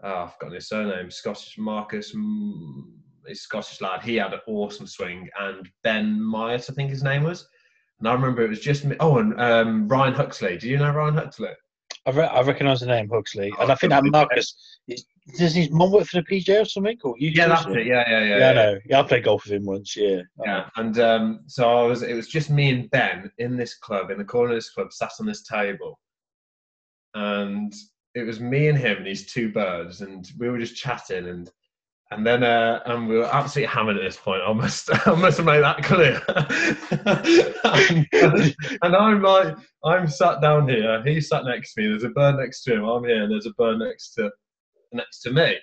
Oh, 0.04 0.24
I've 0.24 0.34
forgotten 0.34 0.56
his 0.56 0.68
surname. 0.68 1.10
Scottish 1.10 1.58
Marcus. 1.58 2.14
mm, 2.14 2.84
A 3.28 3.36
Scottish 3.36 3.82
lad. 3.82 4.02
He 4.02 4.16
had 4.16 4.34
an 4.34 4.40
awesome 4.48 4.88
swing, 4.88 5.30
and 5.40 5.70
Ben 5.84 6.22
Myers, 6.22 6.70
I 6.70 6.74
think 6.74 6.90
his 6.90 7.04
name 7.04 7.24
was. 7.24 7.48
And 8.00 8.08
I 8.08 8.14
remember 8.14 8.44
it 8.44 8.50
was 8.50 8.60
just 8.60 8.86
me. 8.86 8.96
Oh, 9.00 9.18
and 9.18 9.40
um, 9.40 9.88
Ryan 9.88 10.14
Huxley. 10.14 10.58
Do 10.58 10.70
you 10.70 10.78
know 10.78 10.92
Ryan 10.92 11.16
Huxley? 11.16 11.50
I, 12.06 12.12
re- 12.12 12.26
I 12.26 12.42
recognise 12.42 12.80
the 12.80 12.86
name 12.86 13.10
Huxley, 13.10 13.48
and 13.60 13.70
Oh, 13.70 13.74
I 13.74 13.76
think 13.76 13.92
that 13.92 14.04
Marcus 14.06 14.56
is, 14.88 15.06
does 15.38 15.54
his 15.54 15.70
mum 15.72 15.92
work 15.92 16.06
for 16.06 16.22
the 16.22 16.24
PJ 16.24 16.62
or 16.62 16.66
something? 16.66 16.98
Or 17.04 17.16
you 17.18 17.30
Yeah, 17.30 17.48
that's 17.48 17.66
it. 17.66 17.86
Yeah, 17.86 18.10
yeah, 18.10 18.24
yeah. 18.24 18.38
Yeah, 18.38 18.50
I 18.50 18.54
know. 18.54 18.80
Yeah, 18.86 19.00
I 19.00 19.04
played 19.04 19.24
golf 19.26 19.44
with 19.44 19.54
him 19.54 19.66
once. 19.66 19.96
Yeah. 19.96 20.22
Yeah, 20.44 20.70
and 20.78 20.98
um, 21.00 21.42
so 21.48 21.68
I 21.70 21.84
was. 21.84 22.04
It 22.04 22.14
was 22.14 22.28
just 22.28 22.50
me 22.50 22.70
and 22.70 22.90
Ben 22.92 23.30
in 23.40 23.58
this 23.58 23.76
club, 23.78 24.10
in 24.10 24.18
the 24.18 24.24
corner 24.24 24.52
of 24.52 24.58
this 24.58 24.70
club, 24.70 24.94
sat 24.94 25.12
on 25.20 25.26
this 25.26 25.44
table, 25.44 26.00
and 27.14 27.74
it 28.16 28.24
was 28.24 28.40
me 28.40 28.70
and 28.70 28.78
him 28.78 28.98
and 28.98 29.06
these 29.06 29.32
two 29.32 29.52
birds, 29.52 30.02
and 30.02 30.32
we 30.40 30.50
were 30.50 30.60
just 30.60 30.78
chatting, 30.78 31.28
and 31.28 31.52
and 32.12 32.26
then 32.26 32.44
uh, 32.44 32.82
and 32.86 33.08
we 33.08 33.18
were 33.18 33.26
absolutely 33.26 33.74
hammered 33.74 33.98
at 33.98 34.04
this 34.04 34.18
point. 34.18 34.42
I 34.46 34.54
must, 34.54 34.90
I 35.08 35.16
must 35.16 35.38
have 35.38 35.46
made 35.46 35.62
that 35.62 35.84
clear. 35.84 36.22
and, 37.64 38.08
and 38.82 38.96
I'm 38.96 39.22
like, 39.22 39.56
I'm 39.84 40.08
sat 40.08 40.42
down 40.42 40.70
here. 40.70 41.04
He's 41.04 41.30
sat 41.30 41.46
next 41.46 41.74
to 41.74 41.82
me. 41.82 41.88
There's 41.90 42.04
a 42.04 42.10
bird 42.10 42.38
next 42.38 42.64
to 42.64 42.76
him. 42.76 42.86
I'm 42.86 43.04
here. 43.04 43.24
And 43.24 43.32
there's 43.32 43.46
a 43.46 43.54
bird 43.54 43.80
next 43.80 44.14
to 44.14 44.32
next 44.94 45.22
to 45.22 45.32
me 45.32 45.58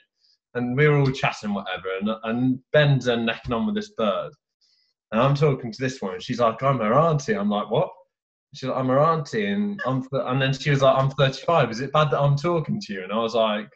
and 0.54 0.76
we 0.76 0.88
were 0.88 0.98
all 0.98 1.10
chatting 1.10 1.52
whatever 1.52 1.88
and, 2.00 2.10
and 2.24 2.58
ben's 2.72 3.04
then 3.04 3.24
necking 3.24 3.52
on 3.52 3.66
with 3.66 3.74
this 3.74 3.90
bird 3.90 4.32
and 5.12 5.20
i'm 5.20 5.34
talking 5.34 5.70
to 5.70 5.80
this 5.80 6.00
one 6.00 6.14
and 6.14 6.22
she's 6.22 6.40
like 6.40 6.62
i'm 6.62 6.78
her 6.78 6.94
auntie 6.94 7.34
i'm 7.34 7.50
like 7.50 7.70
what 7.70 7.88
she's 8.54 8.68
like 8.68 8.78
i'm 8.78 8.88
her 8.88 9.00
auntie 9.00 9.46
and 9.46 9.80
i'm 9.86 10.00
th- 10.00 10.22
and 10.26 10.40
then 10.40 10.52
she 10.52 10.70
was 10.70 10.82
like 10.82 10.96
i'm 10.96 11.10
35 11.10 11.70
is 11.70 11.80
it 11.80 11.92
bad 11.92 12.10
that 12.10 12.20
i'm 12.20 12.36
talking 12.36 12.80
to 12.80 12.92
you 12.92 13.02
and 13.02 13.12
i 13.12 13.18
was 13.18 13.34
like 13.34 13.68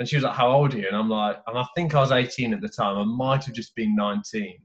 and 0.00 0.08
she 0.08 0.16
was 0.16 0.24
like 0.24 0.34
how 0.34 0.50
old 0.50 0.74
are 0.74 0.78
you 0.78 0.88
and 0.88 0.96
i'm 0.96 1.08
like 1.08 1.40
and 1.46 1.56
i 1.56 1.64
think 1.76 1.94
i 1.94 2.00
was 2.00 2.10
18 2.10 2.52
at 2.52 2.60
the 2.60 2.68
time 2.68 2.96
i 2.96 3.04
might 3.04 3.44
have 3.44 3.54
just 3.54 3.74
been 3.76 3.94
19 3.94 4.58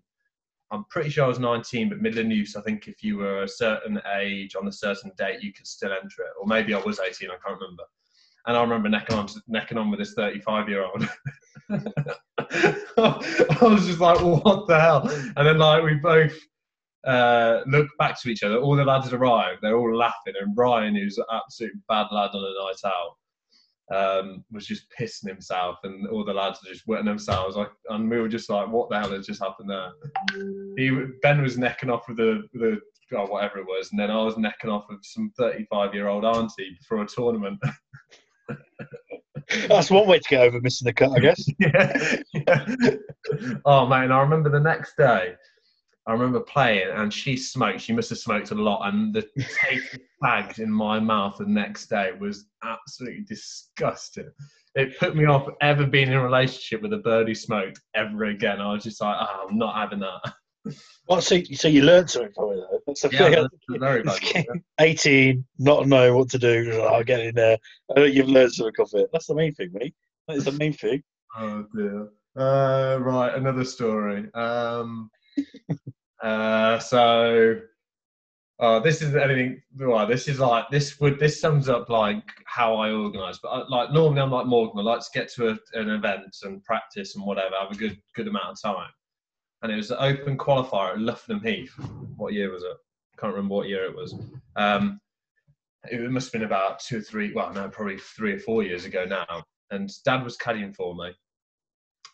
i'm 0.71 0.83
pretty 0.85 1.11
sure 1.11 1.25
i 1.25 1.27
was 1.27 1.39
19 1.39 1.89
but 1.89 2.01
midland 2.01 2.31
youth 2.31 2.55
i 2.57 2.61
think 2.61 2.87
if 2.87 3.03
you 3.03 3.17
were 3.17 3.43
a 3.43 3.47
certain 3.47 4.01
age 4.17 4.55
on 4.55 4.67
a 4.67 4.71
certain 4.71 5.11
date 5.17 5.43
you 5.43 5.53
could 5.53 5.67
still 5.67 5.91
enter 5.91 6.23
it 6.23 6.33
or 6.41 6.47
maybe 6.47 6.73
i 6.73 6.79
was 6.79 6.99
18 6.99 7.29
i 7.29 7.37
can't 7.45 7.59
remember 7.61 7.83
and 8.47 8.55
I 8.55 8.61
remember 8.61 8.89
necking 8.89 9.17
on, 9.17 9.27
necking 9.47 9.77
on 9.77 9.89
with 9.89 9.99
this 9.99 10.13
35 10.13 10.69
year 10.69 10.85
old. 10.85 11.09
I 12.97 13.57
was 13.61 13.87
just 13.87 13.99
like, 13.99 14.21
what 14.21 14.67
the 14.67 14.79
hell? 14.79 15.09
And 15.35 15.47
then, 15.47 15.57
like, 15.57 15.83
we 15.83 15.95
both 15.95 16.33
uh, 17.05 17.61
looked 17.65 17.97
back 17.97 18.21
to 18.21 18.29
each 18.29 18.43
other. 18.43 18.57
All 18.57 18.75
the 18.75 18.85
lads 18.85 19.05
had 19.05 19.13
arrived. 19.13 19.61
They're 19.61 19.77
all 19.77 19.95
laughing. 19.95 20.33
And 20.39 20.55
Ryan, 20.55 20.95
who's 20.95 21.17
an 21.17 21.25
absolute 21.31 21.73
bad 21.87 22.07
lad 22.11 22.31
on 22.33 22.43
a 22.43 22.63
night 22.63 22.81
out, 22.85 23.15
um, 23.93 24.43
was 24.51 24.65
just 24.65 24.87
pissing 24.97 25.29
himself, 25.29 25.77
and 25.83 26.07
all 26.07 26.25
the 26.25 26.33
lads 26.33 26.59
were 26.63 26.73
just 26.73 26.87
wetting 26.87 27.05
themselves. 27.05 27.55
Like, 27.55 27.69
and 27.89 28.09
we 28.09 28.19
were 28.19 28.27
just 28.27 28.49
like, 28.49 28.67
"What 28.67 28.89
the 28.89 28.99
hell 28.99 29.11
has 29.11 29.27
just 29.27 29.43
happened 29.43 29.69
there?" 29.69 29.91
He 30.77 30.91
Ben 31.21 31.41
was 31.41 31.57
necking 31.57 31.89
off 31.89 32.07
with 32.07 32.17
the 32.17 32.43
the 32.53 32.79
oh, 33.13 33.27
whatever 33.27 33.59
it 33.59 33.65
was, 33.65 33.91
and 33.91 33.99
then 33.99 34.09
I 34.09 34.23
was 34.23 34.37
necking 34.37 34.69
off 34.69 34.85
with 34.89 35.03
some 35.03 35.31
thirty-five 35.37 35.93
year 35.93 36.07
old 36.07 36.25
auntie 36.25 36.75
before 36.79 37.03
a 37.03 37.07
tournament. 37.07 37.59
That's 39.67 39.91
one 39.91 40.07
way 40.07 40.19
to 40.19 40.29
get 40.29 40.41
over 40.41 40.59
missing 40.59 40.85
the 40.85 40.93
cut, 40.93 41.11
I 41.11 41.19
guess. 41.19 41.45
yeah, 41.59 42.17
yeah. 42.33 42.65
Oh 43.65 43.85
man, 43.85 44.11
I 44.11 44.21
remember 44.21 44.49
the 44.49 44.59
next 44.59 44.97
day. 44.97 45.35
I 46.07 46.13
remember 46.13 46.39
playing, 46.39 46.89
and 46.93 47.11
she 47.13 47.35
smoked. 47.35 47.81
She 47.81 47.93
must 47.93 48.09
have 48.09 48.19
smoked 48.19 48.51
a 48.51 48.55
lot, 48.55 48.87
and 48.87 49.13
the 49.13 49.23
taste 49.37 49.95
of 49.95 50.01
fags 50.23 50.59
in 50.59 50.71
my 50.71 50.99
mouth 50.99 51.37
the 51.39 51.45
next 51.45 51.87
day 51.87 52.11
was 52.19 52.45
absolutely 52.63 53.23
disgusting. 53.23 54.29
It 54.75 54.99
put 54.99 55.15
me 55.15 55.25
off 55.25 55.47
ever 55.61 55.85
being 55.87 56.07
in 56.09 56.13
a 56.13 56.23
relationship 56.23 56.81
with 56.81 56.93
a 56.93 56.97
bird 56.97 57.27
who 57.27 57.33
smoked 57.35 57.79
ever 57.95 58.25
again. 58.25 58.59
I 58.61 58.73
was 58.73 58.83
just 58.83 59.01
like, 59.01 59.15
oh, 59.19 59.47
I'm 59.49 59.57
not 59.57 59.75
having 59.75 59.99
that. 59.99 60.33
Well, 61.07 61.21
so, 61.21 61.39
so 61.53 61.67
you 61.67 61.83
learned 61.83 62.09
something 62.09 62.31
from 62.33 62.53
it, 62.53 62.55
though. 62.55 62.79
That's 62.87 63.01
the 63.01 63.09
Yeah, 63.11 63.29
thing. 63.69 63.79
very 63.79 64.01
bad. 64.01 64.19
yeah. 64.33 64.41
18, 64.79 65.45
not 65.59 65.87
knowing 65.87 66.15
what 66.15 66.27
to 66.31 66.39
do. 66.39 66.71
oh, 66.73 66.85
I'll 66.87 67.03
get 67.03 67.19
in 67.19 67.35
there. 67.35 67.59
I 67.91 67.93
think 67.93 68.15
you've 68.15 68.29
learned 68.29 68.51
something 68.51 68.73
off 68.79 68.89
it. 68.95 69.07
That's 69.13 69.27
the 69.27 69.35
main 69.35 69.53
thing, 69.53 69.69
mate. 69.73 69.93
That 70.27 70.37
is 70.37 70.45
the 70.45 70.53
main 70.53 70.73
thing. 70.73 71.03
Oh 71.37 71.67
dear. 71.75 72.07
Uh, 72.35 72.97
right, 72.99 73.35
another 73.35 73.63
story. 73.63 74.33
Um, 74.33 75.11
uh, 76.23 76.79
so, 76.79 77.59
uh, 78.59 78.79
this 78.79 79.01
isn't 79.01 79.21
anything. 79.21 79.61
Well, 79.77 80.07
this 80.07 80.27
is 80.27 80.39
like 80.39 80.69
this 80.69 80.99
would 80.99 81.19
this 81.19 81.39
sums 81.39 81.67
up 81.67 81.89
like 81.89 82.23
how 82.45 82.75
I 82.75 82.91
organise. 82.91 83.39
But 83.41 83.49
I, 83.49 83.67
like 83.67 83.91
normally, 83.91 84.21
I'm 84.21 84.31
like 84.31 84.45
Morgan. 84.45 84.79
I 84.79 84.83
like 84.83 85.01
to 85.01 85.09
get 85.13 85.31
to 85.33 85.49
a, 85.49 85.57
an 85.73 85.89
event 85.89 86.35
and 86.43 86.63
practice 86.63 87.15
and 87.15 87.25
whatever. 87.25 87.55
Have 87.59 87.71
a 87.71 87.75
good 87.75 87.97
good 88.15 88.27
amount 88.27 88.57
of 88.57 88.61
time. 88.61 88.89
And 89.61 89.71
it 89.71 89.75
was 89.75 89.89
the 89.89 90.01
open 90.01 90.37
qualifier 90.37 90.91
at 90.91 90.97
Luffenham 90.97 91.45
Heath. 91.45 91.73
What 92.17 92.33
year 92.33 92.51
was 92.51 92.63
it? 92.63 92.77
Can't 93.17 93.33
remember 93.33 93.55
what 93.55 93.67
year 93.67 93.85
it 93.85 93.95
was. 93.95 94.15
Um, 94.55 94.99
it 95.89 96.11
must 96.11 96.27
have 96.27 96.33
been 96.33 96.43
about 96.43 96.79
two 96.79 96.97
or 96.97 97.01
three. 97.01 97.33
Well, 97.33 97.53
no, 97.53 97.69
probably 97.69 97.97
three 97.97 98.33
or 98.33 98.39
four 98.39 98.63
years 98.63 98.85
ago 98.85 99.05
now. 99.05 99.43
And 99.71 99.91
Dad 100.03 100.23
was 100.23 100.37
caddying 100.37 100.75
for 100.75 100.95
me 100.95 101.13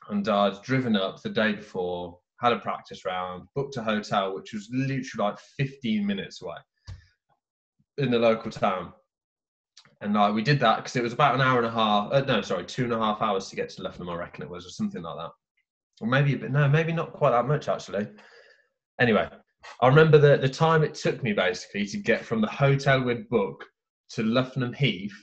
and 0.10 0.28
I'd 0.28 0.62
driven 0.62 0.96
up 0.96 1.22
the 1.22 1.30
day 1.30 1.54
before, 1.54 2.20
had 2.42 2.54
a 2.54 2.60
practice 2.60 3.06
round, 3.06 3.48
booked 3.56 3.78
a 3.78 3.84
hotel, 3.84 4.34
which 4.36 4.54
was 4.54 4.70
literally 4.72 5.04
like 5.18 5.40
15 5.58 6.06
minutes 6.06 6.42
away 6.42 6.56
in 7.98 8.10
the 8.10 8.20
local 8.20 8.52
town. 8.52 8.94
And 10.02 10.14
like 10.16 10.34
we 10.34 10.42
did 10.42 10.60
that 10.62 10.78
because 10.78 10.96
it 10.96 11.04
was 11.04 11.14
about 11.14 11.36
an 11.36 11.42
hour 11.42 11.60
and 11.60 11.68
a 11.68 11.72
half. 11.72 12.12
Uh, 12.12 12.22
no, 12.22 12.42
sorry, 12.42 12.66
two 12.66 12.86
and 12.86 12.94
a 12.94 12.98
half 12.98 13.22
hours 13.22 13.50
to 13.50 13.56
get 13.56 13.70
to 13.70 13.84
Luffenham, 13.84 14.12
I 14.12 14.16
reckon 14.16 14.44
it 14.44 14.50
was, 14.50 14.66
or 14.66 14.70
something 14.70 15.04
like 15.04 15.18
that. 15.18 15.32
Or 16.02 16.08
maybe 16.08 16.34
a 16.34 16.38
bit. 16.38 16.52
No, 16.52 16.68
maybe 16.68 16.92
not 16.92 17.14
quite 17.14 17.32
that 17.32 17.48
much 17.48 17.68
actually. 17.68 18.08
Anyway, 19.00 19.30
I 19.82 19.88
remember 19.88 20.18
the 20.18 20.38
the 20.38 20.50
time 20.50 20.84
it 20.84 20.96
took 20.96 21.22
me 21.22 21.34
basically 21.34 21.86
to 21.86 21.98
get 21.98 22.26
from 22.26 22.42
the 22.42 22.48
hotel 22.48 23.04
we'd 23.04 23.30
booked 23.30 23.66
to 24.12 24.24
Luffenham 24.24 24.76
Heath 24.76 25.16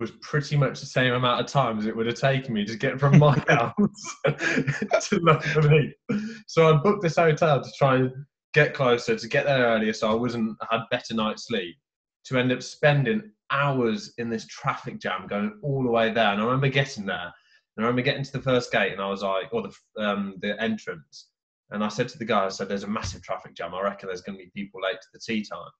was 0.00 0.10
pretty 0.22 0.56
much 0.56 0.80
the 0.80 0.86
same 0.86 1.12
amount 1.12 1.40
of 1.40 1.46
time 1.46 1.78
as 1.78 1.86
it 1.86 1.94
would 1.94 2.06
have 2.06 2.18
taken 2.18 2.54
me 2.54 2.64
to 2.64 2.76
get 2.76 2.98
from 2.98 3.18
my 3.18 3.38
house 3.48 4.16
to 5.08 5.68
Heath. 5.70 6.20
So 6.46 6.68
I 6.68 6.78
booked 6.78 7.02
this 7.02 7.16
hotel 7.16 7.62
to 7.62 7.70
try 7.78 7.96
and 7.96 8.10
get 8.54 8.74
closer, 8.74 9.14
to 9.14 9.28
get 9.28 9.44
there 9.44 9.66
earlier, 9.66 9.92
so 9.92 10.10
I 10.10 10.14
wasn't 10.14 10.56
had 10.70 10.80
better 10.90 11.14
night's 11.14 11.46
sleep. 11.46 11.76
To 12.24 12.38
end 12.38 12.52
up 12.52 12.62
spending 12.62 13.30
hours 13.50 14.12
in 14.18 14.28
this 14.28 14.46
traffic 14.46 15.00
jam 15.00 15.26
going 15.26 15.58
all 15.62 15.82
the 15.82 15.90
way 15.90 16.12
there. 16.12 16.32
And 16.32 16.40
I 16.40 16.44
remember 16.44 16.68
getting 16.68 17.06
there. 17.06 17.32
And 17.76 17.84
I 17.84 17.88
remember 17.88 18.02
getting 18.02 18.24
to 18.24 18.32
the 18.32 18.42
first 18.42 18.70
gate, 18.72 18.92
and 18.92 19.00
I 19.00 19.08
was 19.08 19.22
like, 19.22 19.52
or 19.52 19.62
the 19.62 20.04
um, 20.04 20.34
the 20.40 20.60
entrance. 20.60 21.28
And 21.70 21.84
I 21.84 21.88
said 21.88 22.08
to 22.08 22.18
the 22.18 22.24
guy, 22.24 22.44
I 22.44 22.48
said, 22.48 22.68
"There's 22.68 22.82
a 22.82 22.88
massive 22.88 23.22
traffic 23.22 23.54
jam. 23.54 23.74
I 23.74 23.82
reckon 23.82 24.08
there's 24.08 24.20
going 24.20 24.36
to 24.38 24.44
be 24.44 24.50
people 24.54 24.82
late 24.82 25.00
to 25.00 25.08
the 25.12 25.20
tee 25.20 25.44
time." 25.44 25.70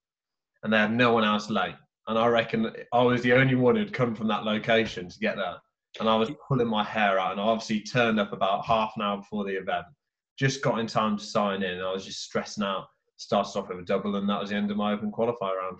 And 0.63 0.71
they 0.71 0.77
had 0.77 0.93
no 0.93 1.13
one 1.13 1.23
else 1.23 1.49
late. 1.49 1.75
And 2.07 2.17
I 2.17 2.27
reckon 2.27 2.71
I 2.93 3.01
was 3.03 3.21
the 3.21 3.33
only 3.33 3.55
one 3.55 3.75
who'd 3.75 3.93
come 3.93 4.15
from 4.15 4.27
that 4.27 4.43
location 4.43 5.07
to 5.09 5.19
get 5.19 5.35
there. 5.35 5.55
And 5.99 6.09
I 6.09 6.15
was 6.15 6.31
pulling 6.47 6.67
my 6.67 6.83
hair 6.83 7.19
out, 7.19 7.33
and 7.33 7.41
I 7.41 7.43
obviously 7.43 7.81
turned 7.81 8.19
up 8.19 8.33
about 8.33 8.65
half 8.65 8.93
an 8.95 9.01
hour 9.01 9.17
before 9.17 9.43
the 9.43 9.57
event. 9.57 9.85
Just 10.39 10.63
got 10.63 10.79
in 10.79 10.87
time 10.87 11.17
to 11.17 11.23
sign 11.23 11.63
in. 11.63 11.71
And 11.71 11.83
I 11.83 11.91
was 11.91 12.05
just 12.05 12.23
stressing 12.23 12.63
out. 12.63 12.87
Started 13.17 13.59
off 13.59 13.69
with 13.69 13.79
a 13.79 13.83
double, 13.83 14.15
and 14.15 14.27
that 14.29 14.39
was 14.39 14.49
the 14.49 14.55
end 14.55 14.71
of 14.71 14.77
my 14.77 14.93
open 14.93 15.11
qualifier 15.11 15.55
round. 15.57 15.77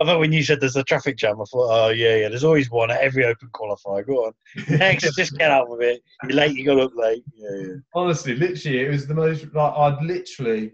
I 0.00 0.04
thought 0.04 0.18
when 0.18 0.32
you 0.32 0.42
said 0.42 0.60
there's 0.60 0.74
a 0.74 0.82
traffic 0.82 1.16
jam, 1.16 1.40
I 1.40 1.44
thought, 1.44 1.68
oh, 1.70 1.90
yeah, 1.90 2.16
yeah, 2.16 2.28
there's 2.28 2.42
always 2.42 2.68
one 2.68 2.90
at 2.90 3.00
every 3.00 3.24
open 3.24 3.48
qualifier. 3.52 4.04
Go 4.04 4.26
on. 4.26 4.32
Next, 4.68 5.14
just 5.14 5.38
get 5.38 5.52
out 5.52 5.70
with 5.70 5.82
it. 5.82 6.02
You're 6.24 6.32
late, 6.32 6.56
you 6.56 6.64
got 6.64 6.80
up 6.80 6.92
late. 6.96 7.22
Yeah, 7.34 7.56
yeah. 7.56 7.74
Honestly, 7.94 8.34
literally, 8.34 8.80
it 8.80 8.90
was 8.90 9.06
the 9.06 9.14
most 9.14 9.44
like 9.54 9.74
I'd 9.74 10.02
literally 10.02 10.72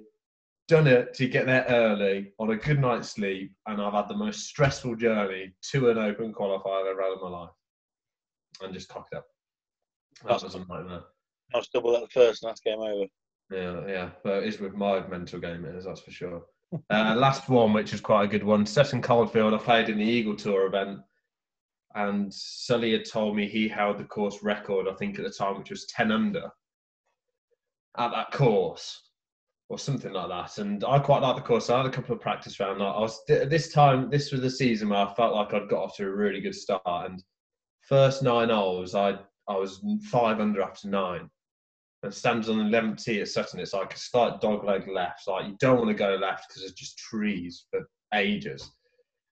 done 0.70 0.86
it 0.86 1.12
to 1.14 1.26
get 1.26 1.46
there 1.46 1.66
early 1.68 2.32
on 2.38 2.50
a 2.50 2.56
good 2.56 2.78
night's 2.78 3.10
sleep, 3.10 3.52
and 3.66 3.82
I've 3.82 3.92
had 3.92 4.08
the 4.08 4.16
most 4.16 4.46
stressful 4.46 4.94
journey 4.94 5.52
to 5.72 5.90
an 5.90 5.98
open 5.98 6.32
qualifier 6.32 6.82
I've 6.82 6.86
ever 6.86 7.02
had 7.02 7.12
in 7.12 7.20
my 7.20 7.28
life, 7.28 7.50
and 8.62 8.72
just 8.72 8.88
cocked 8.88 9.12
up. 9.14 9.26
That 10.24 10.42
was 10.42 10.54
a 10.54 10.60
nightmare. 10.60 11.02
I 11.52 11.58
was 11.58 11.68
double 11.74 11.96
at 11.96 12.02
the 12.02 12.08
first, 12.08 12.42
and 12.42 12.50
that's 12.50 12.60
game 12.60 12.78
over. 12.78 13.06
Yeah, 13.50 13.92
yeah, 13.92 14.10
but 14.22 14.44
it 14.44 14.48
is 14.48 14.60
with 14.60 14.74
my 14.74 15.04
mental 15.08 15.40
game, 15.40 15.64
it 15.64 15.74
is 15.74 15.84
that's 15.84 16.00
for 16.00 16.12
sure. 16.12 16.42
Uh, 16.88 17.16
last 17.16 17.48
one, 17.48 17.72
which 17.72 17.92
is 17.92 18.00
quite 18.00 18.22
a 18.22 18.28
good 18.28 18.44
one. 18.44 18.64
Sutton 18.64 19.02
Coldfield, 19.02 19.52
I 19.52 19.58
played 19.58 19.88
in 19.88 19.98
the 19.98 20.04
Eagle 20.04 20.36
Tour 20.36 20.66
event, 20.66 21.00
and 21.96 22.32
Sully 22.32 22.92
had 22.92 23.04
told 23.04 23.34
me 23.34 23.48
he 23.48 23.66
held 23.66 23.98
the 23.98 24.04
course 24.04 24.40
record, 24.44 24.86
I 24.86 24.94
think 24.94 25.18
at 25.18 25.24
the 25.24 25.32
time, 25.32 25.58
which 25.58 25.70
was 25.70 25.86
10 25.86 26.12
under 26.12 26.48
at 27.98 28.12
that 28.12 28.30
course, 28.30 29.09
or 29.70 29.78
something 29.78 30.12
like 30.12 30.28
that. 30.28 30.58
And 30.58 30.84
I 30.84 30.98
quite 30.98 31.22
like 31.22 31.36
the 31.36 31.42
course. 31.42 31.70
I 31.70 31.78
had 31.78 31.86
a 31.86 31.90
couple 31.90 32.14
of 32.14 32.20
practice 32.20 32.58
rounds. 32.58 32.82
I 32.82 32.98
was 32.98 33.22
this 33.28 33.72
time. 33.72 34.10
This 34.10 34.32
was 34.32 34.40
the 34.40 34.50
season 34.50 34.88
where 34.88 34.98
I 34.98 35.14
felt 35.14 35.34
like 35.34 35.54
I'd 35.54 35.68
got 35.68 35.84
off 35.84 35.96
to 35.96 36.06
a 36.06 36.10
really 36.10 36.40
good 36.40 36.56
start. 36.56 36.82
And 36.86 37.22
first 37.82 38.22
nine 38.22 38.50
holes, 38.50 38.96
I 38.96 39.18
I 39.48 39.56
was 39.56 39.80
five 40.10 40.40
under 40.40 40.60
after 40.60 40.88
nine 40.88 41.30
and 42.02 42.12
stands 42.12 42.48
on 42.48 42.58
the 42.58 42.64
11th 42.64 43.04
tee 43.04 43.20
at 43.20 43.28
Sutton. 43.28 43.60
It's 43.60 43.72
like 43.72 43.94
a 43.94 43.98
slight 43.98 44.40
dog 44.40 44.64
leg 44.64 44.88
left. 44.88 45.28
Like 45.28 45.46
you 45.46 45.56
don't 45.60 45.78
want 45.78 45.88
to 45.88 45.94
go 45.94 46.16
left 46.16 46.48
because 46.48 46.62
there's 46.62 46.72
just 46.72 46.98
trees 46.98 47.66
for 47.70 47.80
ages. 48.12 48.68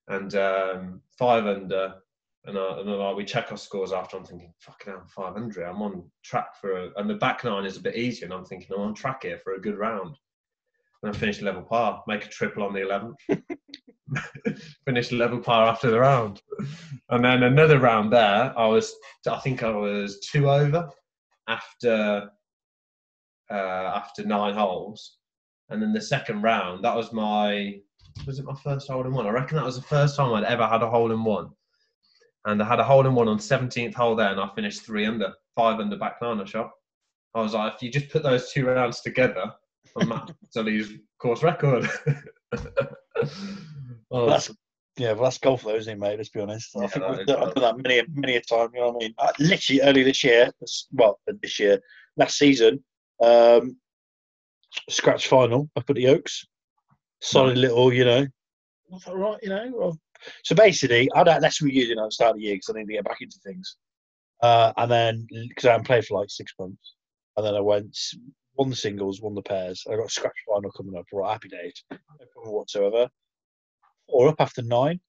And 0.07 0.34
um, 0.36 1.01
five 1.18 1.47
under, 1.47 1.95
and, 2.45 2.57
uh, 2.57 2.76
and 2.78 3.16
we 3.16 3.24
check 3.24 3.51
our 3.51 3.59
scores 3.59 3.93
after. 3.93 4.16
I'm 4.16 4.24
thinking, 4.24 4.55
fucking 4.61 4.93
hell, 4.93 5.05
500. 5.16 5.64
I'm 5.64 5.82
on 5.82 6.09
track 6.24 6.55
for 6.61 6.84
a, 6.84 6.91
and 6.97 7.11
the 7.11 7.14
back 7.14 7.43
nine 7.43 7.64
is 7.64 7.76
a 7.76 7.82
bit 7.82 7.97
easier. 7.97 8.26
And 8.26 8.34
I'm 8.34 8.45
thinking, 8.45 8.68
I'm 8.72 8.82
on 8.82 8.95
track 8.95 9.24
here 9.24 9.41
for 9.43 9.55
a 9.55 9.61
good 9.61 9.76
round. 9.76 10.16
And 11.03 11.15
I 11.15 11.19
finished 11.19 11.43
level 11.43 11.63
par, 11.63 12.03
make 12.09 12.25
a 12.25 12.29
triple 12.29 12.65
on 12.65 12.73
the 12.73 12.81
11th. 12.81 13.43
finish 14.85 15.13
level 15.13 15.39
par 15.39 15.69
after 15.69 15.91
the 15.91 16.01
round. 16.01 16.41
And 17.11 17.25
then 17.25 17.43
another 17.43 17.79
round 17.79 18.13
there, 18.13 18.53
I 18.57 18.67
was, 18.67 18.95
I 19.29 19.39
think 19.39 19.63
I 19.63 19.71
was 19.71 20.21
two 20.21 20.51
over 20.51 20.89
after 21.47 22.31
uh, 23.51 23.93
after 23.95 24.25
nine 24.25 24.55
holes. 24.55 25.19
And 25.71 25.83
then 25.83 25.93
the 25.93 26.01
second 26.01 26.43
round, 26.43 26.85
that 26.85 26.97
was 26.97 27.13
my 27.13 27.81
was 28.27 28.39
it 28.39 28.45
my 28.45 28.55
first 28.65 28.89
hole 28.89 29.07
in 29.07 29.13
one? 29.13 29.27
I 29.27 29.31
reckon 29.31 29.57
that 29.57 29.65
was 29.65 29.77
the 29.77 29.83
first 29.83 30.17
time 30.17 30.33
I'd 30.33 30.45
ever 30.45 30.67
had 30.67 30.83
a 30.83 30.91
hole 30.91 31.13
in 31.13 31.23
one. 31.23 31.51
And 32.47 32.63
I 32.63 32.67
had 32.67 32.81
a 32.81 32.85
hole 32.85 33.07
in 33.07 33.15
one 33.15 33.29
on 33.29 33.39
17th 33.39 33.95
hole 33.95 34.17
there, 34.17 34.31
and 34.31 34.41
I 34.41 34.49
finished 34.55 34.83
three 34.83 35.07
under, 35.07 35.33
five 35.55 35.79
under 35.81 35.97
back 35.97 36.17
nine 36.23 36.41
I 36.41 36.45
shot. 36.45 36.71
I 37.35 37.43
was 37.43 37.55
like, 37.55 37.75
if 37.75 37.83
you 37.83 37.91
just 37.91 38.11
put 38.11 38.23
those 38.23 38.51
two 38.51 38.67
rounds 38.67 39.03
together, 39.03 39.53
I'm 39.97 40.09
Matt 40.09 40.34
Sully's 40.51 40.93
course 41.20 41.43
record. 41.43 41.89
oh, 44.11 44.26
That's 44.26 44.51
yeah, 44.99 45.12
well, 45.12 45.24
that's 45.24 45.39
golf, 45.39 45.62
though, 45.62 45.76
isn't 45.76 45.93
it, 45.93 45.99
mate? 46.01 46.16
Let's 46.16 46.28
be 46.28 46.41
honest. 46.41 46.76
I 46.76 46.82
yeah, 46.82 46.86
think 46.89 47.09
we've 47.09 47.26
done, 47.26 47.53
that 47.55 47.76
many, 47.78 48.03
many 48.12 48.36
a 48.36 48.41
time. 48.41 48.70
You 48.74 48.80
know 48.80 48.89
what 48.91 48.97
I 48.97 49.07
mean? 49.07 49.14
Uh, 49.16 49.32
literally 49.39 49.80
early 49.82 50.03
this 50.03 50.24
year, 50.24 50.51
well, 50.93 51.20
this 51.41 51.61
year, 51.61 51.80
last 52.16 52.36
season, 52.36 52.82
um, 53.22 53.76
scratch 54.91 55.28
final 55.28 55.70
up 55.76 55.89
at 55.89 55.95
the 55.95 56.09
Oaks. 56.09 56.45
Solid 57.20 57.59
little, 57.59 57.93
you 57.93 58.05
know. 58.05 58.26
I 58.93 58.99
thought, 58.99 59.16
right, 59.16 59.39
you 59.41 59.51
know. 59.51 59.70
well, 59.72 59.99
So 60.45 60.57
basically, 60.57 61.09
I 61.14 61.22
don't. 61.22 61.34
had 61.34 61.43
less 61.43 61.62
reviews 61.62 61.91
at 61.91 61.97
the 61.97 62.11
start 62.11 62.30
of 62.32 62.39
the 62.39 62.43
year 62.43 62.55
because 62.57 62.70
I 62.74 62.78
need 62.78 62.86
to 62.86 62.95
get 62.95 63.05
back 63.05 63.20
into 63.20 63.39
things. 63.45 63.76
Uh, 64.43 64.72
and 64.76 64.91
then, 64.91 65.26
because 65.49 65.66
I 65.66 65.72
hadn't 65.72 65.86
played 65.86 66.05
for 66.07 66.18
like 66.18 66.30
six 66.30 66.53
months, 66.59 66.95
and 67.36 67.47
then 67.47 67.55
I 67.55 67.61
went, 67.61 67.97
won 68.59 68.69
the 68.69 68.77
singles, 68.77 69.23
won 69.23 69.35
the 69.35 69.43
pairs. 69.43 69.85
I 69.89 69.97
got 69.97 70.07
a 70.07 70.11
scratch 70.11 70.35
final 70.47 70.71
coming 70.73 70.97
up. 70.99 71.07
Right, 71.13 71.33
happy 71.33 71.49
days. 71.49 71.85
No 71.91 72.27
problem 72.33 72.55
whatsoever. 72.55 73.09
Four 74.11 74.29
up 74.29 74.41
after 74.41 74.63
nine. 74.63 75.01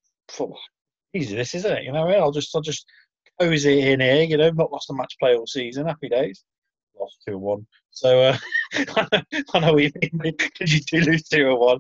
Easy, 1.13 1.35
this 1.35 1.55
isn't 1.55 1.77
it? 1.77 1.83
You 1.83 1.91
know, 1.91 2.07
I'll 2.07 2.31
just, 2.31 2.55
I'll 2.55 2.61
just 2.61 2.85
cozy 3.39 3.91
in 3.91 3.99
here. 3.99 4.23
You 4.23 4.37
know, 4.37 4.51
not 4.51 4.71
lost 4.71 4.91
a 4.91 4.93
match 4.93 5.15
play 5.19 5.35
all 5.35 5.47
season. 5.47 5.87
Happy 5.87 6.09
days. 6.09 6.43
lost 6.99 7.17
two 7.27 7.33
and 7.33 7.41
one. 7.41 7.67
So 7.89 8.21
uh, 8.21 8.37
I 9.53 9.59
know 9.59 9.73
what 9.73 9.83
you 9.83 9.91
mean 10.13 10.35
because 10.37 10.71
you 10.71 10.81
do 10.81 11.09
lose 11.09 11.23
two 11.23 11.49
and 11.49 11.57
one. 11.57 11.79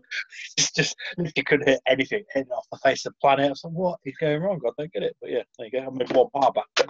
It's 0.57 0.71
just 0.71 0.95
you 1.17 1.43
couldn't 1.43 1.67
hit 1.67 1.81
anything, 1.87 2.23
hitting 2.33 2.51
off 2.51 2.65
the 2.71 2.79
face 2.79 3.05
of 3.05 3.13
the 3.13 3.17
planet. 3.21 3.45
I 3.45 3.49
was 3.49 3.63
like, 3.63 3.73
what 3.73 3.99
is 4.03 4.15
going 4.19 4.41
wrong? 4.41 4.59
I 4.65 4.71
don't 4.75 4.91
get 4.91 5.03
it. 5.03 5.15
But 5.21 5.29
yeah, 5.29 5.43
there 5.57 5.67
you 5.67 5.71
go. 5.71 5.85
I 5.85 5.89
made 5.91 6.11
one 6.11 6.29
par 6.31 6.51
back. 6.51 6.65
Then. 6.75 6.87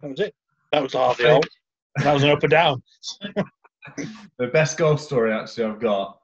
That 0.00 0.10
was 0.10 0.20
it. 0.20 0.34
That 0.72 0.82
was 0.82 0.94
half 0.94 1.18
the 1.18 1.28
hole. 1.28 1.44
That 1.96 2.14
was 2.14 2.22
an 2.22 2.30
up 2.30 2.42
and 2.42 2.50
down. 2.50 2.82
the 4.38 4.46
best 4.48 4.78
golf 4.78 5.00
story 5.00 5.32
actually 5.32 5.64
I've 5.64 5.80
got, 5.80 6.18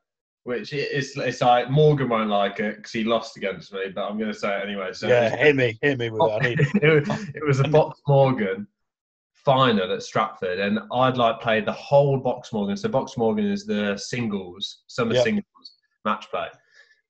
which 0.44 0.72
is 0.72 1.16
it's 1.16 1.40
like 1.40 1.70
Morgan 1.70 2.08
won't 2.08 2.30
like 2.30 2.60
it 2.60 2.76
because 2.76 2.92
he 2.92 3.04
lost 3.04 3.36
against 3.36 3.72
me, 3.72 3.86
but 3.94 4.08
I'm 4.08 4.18
going 4.18 4.32
to 4.32 4.38
say 4.38 4.58
it 4.58 4.64
anyway. 4.64 4.92
So 4.92 5.08
yeah, 5.08 5.34
hit 5.36 5.56
me, 5.56 5.78
hit 5.82 5.98
me 5.98 6.10
with 6.10 6.22
it. 6.22 6.32
I 6.32 6.48
need 6.48 6.60
it, 6.82 7.08
was, 7.08 7.28
it 7.34 7.46
was 7.46 7.60
a 7.60 7.68
Box 7.68 8.00
Morgan 8.06 8.66
final 9.34 9.92
at 9.92 10.02
Stratford, 10.02 10.58
and 10.58 10.80
I'd 10.92 11.16
like 11.16 11.40
played 11.40 11.66
the 11.66 11.72
whole 11.72 12.18
Box 12.18 12.52
Morgan. 12.52 12.76
So 12.76 12.88
Box 12.88 13.16
Morgan 13.16 13.46
is 13.46 13.66
the 13.66 13.96
singles, 13.96 14.82
summer 14.86 15.14
Yep. 15.14 15.24
singles 15.24 15.74
match 16.04 16.30
play, 16.30 16.48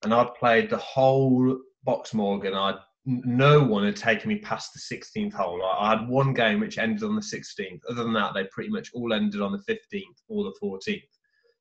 and 0.02 0.12
I'd 0.12 0.34
played 0.34 0.70
the 0.70 0.78
whole 0.78 1.58
Box 1.84 2.14
Morgan. 2.14 2.54
I 2.54 2.78
no 3.06 3.62
one 3.62 3.84
had 3.84 3.96
taken 3.96 4.28
me 4.28 4.38
past 4.38 4.72
the 4.72 4.96
16th 4.96 5.32
hole. 5.32 5.62
I, 5.64 5.90
had 5.90 6.08
one 6.08 6.34
game 6.34 6.60
which 6.60 6.78
ended 6.78 7.02
on 7.02 7.14
the 7.14 7.20
16th. 7.20 7.80
Other 7.88 8.04
than 8.04 8.12
that, 8.12 8.34
they 8.34 8.44
pretty 8.44 8.70
much 8.70 8.90
all 8.94 9.12
ended 9.12 9.40
on 9.40 9.52
the 9.52 9.72
15th 9.72 10.22
or 10.28 10.44
the 10.44 10.54
14th. 10.62 11.02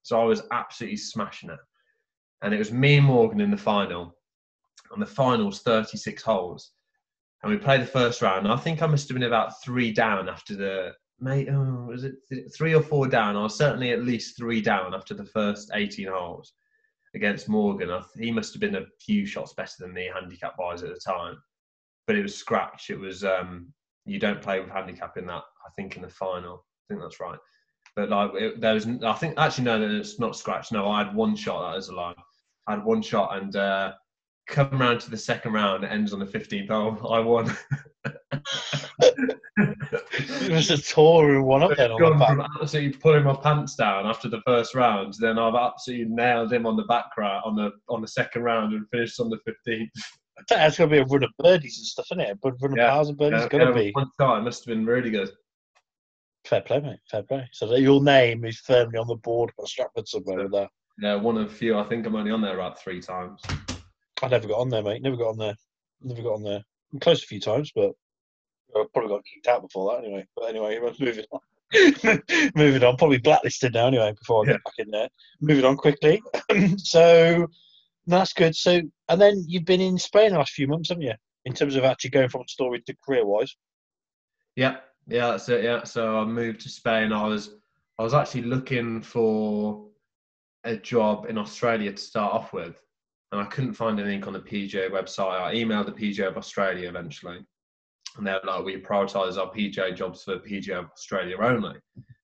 So 0.03 0.19
I 0.19 0.25
was 0.25 0.43
absolutely 0.51 0.97
smashing 0.97 1.49
it, 1.49 1.59
and 2.41 2.53
it 2.53 2.57
was 2.57 2.71
me 2.71 2.97
and 2.97 3.05
Morgan 3.05 3.41
in 3.41 3.51
the 3.51 3.57
final. 3.57 4.15
And 4.91 5.01
the 5.01 5.05
finals 5.05 5.61
36 5.61 6.23
holes 6.23 6.71
and 7.41 7.51
we 7.51 7.57
played 7.57 7.81
the 7.81 7.87
first 7.87 8.21
round. 8.21 8.47
I 8.47 8.57
think 8.57 8.81
I 8.81 8.87
must 8.87 9.07
have 9.07 9.15
been 9.15 9.27
about 9.27 9.61
three 9.63 9.91
down 9.91 10.27
after 10.27 10.55
the 10.55 10.93
mate. 11.19 11.47
Oh, 11.49 11.85
was 11.87 12.03
it 12.03 12.15
three 12.55 12.73
or 12.73 12.81
four 12.81 13.07
down? 13.07 13.35
I 13.35 13.43
was 13.43 13.57
certainly 13.57 13.91
at 13.91 14.03
least 14.03 14.37
three 14.37 14.61
down 14.61 14.93
after 14.93 15.13
the 15.13 15.25
first 15.25 15.71
18 15.73 16.07
holes 16.07 16.53
against 17.15 17.49
Morgan. 17.49 17.89
He 18.17 18.31
must 18.31 18.53
have 18.53 18.61
been 18.61 18.75
a 18.75 18.85
few 18.99 19.25
shots 19.25 19.53
better 19.53 19.73
than 19.79 19.93
me 19.93 20.09
handicap 20.13 20.55
wise 20.57 20.83
at 20.83 20.89
the 20.89 20.99
time, 20.99 21.37
but 22.07 22.15
it 22.15 22.21
was 22.21 22.35
scratch. 22.35 22.89
It 22.89 22.99
was 22.99 23.23
um, 23.23 23.73
you 24.05 24.19
don't 24.19 24.41
play 24.41 24.59
with 24.59 24.69
handicap 24.69 25.17
in 25.17 25.25
that. 25.27 25.43
I 25.65 25.69
think 25.75 25.95
in 25.95 26.01
the 26.01 26.09
final. 26.09 26.65
I 26.65 26.93
think 26.93 27.01
that's 27.01 27.19
right. 27.19 27.39
But 27.95 28.09
like 28.09 28.31
it, 28.35 28.61
there 28.61 28.73
was, 28.73 28.87
I 28.87 29.13
think 29.13 29.35
actually 29.37 29.65
no, 29.65 29.81
it's 29.81 30.19
not 30.19 30.35
scratch. 30.35 30.71
No, 30.71 30.89
I 30.89 31.03
had 31.03 31.15
one 31.15 31.35
shot. 31.35 31.71
That 31.71 31.77
is 31.77 31.89
a 31.89 31.95
lie. 31.95 32.13
I 32.67 32.73
had 32.73 32.85
one 32.85 33.01
shot 33.01 33.37
and. 33.37 33.55
Uh, 33.55 33.93
come 34.49 34.79
round 34.81 34.99
to 34.99 35.11
the 35.11 35.17
second 35.17 35.53
round, 35.53 35.83
it 35.83 35.91
ends 35.91 36.11
on 36.11 36.19
the 36.19 36.25
15th 36.25 36.69
hole. 36.69 37.13
I 37.13 37.19
won. 37.19 37.55
it 40.41 40.51
was 40.51 40.69
a 40.71 40.77
tour 40.77 41.35
and 41.35 41.45
one 41.45 41.63
up 41.63 41.75
then 41.75 41.91
on 41.91 41.99
Gone 41.99 42.19
the 42.19 42.25
from 42.25 42.41
absolutely 42.61 42.97
pulling 42.99 43.23
my 43.23 43.35
pants 43.35 43.75
down 43.75 44.05
after 44.05 44.29
the 44.29 44.41
first 44.45 44.75
round, 44.75 45.15
then 45.19 45.37
I've 45.39 45.55
absolutely 45.55 46.13
nailed 46.13 46.53
him 46.53 46.65
on 46.65 46.75
the 46.75 46.83
back 46.83 47.15
right 47.17 47.41
on 47.43 47.55
the 47.55 47.71
on 47.89 48.01
the 48.01 48.07
second 48.07 48.43
round 48.43 48.73
and 48.73 48.87
finished 48.89 49.19
on 49.19 49.29
the 49.29 49.39
15th. 49.47 49.89
That's 50.47 50.77
going 50.77 50.89
to 50.89 50.95
be 50.95 51.01
a 51.01 51.05
run 51.05 51.23
of 51.23 51.31
birdies 51.37 51.77
and 51.77 51.85
stuff, 51.85 52.07
isn't 52.11 52.21
it? 52.21 52.39
But 52.41 52.61
run 52.61 52.71
of 52.73 52.77
Yeah. 52.77 52.89
pars 52.91 53.09
and 53.09 53.17
birdies 53.17 53.41
Yeah, 53.41 53.49
going 53.49 53.67
to 53.67 53.73
be 53.73 53.91
One 53.93 54.09
it 54.39 54.43
must 54.43 54.65
have 54.65 54.75
been 54.75 54.85
really 54.85 55.09
good. 55.09 55.29
fair 56.45 56.61
play, 56.61 56.79
mate. 56.79 56.99
Fair 57.09 57.23
play. 57.23 57.47
So 57.51 57.75
your 57.75 58.01
name 58.01 58.45
is 58.45 58.59
firmly 58.59 58.97
on 58.97 59.07
the 59.07 59.15
board 59.15 59.51
for 59.55 59.67
Stratford 59.67 60.07
somewhere 60.07 60.43
with 60.43 60.51
that. 60.53 60.69
Yeah, 61.01 61.15
one 61.15 61.37
of 61.37 61.47
a 61.47 61.53
few. 61.53 61.77
I 61.77 61.83
think 61.83 62.05
I'm 62.05 62.15
only 62.15 62.31
on 62.31 62.41
there 62.41 62.55
about 62.55 62.79
three 62.81 63.01
times. 63.01 63.41
I 64.21 64.27
never 64.27 64.47
got 64.47 64.59
on 64.59 64.69
there, 64.69 64.83
mate. 64.83 65.01
Never 65.01 65.15
got 65.15 65.29
on 65.29 65.37
there. 65.37 65.55
Never 66.01 66.21
got 66.21 66.33
on 66.35 66.43
there. 66.43 66.63
I'm 66.93 66.99
close 66.99 67.23
a 67.23 67.27
few 67.27 67.39
times, 67.39 67.71
but 67.73 67.91
I 68.75 68.85
probably 68.93 69.09
got 69.09 69.25
kicked 69.25 69.47
out 69.47 69.61
before 69.61 69.91
that 69.91 70.03
anyway. 70.05 70.25
But 70.35 70.45
anyway, 70.49 70.79
moving 70.99 71.25
on. 71.31 71.39
moving 72.55 72.83
on. 72.83 72.97
Probably 72.97 73.17
blacklisted 73.19 73.73
now 73.73 73.87
anyway 73.87 74.13
before 74.17 74.43
I 74.43 74.47
get 74.47 74.53
Yeah. 74.53 74.57
back 74.65 74.85
in 74.85 74.91
there. 74.91 75.09
Moving 75.41 75.65
on 75.65 75.77
quickly. 75.77 76.21
so 76.77 77.47
that's 78.07 78.33
good. 78.33 78.55
So 78.55 78.81
and 79.09 79.21
then 79.21 79.43
you've 79.47 79.65
been 79.65 79.81
in 79.81 79.97
Spain 79.97 80.31
the 80.31 80.37
last 80.37 80.53
few 80.53 80.67
months, 80.67 80.89
haven't 80.89 81.03
you? 81.03 81.13
In 81.45 81.53
terms 81.53 81.75
of 81.75 81.83
actually 81.83 82.11
going 82.11 82.29
from 82.29 82.43
story 82.47 82.81
to 82.81 82.95
career 83.05 83.25
wise. 83.25 83.55
Yeah, 84.55 84.77
yeah, 85.07 85.31
that's 85.31 85.47
it. 85.49 85.63
Yeah, 85.63 85.83
so 85.83 86.17
I 86.17 86.25
moved 86.25 86.61
to 86.61 86.69
Spain. 86.69 87.13
I 87.13 87.25
was 87.27 87.55
I 87.97 88.03
was 88.03 88.13
actually 88.13 88.43
looking 88.43 89.01
for 89.01 89.85
a 90.63 90.75
job 90.75 91.27
in 91.29 91.37
Australia 91.37 91.91
to 91.91 91.97
start 91.97 92.33
off 92.33 92.53
with, 92.53 92.81
and 93.31 93.41
I 93.41 93.45
couldn't 93.45 93.73
find 93.73 93.99
anything 93.99 94.23
on 94.25 94.33
the 94.33 94.39
PGA 94.39 94.89
website. 94.89 95.39
I 95.41 95.55
emailed 95.55 95.85
the 95.85 95.91
PGA 95.91 96.27
of 96.27 96.37
Australia 96.37 96.89
eventually, 96.89 97.39
and 98.17 98.25
they're 98.25 98.41
like, 98.45 98.63
"We 98.63 98.81
prioritise 98.81 99.37
our 99.37 99.51
PGA 99.51 99.95
jobs 99.95 100.23
for 100.23 100.39
PGA 100.39 100.89
Australia 100.91 101.37
only." 101.39 101.75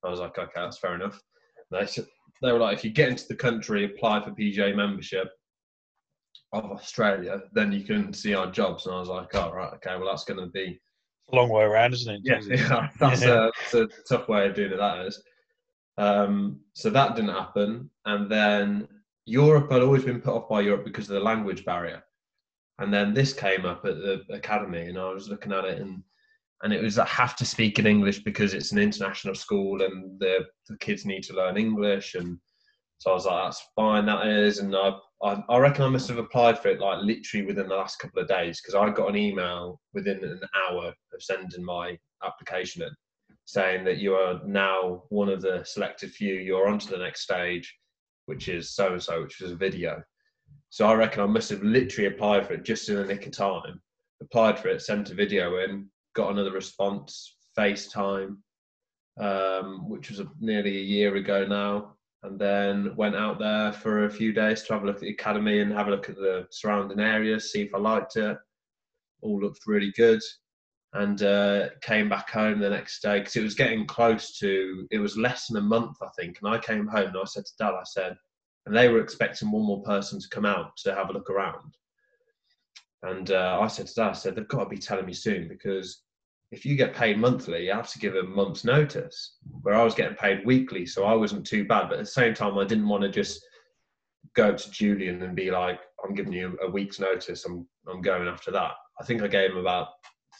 I 0.03 0.09
was 0.09 0.19
like, 0.19 0.38
"Okay, 0.38 0.51
that's 0.55 0.77
fair 0.77 0.95
enough." 0.95 1.19
And 1.71 1.81
they 1.81 1.86
said 1.86 2.05
they 2.41 2.51
were 2.51 2.59
like, 2.59 2.77
"If 2.77 2.83
you 2.83 2.91
get 2.91 3.09
into 3.09 3.27
the 3.27 3.36
country, 3.36 3.86
apply 3.86 4.21
for 4.21 4.31
PGA 4.31 4.75
membership." 4.75 5.29
Of 6.53 6.65
Australia, 6.65 7.41
then 7.53 7.71
you 7.73 7.83
can 7.83 8.13
see 8.13 8.33
our 8.33 8.49
jobs, 8.49 8.86
and 8.86 8.95
I 8.95 8.99
was 8.99 9.09
like, 9.09 9.33
"Oh 9.33 9.51
right, 9.51 9.73
okay, 9.73 9.97
well 9.97 10.07
that's 10.07 10.23
going 10.23 10.39
to 10.39 10.47
be 10.47 10.79
a 11.31 11.36
long 11.36 11.49
way 11.49 11.63
around, 11.63 11.93
isn't 11.93 12.15
it? 12.15 12.21
yeah, 12.23 12.39
yeah 12.47 12.89
that's. 12.99 13.23
A, 13.23 13.51
that's 13.71 13.73
a 13.73 13.88
tough 14.07 14.27
way 14.27 14.47
of 14.47 14.55
doing 14.55 14.71
it. 14.71 14.77
That 14.77 15.05
is. 15.05 15.21
Um, 15.97 16.59
so 16.73 16.89
that 16.89 17.15
didn't 17.15 17.31
happen, 17.31 17.89
and 18.05 18.29
then 18.29 18.88
Europe 19.25 19.71
had 19.71 19.81
always 19.81 20.03
been 20.03 20.21
put 20.21 20.36
off 20.36 20.49
by 20.49 20.61
Europe 20.61 20.83
because 20.83 21.09
of 21.09 21.15
the 21.15 21.21
language 21.21 21.65
barrier, 21.65 22.03
and 22.80 22.93
then 22.93 23.13
this 23.13 23.34
came 23.34 23.65
up 23.65 23.86
at 23.86 23.97
the 23.97 24.23
academy, 24.32 24.88
and 24.88 24.97
I 24.97 25.09
was 25.09 25.30
looking 25.30 25.51
at 25.51 25.65
it, 25.65 25.82
and 25.82 26.03
and 26.63 26.73
it 26.73 26.82
was 26.82 26.97
I 26.97 27.05
have 27.07 27.36
to 27.38 27.45
speak 27.45 27.80
in 27.80 27.88
English 27.88 28.19
because 28.23 28.53
it's 28.53 28.71
an 28.71 28.80
international 28.80 29.36
school, 29.36 29.82
and 29.82 30.19
the 30.19 30.45
the 30.67 30.78
kids 30.78 31.05
need 31.05 31.23
to 31.23 31.34
learn 31.34 31.57
English, 31.57 32.15
and 32.15 32.38
so 32.97 33.11
I 33.11 33.13
was 33.13 33.26
like, 33.26 33.45
that's 33.45 33.63
fine, 33.76 34.05
that 34.05 34.28
is, 34.28 34.59
and 34.59 34.76
I 34.76 34.93
I, 35.23 35.57
reckon 35.57 35.86
I 35.86 35.89
must 35.89 36.07
have 36.09 36.17
applied 36.17 36.59
for 36.59 36.67
it 36.67 36.80
like 36.80 36.99
literally 37.01 37.45
within 37.45 37.67
the 37.67 37.76
last 37.76 37.97
couple 37.99 38.21
of 38.21 38.28
days 38.28 38.61
because 38.61 38.76
I 38.76 38.89
got 38.91 39.09
an 39.09 39.15
email 39.15 39.80
within 39.93 40.23
an 40.23 40.41
hour 40.69 40.88
of 40.88 41.23
sending 41.23 41.63
my 41.63 41.97
application 42.23 42.84
in 42.84 42.89
saying 43.45 43.86
that 43.86 43.97
you 43.97 44.13
are 44.15 44.41
now 44.45 45.03
one 45.09 45.30
of 45.30 45.41
the 45.41 45.63
selected 45.63 46.11
few, 46.11 46.34
you're 46.36 46.67
on 46.67 46.80
to 46.80 46.89
the 46.89 46.97
next 46.97 47.21
stage, 47.21 47.73
which 48.26 48.49
is 48.49 48.73
so 48.76 48.93
and 48.93 49.01
so, 49.01 49.21
which 49.21 49.39
was 49.39 49.51
a 49.51 49.55
video. 49.55 50.03
So 50.70 50.88
I 50.88 50.93
reckon 50.93 51.24
I 51.24 51.28
must 51.28 51.49
have 51.49 51.64
literally 51.64 52.08
applied 52.08 52.45
for 52.45 52.53
it 52.53 52.64
just 52.64 52.89
in 52.89 52.95
the 52.95 53.06
nick 53.06 53.26
of 53.26 53.32
time. 53.32 53.82
Applied 54.22 54.60
for 54.60 54.70
it, 54.70 54.82
sent 54.82 55.12
a 55.12 55.14
video 55.14 55.58
in, 55.64 55.88
got 56.16 56.32
another 56.32 56.51
response, 56.51 57.38
FaceTime, 57.58 58.38
um, 59.20 59.89
which 59.89 60.10
was 60.10 60.20
a, 60.20 60.28
nearly 60.39 60.78
a 60.78 60.82
year 60.82 61.16
ago 61.16 61.45
now 61.45 61.95
and 62.26 62.39
then 62.39 62.95
went 62.95 63.16
out 63.16 63.39
there 63.39 63.72
for 63.72 64.06
a 64.06 64.10
few 64.10 64.34
days 64.34 64.64
to 64.64 64.74
have 64.74 64.84
a 64.84 64.86
look 64.86 64.95
at 64.95 65.01
the 65.01 65.12
academy 65.12 65.60
and 65.60 65.72
have 65.72 65.88
a 65.88 65.91
look 65.91 66.10
at 66.10 66.16
the 66.16 66.47
surrounding 66.49 66.99
areas, 66.99 67.51
see 67.51 67.62
if 67.62 67.74
I 67.74 67.78
liked 67.78 68.16
it. 68.18 68.38
All 69.22 69.39
looked 69.39 69.68
really 69.68 69.91
good, 69.91 70.22
and 70.93 71.22
uh, 71.22 71.70
came 71.82 72.10
back 72.10 72.30
home 72.30 72.60
the 72.60 72.70
next 72.70 73.01
day 73.01 73.20
because 73.20 73.36
it 73.36 73.43
was 73.43 73.56
getting 73.56 73.86
close 73.86 74.38
to. 74.39 74.88
It 74.91 74.99
was 74.99 75.18
less 75.18 75.47
than 75.47 75.58
a 75.58 75.66
month, 75.66 75.97
I 76.01 76.10
think, 76.20 76.39
and 76.41 76.53
I 76.53 76.58
came 76.58 76.88
home 76.88 77.08
and 77.08 77.18
I 77.18 77.26
said 77.26 77.45
to 77.45 77.51
Dad, 77.60 77.74
I 77.74 77.84
said, 77.86 78.18
and 78.66 78.76
they 78.76 78.88
were 78.88 79.01
expecting 79.01 79.51
one 79.51 79.66
more 79.66 79.84
person 79.84 80.20
to 80.20 80.30
come 80.30 80.45
out 80.45 80.76
to 80.78 80.95
have 80.95 81.09
a 81.09 81.13
look 81.13 81.30
around. 81.30 81.76
And 83.03 83.32
uh, 83.32 83.59
I 83.61 83.68
said 83.68 83.88
to 83.88 83.93
Dad, 83.93 84.09
I 84.09 84.13
said, 84.13 84.36
they've 84.36 84.47
got 84.47 84.63
to 84.63 84.70
be 84.70 84.78
telling 84.78 85.05
me 85.05 85.13
soon 85.13 85.47
because 85.47 86.01
if 86.51 86.66
you 86.66 86.76
get 86.76 86.95
paid 86.95 87.18
monthly, 87.18 87.66
you 87.66 87.72
have 87.72 87.91
to 87.91 87.99
give 87.99 88.16
a 88.16 88.24
month's 88.24 88.63
notice. 88.63 89.38
Where 89.61 89.76
I 89.76 89.84
was 89.84 89.95
getting 89.95 90.16
paid 90.16 90.45
weekly, 90.45 90.86
so 90.86 91.05
I 91.05 91.13
wasn't 91.13 91.45
too 91.45 91.66
bad. 91.66 91.89
But 91.89 91.99
at 91.99 92.05
the 92.05 92.11
same 92.11 92.34
time, 92.34 92.57
I 92.57 92.66
didn't 92.66 92.88
want 92.88 93.03
to 93.03 93.09
just 93.09 93.45
go 94.36 94.55
to 94.55 94.72
Julian 94.72 95.22
and 95.22 95.36
be 95.36 95.51
like, 95.51 95.80
"I'm 96.03 96.16
giving 96.16 96.34
you 96.34 96.57
a 96.61 96.70
week's 96.70 96.99
notice. 96.99 97.45
I'm 97.45 97.68
I'm 97.88 98.01
going 98.01 98.28
after 98.28 98.51
that." 98.51 98.74
I 98.99 99.03
think 99.03 99.22
I 99.22 99.28
gave 99.28 99.51
him 99.51 99.57
about 99.57 99.88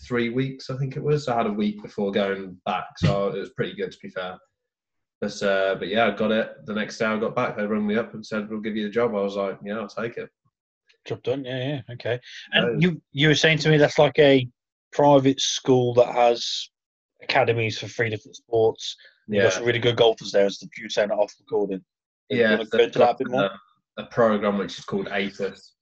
three 0.08 0.30
weeks. 0.30 0.70
I 0.70 0.78
think 0.78 0.96
it 0.96 1.04
was. 1.04 1.28
I 1.28 1.36
had 1.36 1.48
a 1.48 1.52
week 1.52 1.82
before 1.82 2.12
going 2.12 2.58
back, 2.66 2.86
so 2.98 3.30
it 3.30 3.40
was 3.40 3.50
pretty 3.50 3.76
good 3.76 3.92
to 3.92 3.98
be 4.02 4.10
fair. 4.10 4.38
But 5.26 5.42
uh, 5.42 5.76
but 5.76 5.88
yeah, 5.88 6.06
I 6.06 6.12
got 6.12 6.32
it. 6.32 6.66
The 6.66 6.74
next 6.76 7.00
day 7.00 7.06
I 7.06 7.18
got 7.18 7.36
back, 7.36 7.58
they 7.58 7.66
rang 7.66 7.88
me 7.88 7.96
up 7.96 8.14
and 8.14 8.24
said, 8.24 8.48
"We'll 8.48 8.60
give 8.60 8.76
you 8.76 8.84
the 8.84 8.92
job." 8.92 9.16
I 9.16 9.22
was 9.22 9.36
like, 9.36 9.58
"Yeah, 9.64 9.80
I'll 9.80 9.88
take 9.88 10.18
it." 10.18 10.30
Job 11.04 11.24
done. 11.24 11.44
Yeah, 11.44 11.68
yeah. 11.68 11.94
Okay. 11.94 12.20
And 12.52 12.80
you 12.80 13.02
you 13.12 13.30
were 13.30 13.36
saying 13.36 13.58
to 13.60 13.70
me 13.70 13.78
that's 13.78 13.98
like 13.98 14.20
a 14.20 14.48
private 14.92 15.42
school 15.42 15.96
that 15.96 16.14
has 16.14 16.70
academies 17.24 17.80
for 17.80 17.88
three 17.88 18.12
different 18.12 18.36
sports. 18.36 18.96
You've 19.28 19.42
got 19.42 19.54
some 19.54 19.66
really 19.66 19.80
good 19.80 19.96
golfers 19.96 20.32
there 20.32 20.46
As 20.46 20.60
the 20.60 20.70
You 20.78 20.90
saying 20.90 21.10
off 21.10 21.34
recording. 21.40 21.84
Yeah. 22.30 22.64
go 22.64 22.78
into 22.78 23.00
that 23.00 23.16
a 23.16 23.18
bit 23.18 23.32
more? 23.32 23.46
A, 23.46 24.04
a 24.04 24.06
program 24.06 24.60
which 24.60 24.78
is 24.78 24.86
called 24.86 25.08
ATIS, 25.08 25.74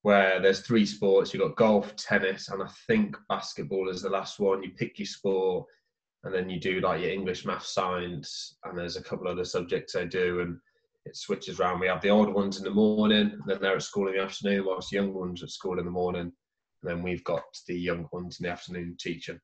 where 0.00 0.40
there's 0.40 0.60
three 0.60 0.86
sports. 0.86 1.34
You've 1.34 1.42
got 1.42 1.56
golf, 1.56 1.94
tennis, 1.96 2.48
and 2.48 2.62
I 2.62 2.68
think 2.86 3.14
basketball 3.28 3.90
is 3.90 4.00
the 4.00 4.08
last 4.08 4.40
one. 4.40 4.62
You 4.62 4.70
pick 4.70 4.98
your 4.98 5.04
sport, 5.04 5.66
and 6.24 6.34
then 6.34 6.48
you 6.48 6.58
do 6.58 6.80
like 6.80 7.02
your 7.02 7.10
English, 7.10 7.44
math, 7.44 7.66
science, 7.66 8.56
and 8.64 8.76
there's 8.76 8.96
a 8.96 9.02
couple 9.02 9.26
of 9.26 9.32
other 9.32 9.44
subjects 9.44 9.92
they 9.92 10.06
do, 10.06 10.40
and 10.40 10.58
it 11.04 11.16
switches 11.16 11.60
around. 11.60 11.80
We 11.80 11.86
have 11.86 12.00
the 12.00 12.08
older 12.08 12.32
ones 12.32 12.56
in 12.56 12.64
the 12.64 12.70
morning, 12.70 13.30
and 13.32 13.42
then 13.46 13.58
they're 13.60 13.76
at 13.76 13.82
school 13.82 14.08
in 14.08 14.14
the 14.14 14.22
afternoon, 14.22 14.64
whilst 14.64 14.90
the 14.90 14.96
young 14.96 15.12
ones 15.12 15.42
at 15.42 15.50
school 15.50 15.78
in 15.78 15.84
the 15.84 15.90
morning, 15.90 16.22
and 16.22 16.32
then 16.82 17.02
we've 17.02 17.24
got 17.24 17.42
the 17.68 17.78
young 17.78 18.08
ones 18.10 18.38
in 18.40 18.44
the 18.44 18.52
afternoon 18.52 18.96
teaching. 18.98 19.38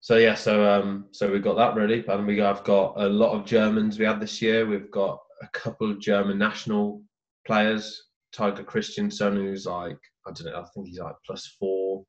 so 0.00 0.16
yeah, 0.16 0.34
so 0.34 0.64
um, 0.64 1.06
so 1.10 1.30
we've 1.30 1.42
got 1.42 1.56
that 1.56 1.74
ready, 1.74 2.04
and 2.06 2.26
we 2.26 2.38
have 2.38 2.62
got 2.62 2.94
a 2.96 3.08
lot 3.08 3.32
of 3.32 3.44
Germans 3.44 3.98
we 3.98 4.04
had 4.04 4.20
this 4.20 4.40
year. 4.40 4.64
We've 4.64 4.90
got 4.92 5.18
a 5.42 5.48
couple 5.48 5.90
of 5.90 6.00
German 6.00 6.38
national 6.38 7.02
players. 7.46 8.04
Tiger 8.30 8.62
Christiansen, 8.62 9.36
who's 9.36 9.66
like 9.66 9.98
I 10.26 10.32
don't 10.32 10.52
know, 10.52 10.60
I 10.60 10.66
think 10.72 10.86
he's 10.86 11.00
like 11.00 11.16
plus 11.26 11.56
four, 11.58 12.04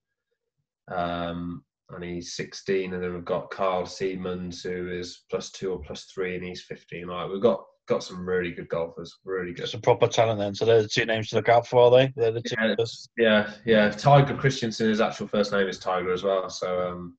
um, 0.91 1.64
and 1.92 2.04
he's 2.04 2.36
16. 2.36 2.94
And 2.94 3.04
then 3.04 3.14
we've 3.14 3.26
got 3.26 3.50
Carl 3.50 3.86
Siemens, 3.86 4.64
who 4.64 4.90
is 4.92 5.24
plus 5.30 5.52
two 5.52 5.72
or 5.72 5.80
plus 5.80 6.06
three, 6.06 6.36
and 6.36 6.44
he's 6.44 6.64
15. 6.64 7.08
Like 7.08 7.30
we've 7.30 7.42
got 7.42 7.64
got 7.88 8.04
some 8.04 8.28
really 8.28 8.52
good 8.52 8.70
golfers, 8.70 9.18
really 9.26 9.52
good. 9.52 9.68
Some 9.68 9.82
proper 9.82 10.08
talent 10.08 10.40
then. 10.40 10.54
So 10.54 10.64
they're 10.64 10.84
the 10.84 10.88
two 10.88 11.06
names 11.06 11.30
to 11.30 11.38
look 11.38 11.50
out 11.50 11.68
for, 11.68 11.86
are 11.86 11.92
they? 11.92 12.14
They're 12.16 12.32
the 12.32 12.42
two. 12.42 12.56
Yeah, 12.58 12.76
first- 12.78 13.10
yeah, 13.18 13.52
yeah. 13.66 13.90
Tiger 13.90 14.36
Christiansen, 14.36 14.90
his 14.90 15.02
actual 15.02 15.28
first 15.28 15.52
name 15.52 15.68
is 15.68 15.80
Tiger 15.80 16.14
as 16.14 16.24
well. 16.24 16.50
So 16.50 16.88
um, 16.88 17.18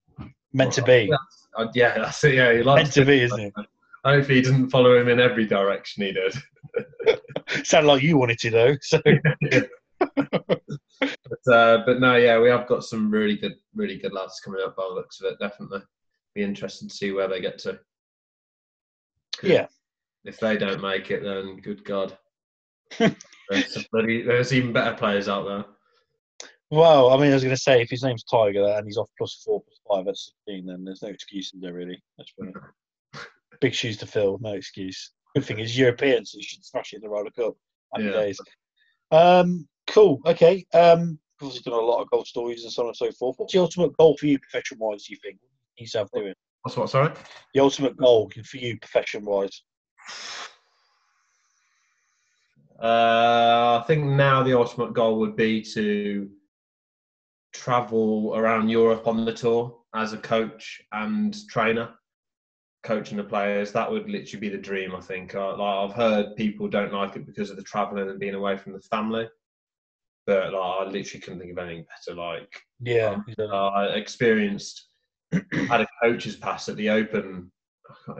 meant 0.53 0.73
to 0.75 0.83
be. 0.83 1.13
uh, 1.57 1.67
yeah, 1.75 1.99
that's 1.99 2.23
it. 2.25 2.35
Yeah, 2.35 2.53
he 2.53 2.63
likes 2.63 2.85
Meant 2.85 2.93
to 2.95 3.05
be, 3.05 3.21
isn't 3.23 3.41
it? 3.41 3.53
Hopefully, 4.05 4.37
he 4.37 4.43
doesn't 4.43 4.71
follow 4.71 4.97
him 4.99 5.09
in 5.09 5.21
every 5.21 5.45
direction 5.47 6.05
he 6.05 6.13
did. 6.13 6.35
Sounded 7.67 7.89
like 7.89 8.03
you 8.03 8.17
wanted 8.17 8.39
to 8.39 8.51
though. 8.51 8.77
So 8.81 9.01
But, 10.01 11.53
uh, 11.55 11.83
but 11.87 12.01
no, 12.01 12.17
yeah, 12.17 12.39
we 12.39 12.49
have 12.51 12.67
got 12.67 12.85
some 12.85 13.11
really 13.11 13.37
good, 13.37 13.55
really 13.75 13.97
good 13.97 14.13
lads 14.13 14.41
coming 14.45 14.61
up 14.63 14.77
by 14.77 14.85
the 14.89 14.95
looks 14.95 15.21
of 15.21 15.33
it. 15.33 15.39
Definitely, 15.41 15.81
be 16.35 16.43
interested 16.43 16.89
to 16.91 16.95
see 16.95 17.13
where 17.13 17.29
they 17.29 17.41
get 17.41 17.59
to. 17.61 17.79
Yeah. 19.43 19.67
If 20.25 20.39
they 20.39 20.57
don't 20.59 20.83
make 20.83 21.11
it, 21.11 21.23
then 21.23 21.57
good 21.63 21.83
God, 21.85 22.17
there's, 22.99 23.87
bloody, 23.91 24.23
there's 24.23 24.53
even 24.53 24.73
better 24.75 24.95
players 24.95 25.29
out 25.29 25.47
there. 25.47 25.65
well, 26.71 27.11
I 27.11 27.17
mean, 27.17 27.31
I 27.31 27.35
was 27.35 27.43
going 27.43 27.57
to 27.57 27.61
say 27.63 27.81
if 27.81 27.89
his 27.89 28.03
name's 28.03 28.25
Tiger 28.25 28.67
and 28.77 28.85
he's 28.87 28.99
off 28.99 29.09
plus 29.17 29.43
four 29.45 29.63
plus 29.63 29.81
five 29.89 30.09
at 30.09 30.17
sixteen, 30.19 30.67
then 30.67 30.85
there's 30.85 31.03
no 31.03 31.09
excuse 31.09 31.53
in 31.55 31.61
there 31.61 31.73
really. 31.73 32.03
That's 32.19 32.33
funny. 32.39 32.53
Big 33.63 33.73
shoes 33.73 33.97
to 33.99 34.07
fill, 34.07 34.39
no 34.43 34.53
excuse. 34.53 35.13
Good 35.35 35.45
thing 35.47 35.59
he's 35.59 35.79
European, 35.79 36.27
so 36.27 36.37
he 36.39 36.43
should 36.45 36.65
smash 36.65 36.93
it 36.93 36.97
in 36.97 37.03
the 37.03 37.09
Ryder 37.09 37.31
Cup. 37.31 37.55
Happy 37.95 38.07
Yeah. 38.07 38.13
days. 38.13 38.41
Um, 39.11 39.67
cool. 39.91 40.21
Okay. 40.27 40.65
Um, 40.73 41.19
obviously 41.43 41.71
done 41.71 41.81
a 41.81 41.85
lot 41.85 42.03
of 42.03 42.11
golf 42.11 42.27
stories 42.27 42.65
and 42.65 42.73
so 42.73 42.83
on 42.83 42.89
and 42.89 42.97
so 42.97 43.11
forth. 43.13 43.39
What's 43.39 43.53
the 43.53 43.61
ultimate 43.61 43.97
goal 43.97 44.17
for 44.17 44.27
you, 44.27 44.39
profession 44.39 44.79
wise? 44.81 45.05
Do 45.05 45.15
you 45.15 45.19
think 45.23 45.39
yourself 45.77 46.09
doing 46.15 46.35
What's 46.63 46.77
what? 46.77 46.91
Sorry. 46.91 47.13
the 47.55 47.61
ultimate 47.61 47.97
goal 47.97 48.31
for 48.45 48.57
you, 48.59 48.79
profession 48.79 49.25
wise? 49.25 49.63
Uh, 52.83 53.81
I 53.83 53.85
think 53.87 54.05
now 54.05 54.43
the 54.43 54.57
ultimate 54.59 54.93
goal 54.95 55.19
would 55.21 55.37
be 55.37 55.63
to 55.75 56.29
travel 57.53 58.35
around 58.37 58.69
Europe 58.69 59.07
on 59.07 59.25
the 59.25 59.33
tour 59.33 59.77
as 59.95 60.13
a 60.13 60.19
coach 60.19 60.81
and 60.93 61.37
trainer, 61.49 61.91
coaching 62.83 63.17
the 63.19 63.25
players. 63.25 63.73
That 63.73 63.91
would 63.91 64.09
literally 64.09 64.41
be 64.41 64.55
the 64.55 64.63
dream. 64.63 64.95
I 64.95 65.01
think. 65.01 65.35
Uh, 65.35 65.57
like 65.57 65.91
I've 65.91 65.97
heard 65.97 66.37
people 66.37 66.69
don't 66.69 66.93
like 66.93 67.17
it 67.17 67.27
because 67.27 67.51
of 67.51 67.57
the 67.57 67.63
traveling 67.63 68.09
and 68.09 68.21
being 68.21 68.35
away 68.35 68.57
from 68.57 68.73
the 68.73 68.81
family, 68.81 69.29
but 70.31 70.53
like, 70.53 70.63
I 70.81 70.85
literally 70.85 71.21
couldn't 71.21 71.41
think 71.41 71.51
of 71.51 71.59
anything 71.59 71.85
better. 72.07 72.17
Like 72.17 72.63
Yeah. 72.81 73.17
uh, 73.37 73.69
I 73.69 73.87
experienced 73.97 74.87
had 75.33 75.81
a 75.81 75.89
coach's 76.01 76.37
pass 76.37 76.69
at 76.69 76.77
the 76.77 76.89
Open. 76.89 77.51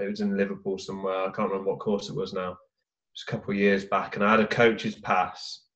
It 0.01 0.09
was 0.11 0.21
in 0.21 0.37
Liverpool 0.37 0.77
somewhere. 0.77 1.21
I 1.29 1.31
can't 1.31 1.49
remember 1.51 1.71
what 1.71 1.79
course 1.79 2.09
it 2.09 2.17
was 2.17 2.33
now. 2.33 2.51
It 2.51 3.15
was 3.15 3.25
a 3.29 3.31
couple 3.31 3.53
of 3.53 3.59
years 3.61 3.85
back, 3.85 4.17
and 4.17 4.25
I 4.25 4.33
had 4.33 4.41
a 4.41 4.47
coach's 4.47 4.97
pass 4.97 5.67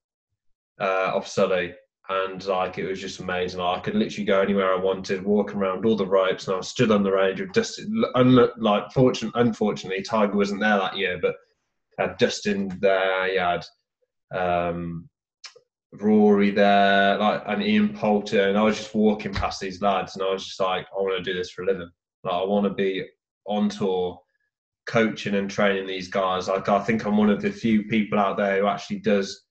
uh, 0.80 1.12
off 1.14 1.28
Surrey, 1.28 1.72
and 2.09 2.45
like 2.47 2.78
it 2.78 2.87
was 2.89 3.01
just 3.01 3.20
amazing. 3.20 3.61
Like, 3.61 3.78
I 3.78 3.80
could 3.82 3.95
literally 3.95 4.24
go 4.24 4.41
anywhere 4.41 4.74
I 4.74 4.80
wanted, 4.80 5.24
walk 5.24 5.55
around 5.55 5.87
all 5.87 5.95
the 5.97 6.05
ropes, 6.05 6.49
and 6.49 6.55
I 6.55 6.57
was 6.59 6.68
stood 6.68 6.91
on 6.91 7.05
the 7.05 7.12
range 7.12 7.41
with 7.41 7.53
Dustin. 7.53 8.05
Un- 8.16 8.49
like, 8.59 8.91
fortune, 8.91 9.30
unfortunately, 9.37 10.03
Tiger 10.03 10.37
wasn't 10.37 10.61
there 10.62 10.78
that 10.78 10.97
year, 10.97 11.20
but 11.22 11.37
had 11.97 12.16
Dustin 12.18 12.76
there. 12.80 13.28
You 13.28 13.39
had 13.39 13.64
um, 14.37 15.09
Rory 16.01 16.51
there, 16.51 17.18
like 17.18 17.42
and 17.47 17.62
Ian 17.62 17.95
Poulter, 17.95 18.49
and 18.49 18.59
I 18.59 18.62
was 18.62 18.76
just 18.76 18.95
walking 18.95 19.32
past 19.32 19.61
these 19.61 19.80
lads, 19.82 20.16
and 20.16 20.24
I 20.24 20.32
was 20.32 20.47
just 20.47 20.61
like, 20.61 20.86
I 20.86 21.01
want 21.01 21.16
to 21.16 21.32
do 21.32 21.36
this 21.36 21.51
for 21.51 21.62
a 21.62 21.66
living. 21.66 21.90
Like, 22.22 22.34
I 22.34 22.45
want 22.45 22.64
to 22.64 22.74
be 22.74 23.05
on 23.47 23.68
tour, 23.68 24.20
coaching 24.86 25.34
and 25.34 25.51
training 25.51 25.86
these 25.86 26.09
guys. 26.09 26.49
Like, 26.49 26.68
I 26.68 26.80
think 26.80 27.05
I'm 27.05 27.16
one 27.16 27.30
of 27.30 27.42
the 27.42 27.51
few 27.51 27.84
people 27.84 28.18
out 28.18 28.36
there 28.36 28.61
who 28.61 28.66
actually 28.66 29.01
does 29.01 29.45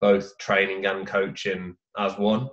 both 0.00 0.36
training 0.38 0.86
and 0.86 1.06
coaching 1.06 1.76
as 1.98 2.16
one. 2.18 2.42
I 2.44 2.48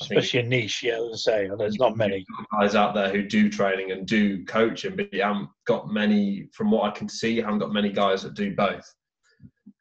Especially 0.00 0.40
a 0.40 0.42
niche, 0.44 0.82
yeah, 0.82 0.96
I 0.96 1.00
was 1.00 1.22
to 1.22 1.30
say. 1.30 1.50
There's 1.56 1.78
not 1.78 1.96
many. 1.96 2.24
guys 2.58 2.74
out 2.74 2.94
there 2.94 3.10
who 3.10 3.22
do 3.22 3.48
training 3.48 3.92
and 3.92 4.06
do 4.06 4.44
coaching, 4.46 4.96
but 4.96 5.12
you 5.12 5.22
haven't 5.22 5.48
got 5.66 5.92
many, 5.92 6.48
from 6.52 6.70
what 6.70 6.90
I 6.90 6.90
can 6.90 7.08
see, 7.08 7.32
you 7.32 7.44
haven't 7.44 7.60
got 7.60 7.72
many 7.72 7.92
guys 7.92 8.22
that 8.22 8.34
do 8.34 8.54
both. 8.56 8.92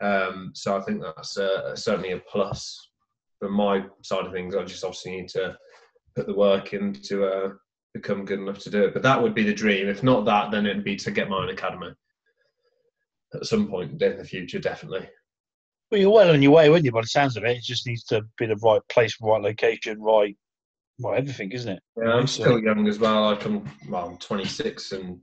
Um, 0.04 0.52
so 0.54 0.78
I 0.78 0.82
think 0.82 1.02
that's 1.02 1.38
uh, 1.38 1.76
certainly 1.76 2.12
a 2.12 2.20
plus. 2.20 2.90
From 3.40 3.54
my 3.54 3.86
side 4.04 4.26
of 4.26 4.32
things, 4.34 4.56
I 4.56 4.64
just 4.64 4.84
obviously 4.84 5.12
need 5.16 5.30
to 5.30 5.58
put 6.16 6.28
the 6.28 6.36
work 6.36 6.74
in 6.74 6.94
to 6.94 7.26
uh, 7.26 7.50
become 7.94 8.26
good 8.26 8.40
enough 8.40 8.60
to 8.60 8.70
do 8.70 8.84
it. 8.84 8.94
But 8.94 9.04
that 9.04 9.22
would 9.22 9.34
be 9.34 9.44
the 9.44 9.54
dream. 9.54 9.88
If 9.88 10.04
not 10.04 10.26
that, 10.26 10.52
then 10.52 10.66
it'd 10.66 10.84
be 10.84 10.96
to 10.98 11.12
get 11.12 11.30
my 11.30 11.38
own 11.38 11.50
academy 11.50 11.94
at 13.34 13.46
some 13.46 13.68
point 13.68 14.02
in 14.02 14.18
the 14.18 14.24
future, 14.26 14.60
definitely. 14.60 15.08
Well, 15.90 16.00
you're 16.02 16.12
well 16.12 16.32
on 16.32 16.42
your 16.42 16.52
way, 16.52 16.70
wouldn't 16.70 16.86
you? 16.86 16.92
By 16.92 17.02
the 17.02 17.08
sounds 17.08 17.38
of 17.38 17.44
it, 17.44 17.58
it 17.58 17.64
just 17.64 17.88
needs 17.88 18.04
to 18.06 18.24
be 18.38 18.46
the 18.46 18.56
right 18.58 18.82
place, 18.90 19.16
right 19.22 19.42
location, 19.42 20.02
right, 20.02 20.36
well, 21.00 21.16
everything, 21.16 21.52
isn't 21.52 21.72
it? 21.74 21.84
Yeah, 21.98 22.14
I'm 22.14 22.28
So- 22.28 22.44
still 22.44 22.60
young 22.60 22.88
as 22.88 23.00
well. 23.00 23.24
Like 23.24 23.46
I'm, 23.46 23.70
well, 23.90 24.10
I'm 24.10 24.18
26 24.18 24.92
and 24.92 25.20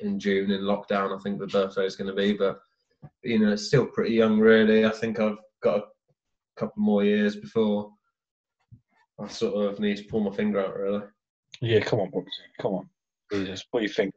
in 0.00 0.18
June 0.18 0.50
in 0.50 0.62
lockdown. 0.62 1.16
I 1.18 1.22
think 1.22 1.38
the 1.38 1.46
birthday 1.46 1.84
is 1.86 1.96
going 1.96 2.08
to 2.08 2.16
be, 2.16 2.32
but 2.34 2.60
you 3.22 3.38
know, 3.38 3.56
still 3.56 3.86
pretty 3.86 4.14
young, 4.14 4.38
really. 4.38 4.84
I 4.84 4.90
think 4.90 5.20
I've 5.20 5.38
got 5.62 5.78
a 5.78 5.82
couple 6.56 6.82
more 6.82 7.04
years 7.04 7.36
before 7.36 7.90
I 9.20 9.28
sort 9.28 9.66
of 9.66 9.80
need 9.80 9.96
to 9.98 10.04
pull 10.04 10.20
my 10.20 10.34
finger 10.34 10.60
out, 10.60 10.76
really. 10.76 11.02
Yeah, 11.60 11.80
come 11.80 12.00
on, 12.00 12.10
Brooks. 12.10 12.32
Come 12.60 12.74
on. 12.74 12.88
Jesus, 13.32 13.64
what 13.70 13.80
do 13.80 13.86
you 13.86 13.92
think? 13.92 14.14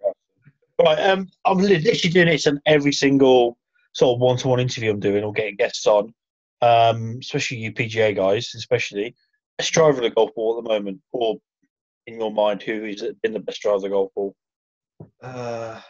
Right, 0.80 1.00
um, 1.00 1.28
I'm 1.46 1.58
literally 1.58 2.14
doing 2.14 2.28
this 2.28 2.48
on 2.48 2.62
every 2.66 2.92
single 2.92 3.58
sort 3.94 4.16
of 4.16 4.22
one-to-one 4.22 4.60
interview 4.60 4.92
I'm 4.92 5.00
doing 5.00 5.24
or 5.24 5.34
getting 5.34 5.56
guests 5.56 5.88
on, 5.88 6.14
um, 6.62 7.18
especially 7.20 7.58
you 7.58 7.72
PGA 7.72 8.16
guys, 8.16 8.54
especially. 8.56 9.16
Best 9.58 9.74
driver 9.74 9.98
of 9.98 10.04
the 10.04 10.10
golf 10.12 10.36
ball 10.36 10.58
at 10.58 10.64
the 10.64 10.70
moment, 10.70 11.02
or 11.12 11.38
in 12.06 12.20
your 12.20 12.32
mind, 12.32 12.62
who 12.62 12.84
has 12.86 13.04
been 13.24 13.34
the 13.34 13.40
best 13.40 13.62
driver 13.62 13.78
of 13.78 13.82
the 13.82 13.90
golf 13.90 14.14
ball? 14.14 14.36
Uh, 15.22 15.82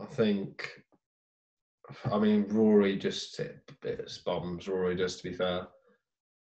I 0.00 0.04
think. 0.06 0.68
I 2.10 2.18
mean, 2.18 2.46
Rory 2.48 2.96
just 2.96 3.36
hit 3.36 3.60
bits 3.82 4.18
bombs. 4.18 4.68
Rory 4.68 4.96
does, 4.96 5.16
to 5.16 5.22
be 5.30 5.34
fair. 5.34 5.66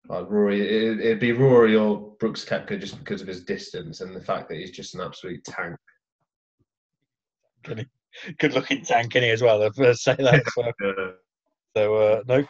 Like 0.08 0.28
Rory, 0.28 0.60
it, 0.60 1.00
it'd 1.00 1.20
be 1.20 1.32
Rory 1.32 1.76
or 1.76 2.14
Brooks 2.20 2.44
Koepka 2.44 2.78
just 2.78 2.98
because 2.98 3.20
of 3.22 3.26
his 3.26 3.44
distance 3.44 4.00
and 4.00 4.14
the 4.14 4.20
fact 4.20 4.48
that 4.48 4.58
he's 4.58 4.70
just 4.70 4.94
an 4.94 5.00
absolute 5.00 5.42
tank. 5.44 5.76
Good-looking 8.38 8.84
tank 8.84 9.16
in 9.16 9.22
here 9.24 9.32
as 9.32 9.42
well. 9.42 9.62
If 9.62 9.80
I 9.80 9.92
say 9.92 10.14
that. 10.18 10.44
So, 10.54 10.62
Uh, 10.62 11.12
so 11.76 11.96
uh, 11.96 12.22
no. 12.28 12.44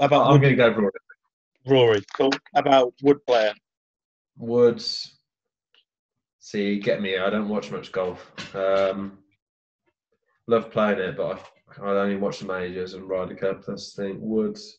About 0.00 0.30
I'm 0.30 0.40
going 0.40 0.56
to 0.56 0.56
go 0.56 0.68
Rory. 0.68 0.90
Rory? 1.66 2.02
Cool. 2.14 2.32
About 2.54 2.92
Wood 3.02 3.24
player? 3.26 3.52
Woods. 4.36 5.15
See, 6.46 6.78
get 6.78 7.02
me. 7.02 7.18
I 7.18 7.28
don't 7.28 7.48
watch 7.48 7.72
much 7.72 7.90
golf. 7.90 8.30
Um, 8.54 9.18
love 10.46 10.70
playing 10.70 11.00
it, 11.00 11.16
but 11.16 11.44
I, 11.76 11.84
I 11.84 12.02
only 12.02 12.14
watch 12.14 12.38
the 12.38 12.44
majors 12.44 12.94
and 12.94 13.08
Ryder 13.08 13.34
Cup. 13.34 13.64
That's 13.66 13.92
the 13.92 14.04
thing. 14.04 14.18
Woods. 14.20 14.78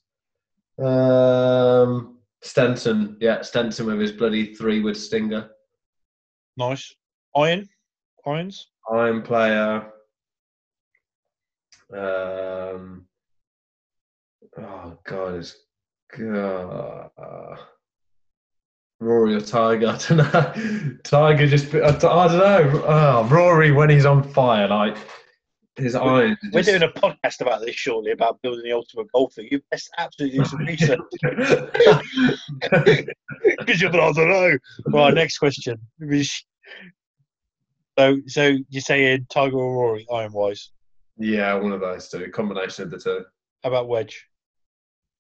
Um, 0.82 2.20
Stenson. 2.42 3.18
Yeah, 3.20 3.42
Stenson 3.42 3.86
with 3.86 4.00
his 4.00 4.14
bloody 4.14 4.56
three 4.56 4.80
wood 4.80 4.96
stinger. 4.96 5.50
Nice. 6.56 6.96
Iron. 7.36 7.68
Irons. 8.26 8.68
Iron 8.90 9.22
player. 9.22 9.92
Um, 11.94 13.08
oh 14.58 14.98
God, 15.06 15.36
it's 15.36 15.58
God. 16.18 17.60
Rory 19.00 19.36
or 19.36 19.42
Tiger? 19.42 19.88
I 19.90 19.98
don't 19.98 20.18
know. 20.18 20.98
Tiger 21.04 21.48
just. 21.48 21.74
I 21.74 21.92
don't 21.92 22.02
know. 22.02 22.84
Oh, 22.86 23.28
Rory 23.30 23.72
when 23.72 23.90
he's 23.90 24.06
on 24.06 24.24
fire, 24.24 24.68
like 24.68 24.98
his 25.78 25.96
eyes. 25.96 26.36
We're 26.52 26.64
doing 26.64 26.84
a 26.84 26.88
podcast 26.88 27.42
about 27.42 27.62
this 27.62 27.76
shortly 27.76 28.12
about 28.12 28.42
building 28.42 28.64
the 28.64 28.72
ultimate 28.74 29.12
golfer. 29.12 29.42
You 29.42 29.62
best 29.72 29.90
absolutely 29.98 30.40
do 30.40 30.46
some 30.46 30.60
research 30.60 31.00
because 33.60 33.82
you're 33.82 33.96
I 33.96 34.12
don't 34.12 34.30
know. 34.30 34.58
Right, 34.88 35.14
next 35.14 35.38
question. 35.38 35.78
So, 37.98 38.18
so 38.28 38.58
you're 38.70 38.82
saying 38.82 39.28
Tiger 39.30 39.58
or 39.58 39.74
Rory, 39.74 40.08
iron 40.12 40.34
wise? 40.34 40.72
yeah, 41.18 41.54
one 41.56 41.72
of 41.72 41.82
those 41.82 42.10
two. 42.10 42.30
Combination 42.32 42.84
of 42.86 42.92
the 42.92 43.00
two. 43.00 43.26
How 43.64 43.70
about 43.70 43.88
wedge? 43.88 44.28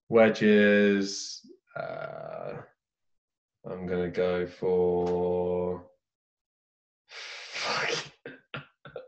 Wedges. 0.09 1.41
Uh, 1.75 2.53
I'm 3.69 3.85
gonna 3.85 4.09
go 4.09 4.47
for. 4.47 5.85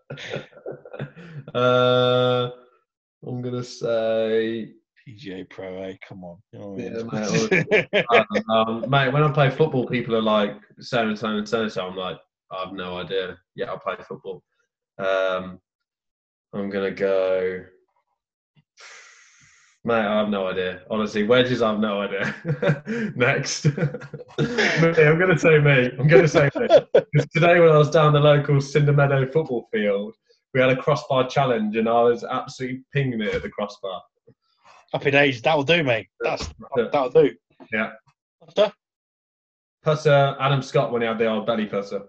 uh, 1.55 2.49
I'm 3.26 3.41
gonna 3.41 3.64
say. 3.64 4.74
PGA 5.07 5.49
Pro 5.49 5.84
A. 5.84 5.97
Come 6.07 6.24
on, 6.24 6.38
you 6.51 6.60
know 6.60 6.76
Yeah, 6.78 7.03
mate, 7.03 8.05
I 8.10 8.26
don't 8.32 8.49
um, 8.49 8.89
mate, 8.89 9.12
when 9.12 9.24
I 9.24 9.32
play 9.32 9.49
football, 9.49 9.88
people 9.88 10.16
are 10.16 10.22
like 10.22 10.55
so 10.80 11.07
and 11.07 11.18
so 11.18 11.28
and 11.30 11.47
so 11.47 11.68
so. 11.68 11.88
I'm 11.88 11.95
like, 11.95 12.18
I 12.51 12.66
have 12.66 12.74
no 12.74 12.97
idea. 12.97 13.38
Yeah, 13.55 13.74
I 13.74 13.78
play 13.78 13.95
football. 14.07 14.43
Um, 14.97 15.60
I'm 16.53 16.70
gonna 16.70 16.91
go. 16.91 17.64
Mate, 19.86 19.95
I 20.05 20.19
have 20.19 20.30
no 20.30 20.47
idea. 20.47 20.82
Honestly, 20.89 21.23
wedges, 21.23 21.61
I 21.61 21.71
have 21.71 21.80
no 21.80 22.01
idea. 22.01 22.36
Next, 23.15 23.65
me, 23.65 23.73
I'm 24.38 25.17
gonna 25.17 25.38
say 25.39 25.57
me. 25.59 25.91
I'm 25.97 26.07
gonna 26.07 26.27
say 26.27 26.49
me. 26.57 26.67
'Cause 26.67 27.27
today, 27.34 27.59
when 27.61 27.69
I 27.69 27.77
was 27.77 27.89
down 27.89 28.11
the 28.13 28.19
local 28.19 28.59
Cinder 28.59 28.91
Meadow 28.91 29.25
football 29.25 29.67
field, 29.71 30.15
we 30.53 30.59
had 30.59 30.69
a 30.69 30.75
crossbar 30.75 31.30
challenge, 31.30 31.77
and 31.77 31.88
I 31.88 32.01
was 32.03 32.25
absolutely 32.25 32.84
pinging 32.93 33.21
it 33.21 33.34
at 33.36 33.41
the 33.41 33.49
crossbar. 33.49 34.01
Happy 34.91 35.11
days. 35.11 35.41
That'll 35.41 35.63
do, 35.63 35.82
mate. 35.84 36.07
That's 36.19 36.49
that'll 36.75 37.09
do. 37.09 37.32
Yeah. 37.71 37.91
After 38.45 38.73
Putter, 39.84 40.36
Adam 40.41 40.61
Scott 40.61 40.91
when 40.91 41.01
he 41.03 41.07
had 41.07 41.17
the 41.19 41.27
old 41.27 41.45
belly 41.45 41.67
putter. 41.67 41.99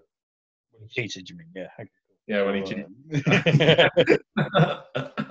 when 0.71 0.89
he 0.89 1.07
cheated, 1.07 1.29
you 1.29 1.37
mean? 1.37 1.47
Yeah. 1.55 1.67
Yeah, 2.27 2.43
when 2.43 2.55
he 2.55 2.63
cheated. 2.63 2.87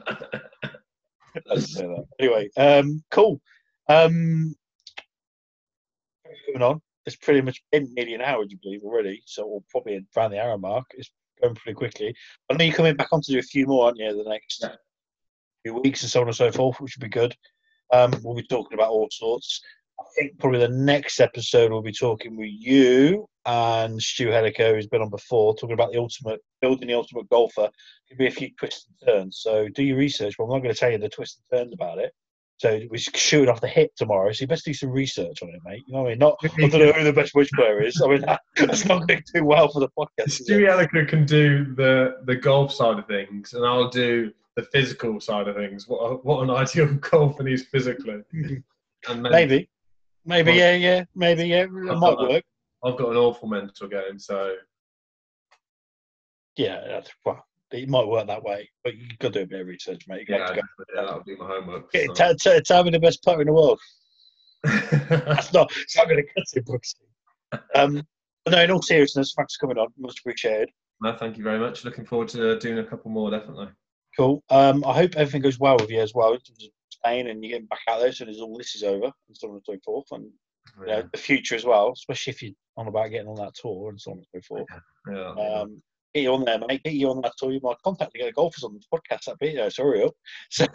Let's 1.51 1.75
say 1.75 1.83
that. 1.87 2.05
Anyway, 2.19 2.49
um, 2.57 3.03
cool. 3.11 3.41
Um, 3.89 4.55
coming 6.47 6.63
on. 6.63 6.81
It's 7.07 7.17
pretty 7.17 7.41
much 7.41 7.63
been 7.73 7.93
nearly 7.95 8.15
an 8.15 8.21
hour, 8.21 8.45
do 8.45 8.51
you 8.53 8.59
believe, 8.63 8.83
already? 8.83 9.23
So 9.27 9.47
we're 9.47 9.61
probably 9.71 10.05
around 10.17 10.33
the 10.33 10.41
hour 10.43 10.59
mark. 10.59 10.87
It's 10.95 11.11
going 11.41 11.55
pretty 11.55 11.75
quickly. 11.75 12.15
I 12.51 12.55
know 12.55 12.65
you're 12.65 12.75
coming 12.75 12.95
back 12.97 13.09
on 13.13 13.23
to 13.23 13.33
do 13.33 13.39
a 13.39 13.43
few 13.43 13.67
more, 13.67 13.87
aren't 13.87 13.99
you, 13.99 14.23
the 14.23 14.29
next 14.29 14.63
Yeah. 14.63 14.77
few 15.65 15.75
weeks 15.81 16.03
and 16.03 16.11
so 16.11 16.21
on 16.21 16.27
and 16.29 16.37
so 16.37 16.53
forth, 16.53 16.79
which 16.81 16.97
would 16.97 17.05
be 17.05 17.09
good. 17.09 17.35
Um, 17.93 18.13
we'll 18.23 18.37
be 18.37 18.43
talking 18.43 18.75
about 18.75 18.91
all 18.91 19.09
sorts. 19.11 19.61
I 19.99 20.05
think 20.17 20.39
probably 20.39 20.61
the 20.61 20.69
next 20.69 21.21
episode 21.21 21.73
we'll 21.73 21.83
be 21.83 21.93
talking 21.93 22.37
with 22.37 22.51
you 22.51 23.29
and 23.51 24.01
Stu 24.01 24.29
Helico, 24.29 24.75
who's 24.75 24.87
been 24.87 25.03
on 25.03 25.11
before, 25.11 25.55
talking 25.57 25.75
about 25.75 25.93
the 25.93 25.99
ultimate 25.99 26.41
building 26.61 26.89
the 26.89 26.95
ultimate 26.95 27.29
golfer. 27.29 27.69
Could 28.09 28.19
be 28.19 28.27
a 28.27 28.31
few 28.31 28.51
twists 28.59 28.87
and 28.89 29.09
turns. 29.09 29.39
So 29.41 29.69
do 29.69 29.83
your 29.83 29.97
research, 29.97 30.35
but 30.37 30.45
I'm 30.45 30.51
not 30.51 30.59
going 30.63 30.75
to 30.75 30.79
tell 30.79 30.91
you 30.91 30.99
the 30.99 31.09
twists 31.09 31.41
and 31.51 31.59
turns 31.59 31.73
about 31.73 31.99
it. 31.99 32.13
So 32.59 32.79
we're 32.91 32.99
shooting 32.99 33.49
off 33.49 33.63
the 33.63 33.69
hip 33.69 33.91
tomorrow, 33.97 34.31
so 34.33 34.43
you 34.43 34.47
best 34.47 34.67
do 34.67 34.75
some 34.75 34.91
research 34.91 35.43
on 35.43 35.49
it, 35.49 35.61
mate. 35.65 35.83
You 35.87 35.95
know 35.95 36.03
what 36.03 36.09
I 36.09 36.11
mean? 36.11 36.19
Not 36.19 36.37
I 36.45 36.69
don't 36.69 36.73
know 36.87 36.93
who 36.93 37.05
the 37.05 37.13
best 37.13 37.35
wedge 37.35 37.49
player 37.55 37.83
is. 37.83 38.01
I 38.05 38.09
mean 38.09 38.21
that, 38.23 38.41
that's 38.57 38.85
not 38.85 39.09
going 39.09 39.23
too 39.35 39.45
well 39.45 39.69
for 39.69 39.81
the 39.81 39.89
podcast. 39.99 40.43
Stewie 40.43 40.69
Elliker 40.69 41.09
can 41.09 41.25
do 41.25 41.75
the 41.75 42.19
the 42.27 42.37
golf 42.37 42.71
side 42.73 42.99
of 42.99 43.07
things, 43.07 43.55
and 43.55 43.65
I'll 43.65 43.89
do 43.89 44.31
the 44.57 44.63
physical 44.65 45.21
side 45.21 45.49
of 45.49 45.57
things. 45.57 45.89
What 45.89 45.99
a, 46.01 46.15
what 46.17 46.43
an 46.43 46.51
ideal 46.63 46.93
golfer 46.95 47.47
he's 47.47 47.65
physically. 47.67 48.21
And 49.09 49.23
men- 49.23 49.33
Maybe, 49.33 49.71
maybe, 50.27 50.51
Well- 50.51 50.59
yeah, 50.59 50.75
yeah, 50.75 51.05
maybe, 51.15 51.45
yeah. 51.49 51.63
It 51.63 51.71
might 51.71 52.19
work. 52.19 52.45
I've 52.85 52.97
got 52.97 53.11
an 53.11 53.17
awful 53.17 53.49
mental 53.49 53.89
game, 53.89 54.19
so 54.19 54.55
Yeah, 56.57 56.81
that's, 56.87 57.11
well, 57.25 57.45
it 57.73 57.89
might 57.89 58.07
work 58.07 58.27
that 58.27 58.43
way, 58.43 58.69
but 58.83 58.97
you've 58.97 59.19
got 59.19 59.33
to 59.33 59.41
do 59.41 59.45
a 59.45 59.47
bit 59.47 59.61
of 59.61 59.67
research, 59.67 60.05
mate. 60.09 60.27
You 60.29 60.35
yeah, 60.37 60.39
got 60.39 60.49
to 60.49 60.55
go. 60.55 60.61
yeah 60.95 61.03
that'll 61.03 61.25
be 61.25 61.37
my 61.37 61.47
homework. 61.47 61.93
Get, 61.93 62.17
so. 62.17 62.33
t- 62.33 62.57
t- 62.57 62.61
tell 62.63 62.85
me 62.85 62.91
the 62.91 62.99
best 62.99 63.23
putter 63.25 63.41
in 63.43 63.47
the 63.47 63.53
world. 63.53 63.79
That's 64.65 65.53
not. 65.53 65.71
It's 65.77 65.97
not 65.97 66.09
going 66.09 66.19
to 66.19 66.35
cut 66.35 66.45
it, 66.53 66.67
Brooks. 66.67 66.95
Um, 67.75 68.03
but 68.45 68.53
no, 68.53 68.63
in 68.63 68.71
all 68.71 68.83
seriousness, 68.83 69.35
thanks 69.37 69.57
for 69.57 69.67
coming 69.67 69.79
on. 69.81 69.89
Much 69.99 70.19
appreciated. 70.21 70.71
no, 71.01 71.17
thank 71.17 71.37
you 71.39 71.45
very 71.45 71.59
much. 71.59 71.85
Looking 71.85 72.05
forward 72.05 72.29
to 72.31 72.59
doing 72.59 72.79
a 72.79 72.85
couple 72.85 73.11
more, 73.11 73.31
definitely. 73.31 73.69
Cool. 74.17 74.43
Um, 74.51 74.85
I 74.85 74.93
hope 74.93 75.15
everything 75.17 75.43
goes 75.43 75.59
well 75.61 75.77
with 75.79 75.91
you 75.91 76.01
as 76.01 76.13
well 76.15 76.33
in 76.33 76.41
terms 76.41 76.65
of 76.65 76.71
Spain 76.91 77.29
and 77.29 77.43
you're 77.43 77.53
getting 77.53 77.67
back 77.69 77.81
out 77.89 78.01
there 78.01 78.09
as 78.09 78.19
soon 78.19 78.29
as 78.29 78.41
all 78.41 78.59
this 78.59 78.75
is 78.75 78.83
over 78.83 79.07
and 79.07 79.37
so 79.37 79.49
on 79.49 79.55
and 79.55 79.63
so 79.65 79.77
forth, 79.85 80.07
and 80.11 80.29
you 80.79 80.87
know, 80.87 81.09
the 81.13 81.19
future 81.19 81.55
as 81.55 81.65
well, 81.65 81.93
especially 81.93 82.33
if 82.33 82.43
you're 82.43 82.53
on 82.77 82.89
about 82.89 83.11
getting 83.11 83.29
on 83.29 83.37
that 83.37 83.55
tour 83.55 83.91
and 83.91 84.01
so 84.01 84.13
on 84.13 84.19
and 84.19 84.27
so 84.33 84.41
forth. 84.47 84.67
Yeah. 85.11 85.31
Um, 85.31 85.83
get 86.15 86.23
you 86.23 86.35
on 86.35 86.45
there, 86.45 86.59
mate. 86.59 86.83
Get 86.83 86.95
you 86.95 87.11
on 87.11 87.21
that 87.23 87.33
tour. 87.39 87.53
You 87.53 87.61
might 87.63 87.77
contact 87.85 88.13
to 88.13 88.19
get 88.19 88.29
a 88.29 88.33
golfers 88.33 88.65
on 88.65 88.75
this 88.75 88.87
podcast. 88.93 89.25
That'd 89.25 89.39
be, 89.39 89.59
uh, 89.59 89.71
so 89.71 89.85
hurry 89.85 90.05
up. 90.05 90.15
So, 90.51 90.67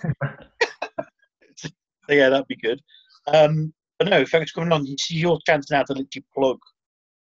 so, 1.56 1.70
yeah, 2.10 2.30
that'd 2.30 2.48
be 2.48 2.58
good. 2.58 2.82
Um, 3.28 3.74
but 3.98 4.10
no, 4.10 4.26
thanks 4.26 4.52
for 4.52 4.62
coming 4.62 4.74
on. 4.74 4.84
This 4.84 5.10
is 5.10 5.14
your 5.14 5.40
chance 5.46 5.72
now 5.72 5.84
to 5.84 5.94
literally 5.94 6.26
plug 6.36 6.60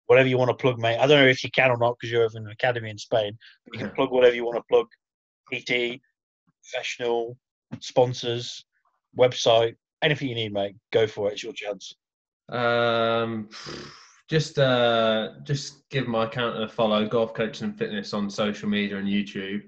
whatever 0.08 0.28
you 0.28 0.38
want 0.38 0.50
to 0.50 0.56
plug, 0.56 0.80
mate. 0.80 0.98
I 0.98 1.06
don't 1.06 1.22
know 1.22 1.28
if 1.28 1.44
you 1.44 1.52
can 1.52 1.70
or 1.70 1.78
not 1.78 1.98
because 2.00 2.12
you're 2.12 2.24
over 2.24 2.38
in 2.38 2.46
an 2.46 2.52
academy 2.52 2.90
in 2.90 2.98
Spain, 2.98 3.38
but 3.66 3.74
you 3.74 3.86
can 3.86 3.96
plug 3.96 4.12
whatever 4.12 4.36
you 4.36 4.46
want 4.46 4.58
to 4.58 4.64
plug. 4.70 4.88
PT, 5.54 6.02
professional, 6.64 7.38
sponsors, 7.80 8.66
website, 9.18 9.76
anything 10.02 10.30
you 10.30 10.36
need, 10.36 10.54
mate. 10.54 10.76
Go 10.92 11.08
for 11.08 11.30
it. 11.30 11.34
It's 11.34 11.44
your 11.44 11.54
chance. 11.54 11.94
Um, 12.50 13.50
just 14.30 14.60
uh, 14.60 15.34
just 15.44 15.90
give 15.90 16.08
my 16.08 16.26
account 16.26 16.62
a 16.62 16.68
follow. 16.68 17.08
Golf 17.08 17.34
coaching 17.34 17.68
and 17.70 17.78
fitness 17.78 18.14
on 18.14 18.30
social 18.30 18.70
media 18.70 18.98
and 18.98 19.08
YouTube. 19.08 19.64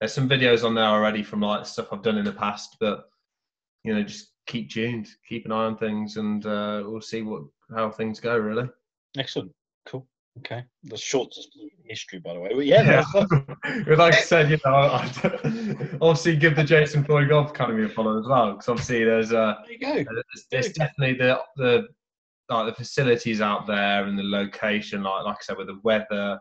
There's 0.00 0.12
some 0.12 0.28
videos 0.28 0.64
on 0.64 0.74
there 0.74 0.84
already 0.84 1.22
from 1.22 1.40
like 1.40 1.66
stuff 1.66 1.88
I've 1.92 2.02
done 2.02 2.18
in 2.18 2.24
the 2.24 2.32
past, 2.32 2.76
but 2.80 3.04
you 3.84 3.94
know, 3.94 4.02
just 4.02 4.32
keep 4.46 4.70
tuned, 4.70 5.08
keep 5.28 5.44
an 5.46 5.52
eye 5.52 5.64
on 5.66 5.76
things, 5.76 6.16
and 6.16 6.44
uh, 6.46 6.82
we'll 6.84 7.00
see 7.00 7.22
what 7.22 7.42
how 7.74 7.90
things 7.90 8.18
go. 8.20 8.36
Really. 8.36 8.68
Excellent. 9.18 9.52
Cool. 9.86 10.06
Okay. 10.38 10.64
The 10.84 10.96
shortest 10.96 11.56
history, 11.84 12.20
by 12.20 12.34
the 12.34 12.40
way. 12.40 12.50
But 12.54 12.66
yeah, 12.66 12.82
that's- 12.82 13.86
like 13.98 14.14
I 14.14 14.20
said, 14.20 14.50
you 14.50 14.58
know, 14.64 14.74
I, 14.74 15.02
obviously 16.00 16.36
give 16.36 16.56
the 16.56 16.64
Jason 16.64 17.04
Floyd 17.04 17.28
Golf 17.28 17.50
Academy 17.50 17.84
a 17.84 17.88
follow 17.88 18.18
as 18.18 18.26
well, 18.26 18.52
because 18.52 18.68
obviously 18.68 19.04
there's 19.04 19.32
uh, 19.32 19.56
there 19.64 19.72
you 19.72 20.04
go. 20.04 20.12
there's, 20.12 20.46
there's 20.50 20.72
definitely 20.72 21.16
the 21.18 21.40
the 21.56 21.88
like 22.50 22.66
the 22.66 22.74
facilities 22.74 23.40
out 23.40 23.66
there 23.66 24.04
and 24.04 24.18
the 24.18 24.22
location, 24.22 25.02
like 25.02 25.24
like 25.24 25.36
I 25.36 25.42
said, 25.42 25.56
with 25.56 25.68
the 25.68 25.80
weather 25.82 26.38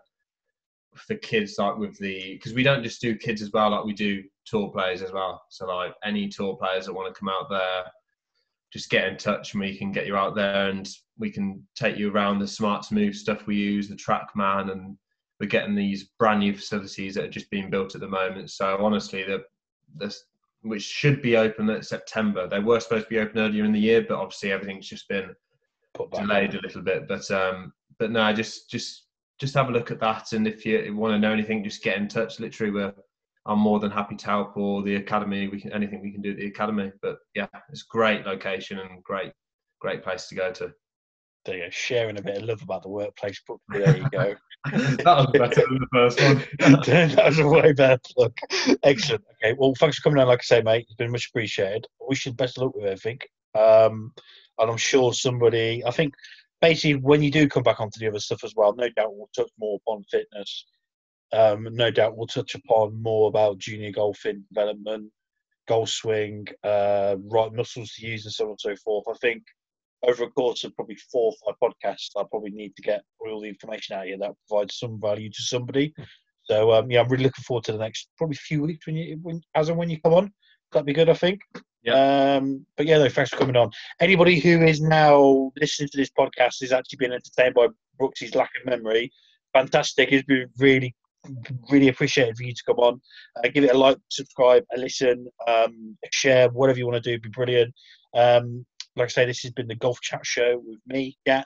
for 0.96 1.16
kids, 1.16 1.56
like 1.58 1.78
with 1.78 1.98
the 2.00 2.34
because 2.34 2.54
we 2.54 2.64
don't 2.64 2.84
just 2.84 3.02
do 3.02 3.16
kids 3.16 3.42
as 3.42 3.52
well, 3.52 3.70
like 3.72 3.86
we 3.86 3.94
do 3.94 4.24
tour 4.46 4.70
players 4.70 5.02
as 5.02 5.12
well. 5.12 5.42
So 5.50 5.68
like 5.68 5.94
any 6.04 6.28
tour 6.28 6.58
players 6.58 6.86
that 6.86 6.94
want 6.94 7.14
to 7.14 7.20
come 7.20 7.30
out 7.30 7.50
there, 7.50 7.84
just 8.74 8.90
get 8.90 9.08
in 9.08 9.18
touch 9.18 9.54
and 9.54 9.62
we 9.62 9.78
can 9.78 9.92
get 9.92 10.08
you 10.08 10.16
out 10.16 10.36
there 10.36 10.70
and 10.70 10.90
we 11.18 11.32
can 11.32 11.66
take 11.76 11.98
you 11.98 12.12
around 12.12 12.40
the 12.40 12.48
smart 12.48 12.84
to 12.84 12.96
move 12.96 13.16
stuff 13.16 13.46
we 13.46 13.56
use, 13.56 13.88
the 13.88 13.96
TrackMan, 13.96 14.72
and 14.72 14.98
we're 15.40 15.48
getting 15.48 15.76
these 15.76 16.10
brand 16.18 16.40
new 16.40 16.56
facilities 16.56 17.16
that 17.16 17.26
are 17.26 17.30
just 17.30 17.50
being 17.50 17.70
built 17.70 17.96
at 17.96 18.02
the 18.02 18.08
moment. 18.08 18.52
So 18.52 18.78
honestly, 18.84 19.24
the 19.24 19.44
this 19.96 20.24
which 20.62 20.84
should 20.84 21.22
be 21.22 21.38
open 21.38 21.70
at 21.70 21.86
September. 21.86 22.48
They 22.48 22.60
were 22.60 22.82
supposed 22.82 23.06
to 23.06 23.10
be 23.10 23.20
open 23.20 23.40
earlier 23.40 23.64
in 23.64 23.72
the 23.72 23.80
year, 23.80 24.06
but 24.08 24.18
obviously 24.18 24.52
everything's 24.52 24.90
just 24.90 25.08
been 25.08 25.34
Put 26.00 26.12
back. 26.12 26.22
delayed 26.22 26.56
a 26.56 26.62
little 26.62 26.82
bit. 26.82 27.10
But 27.10 27.30
um, 27.30 27.74
but 27.98 28.10
no, 28.10 28.32
just 28.32 28.70
just 28.70 29.08
just 29.38 29.54
have 29.54 29.68
a 29.68 29.72
look 29.74 29.92
at 29.92 30.00
that, 30.00 30.32
and 30.32 30.48
if 30.48 30.66
you 30.66 30.96
want 30.96 31.14
to 31.14 31.20
know 31.20 31.34
anything, 31.34 31.62
just 31.62 31.84
get 31.84 31.98
in 31.98 32.08
touch. 32.08 32.40
Literally, 32.40 32.72
we're 32.72 32.94
I'm 33.46 33.60
more 33.60 33.82
than 33.82 33.92
happy 33.92 34.16
to 34.16 34.26
help, 34.26 34.56
or 34.56 34.82
the 34.82 34.96
academy. 34.96 35.50
We 35.50 35.60
can 35.60 35.74
anything 35.74 36.02
we 36.02 36.12
can 36.12 36.22
do 36.22 36.32
at 36.32 36.38
the 36.38 36.48
academy. 36.48 36.94
But 37.02 37.18
yeah, 37.36 37.48
it's 37.70 37.84
great 37.84 38.26
location 38.26 38.80
and 38.80 39.04
great 39.04 39.34
great 39.82 40.02
place 40.02 40.28
to 40.28 40.36
go 40.36 40.54
to. 40.54 40.72
There 41.44 41.58
you 41.58 41.64
go. 41.66 41.70
Sharing 41.70 42.18
a 42.18 42.22
bit 42.22 42.38
of 42.38 42.44
love 42.44 42.62
about 42.62 42.84
the 42.84 42.90
workplace. 42.90 43.42
But 43.46 43.58
there 43.68 43.98
you 43.98 44.10
go. 44.10 44.36
that 44.72 45.06
was 45.06 45.28
better 45.34 45.68
than 45.68 45.80
the 45.80 45.88
first 45.92 46.22
one. 46.22 46.44
that 46.60 47.26
was 47.26 47.40
a 47.40 47.48
way 47.48 47.74
better 47.74 48.00
plug. 48.16 48.38
Excellent. 48.84 49.24
Okay. 49.44 49.54
Well, 49.58 49.74
thanks 49.78 49.98
for 49.98 50.04
coming 50.04 50.22
on. 50.22 50.28
Like 50.28 50.40
I 50.40 50.44
say, 50.44 50.62
mate, 50.62 50.86
it's 50.88 50.96
been 50.96 51.12
much 51.12 51.28
appreciated. 51.28 51.88
I 52.02 52.06
wish 52.08 52.26
you 52.26 52.32
the 52.32 52.38
best 52.38 52.58
of 52.58 52.64
luck 52.64 52.76
with 52.76 52.86
everything. 52.86 53.20
Um, 53.56 54.14
and 54.58 54.70
I'm 54.70 54.78
sure 54.78 55.14
somebody, 55.14 55.84
I 55.86 55.92
think 55.92 56.14
basically 56.62 56.96
when 56.96 57.24
you 57.24 57.32
do 57.32 57.48
come 57.48 57.64
back 57.64 57.80
onto 57.80 58.00
the 58.00 58.08
other 58.08 58.20
stuff 58.20 58.44
as 58.44 58.54
well, 58.56 58.74
no 58.76 58.90
doubt 58.90 59.16
we'll 59.16 59.30
touch 59.36 59.52
more 59.60 59.80
upon 59.86 60.04
fitness. 60.12 60.66
Um, 61.32 61.68
no 61.72 61.92
doubt 61.92 62.18
we'll 62.18 62.28
touch 62.28 62.56
upon 62.56 63.02
more 63.02 63.28
about 63.30 63.60
junior 63.60 63.92
golfing 63.92 64.44
development, 64.52 65.12
golf 65.68 65.90
swing, 65.90 66.48
uh, 66.64 67.16
right 67.32 67.54
muscles 67.54 67.94
to 67.94 68.08
use, 68.08 68.26
and 68.26 68.34
so 68.34 68.46
on 68.46 68.50
and 68.52 68.60
so 68.60 68.76
forth. 68.84 69.06
I 69.08 69.14
think 69.22 69.44
over 70.04 70.24
a 70.24 70.30
course 70.32 70.64
of 70.64 70.76
probably 70.76 70.98
four 71.12 71.32
or 71.32 71.54
five 71.54 71.72
podcasts, 71.72 72.12
I 72.18 72.24
probably 72.30 72.52
need 72.52 72.76
to 72.76 72.82
get 72.82 73.04
all 73.20 73.42
the 73.42 73.50
information 73.50 73.96
out 73.96 74.06
here 74.06 74.18
that 74.20 74.32
provides 74.48 74.78
some 74.78 75.00
value 75.00 75.30
to 75.30 75.42
somebody. 75.42 75.94
So 76.44 76.72
um, 76.72 76.90
yeah, 76.90 77.02
I'm 77.02 77.10
really 77.10 77.26
looking 77.26 77.44
forward 77.44 77.66
to 77.66 77.74
the 77.74 77.78
next 77.78 78.10
probably 78.18 78.36
few 78.38 78.64
weeks 78.64 78.88
when 78.88 78.96
you 78.96 79.20
when 79.22 79.42
as 79.56 79.70
and 79.70 79.78
when 79.78 79.90
you 79.90 80.02
come 80.02 80.14
on. 80.14 80.34
That'd 80.72 80.86
be 80.86 80.94
good, 80.94 81.10
I 81.10 81.14
think. 81.14 81.42
Um, 81.88 82.66
but 82.78 82.86
yeah, 82.86 82.98
no, 82.98 83.10
thanks 83.10 83.32
for 83.32 83.38
coming 83.38 83.56
on. 83.56 83.72
Anybody 84.00 84.40
who 84.40 84.62
is 84.62 84.82
now 84.82 85.52
listening 85.60 85.90
to 85.90 85.98
this 85.98 86.12
podcast 86.12 86.62
is 86.62 86.72
actually 86.72 86.98
being 86.98 87.14
entertained 87.14 87.56
by 87.56 87.68
Brooks's 87.98 88.36
lack 88.36 88.52
of 88.60 88.66
memory. 88.66 89.12
Fantastic. 89.54 90.12
It's 90.12 90.26
been 90.26 90.48
really, 90.58 90.96
really 91.70 91.88
appreciated 91.88 92.38
for 92.38 92.44
you 92.44 92.54
to 92.54 92.64
come 92.66 92.78
on. 92.78 93.02
Uh, 93.38 93.50
give 93.54 93.64
it 93.64 93.74
a 93.74 93.78
like, 93.78 93.98
subscribe, 94.10 94.64
a 94.76 94.80
listen, 94.80 95.28
um, 95.48 95.98
share, 96.12 96.50
whatever 96.50 96.80
you 96.80 96.88
want 96.88 97.02
to 97.02 97.18
do, 97.18 97.20
be 97.20 97.30
brilliant. 97.30 97.74
Um, 98.14 98.66
like 98.96 99.06
I 99.06 99.10
say, 99.10 99.26
this 99.26 99.42
has 99.44 99.52
been 99.52 99.68
the 99.68 99.76
Golf 99.76 100.02
Chat 100.02 100.26
Show 100.26 100.62
with 100.66 100.80
me, 100.88 101.18
Gatch, 101.28 101.44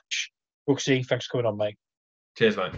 Brooksy, 0.68 1.06
thanks 1.06 1.26
for 1.26 1.32
coming 1.32 1.46
on, 1.46 1.56
mate. 1.56 1.76
Cheers, 2.36 2.56
mate. 2.56 2.72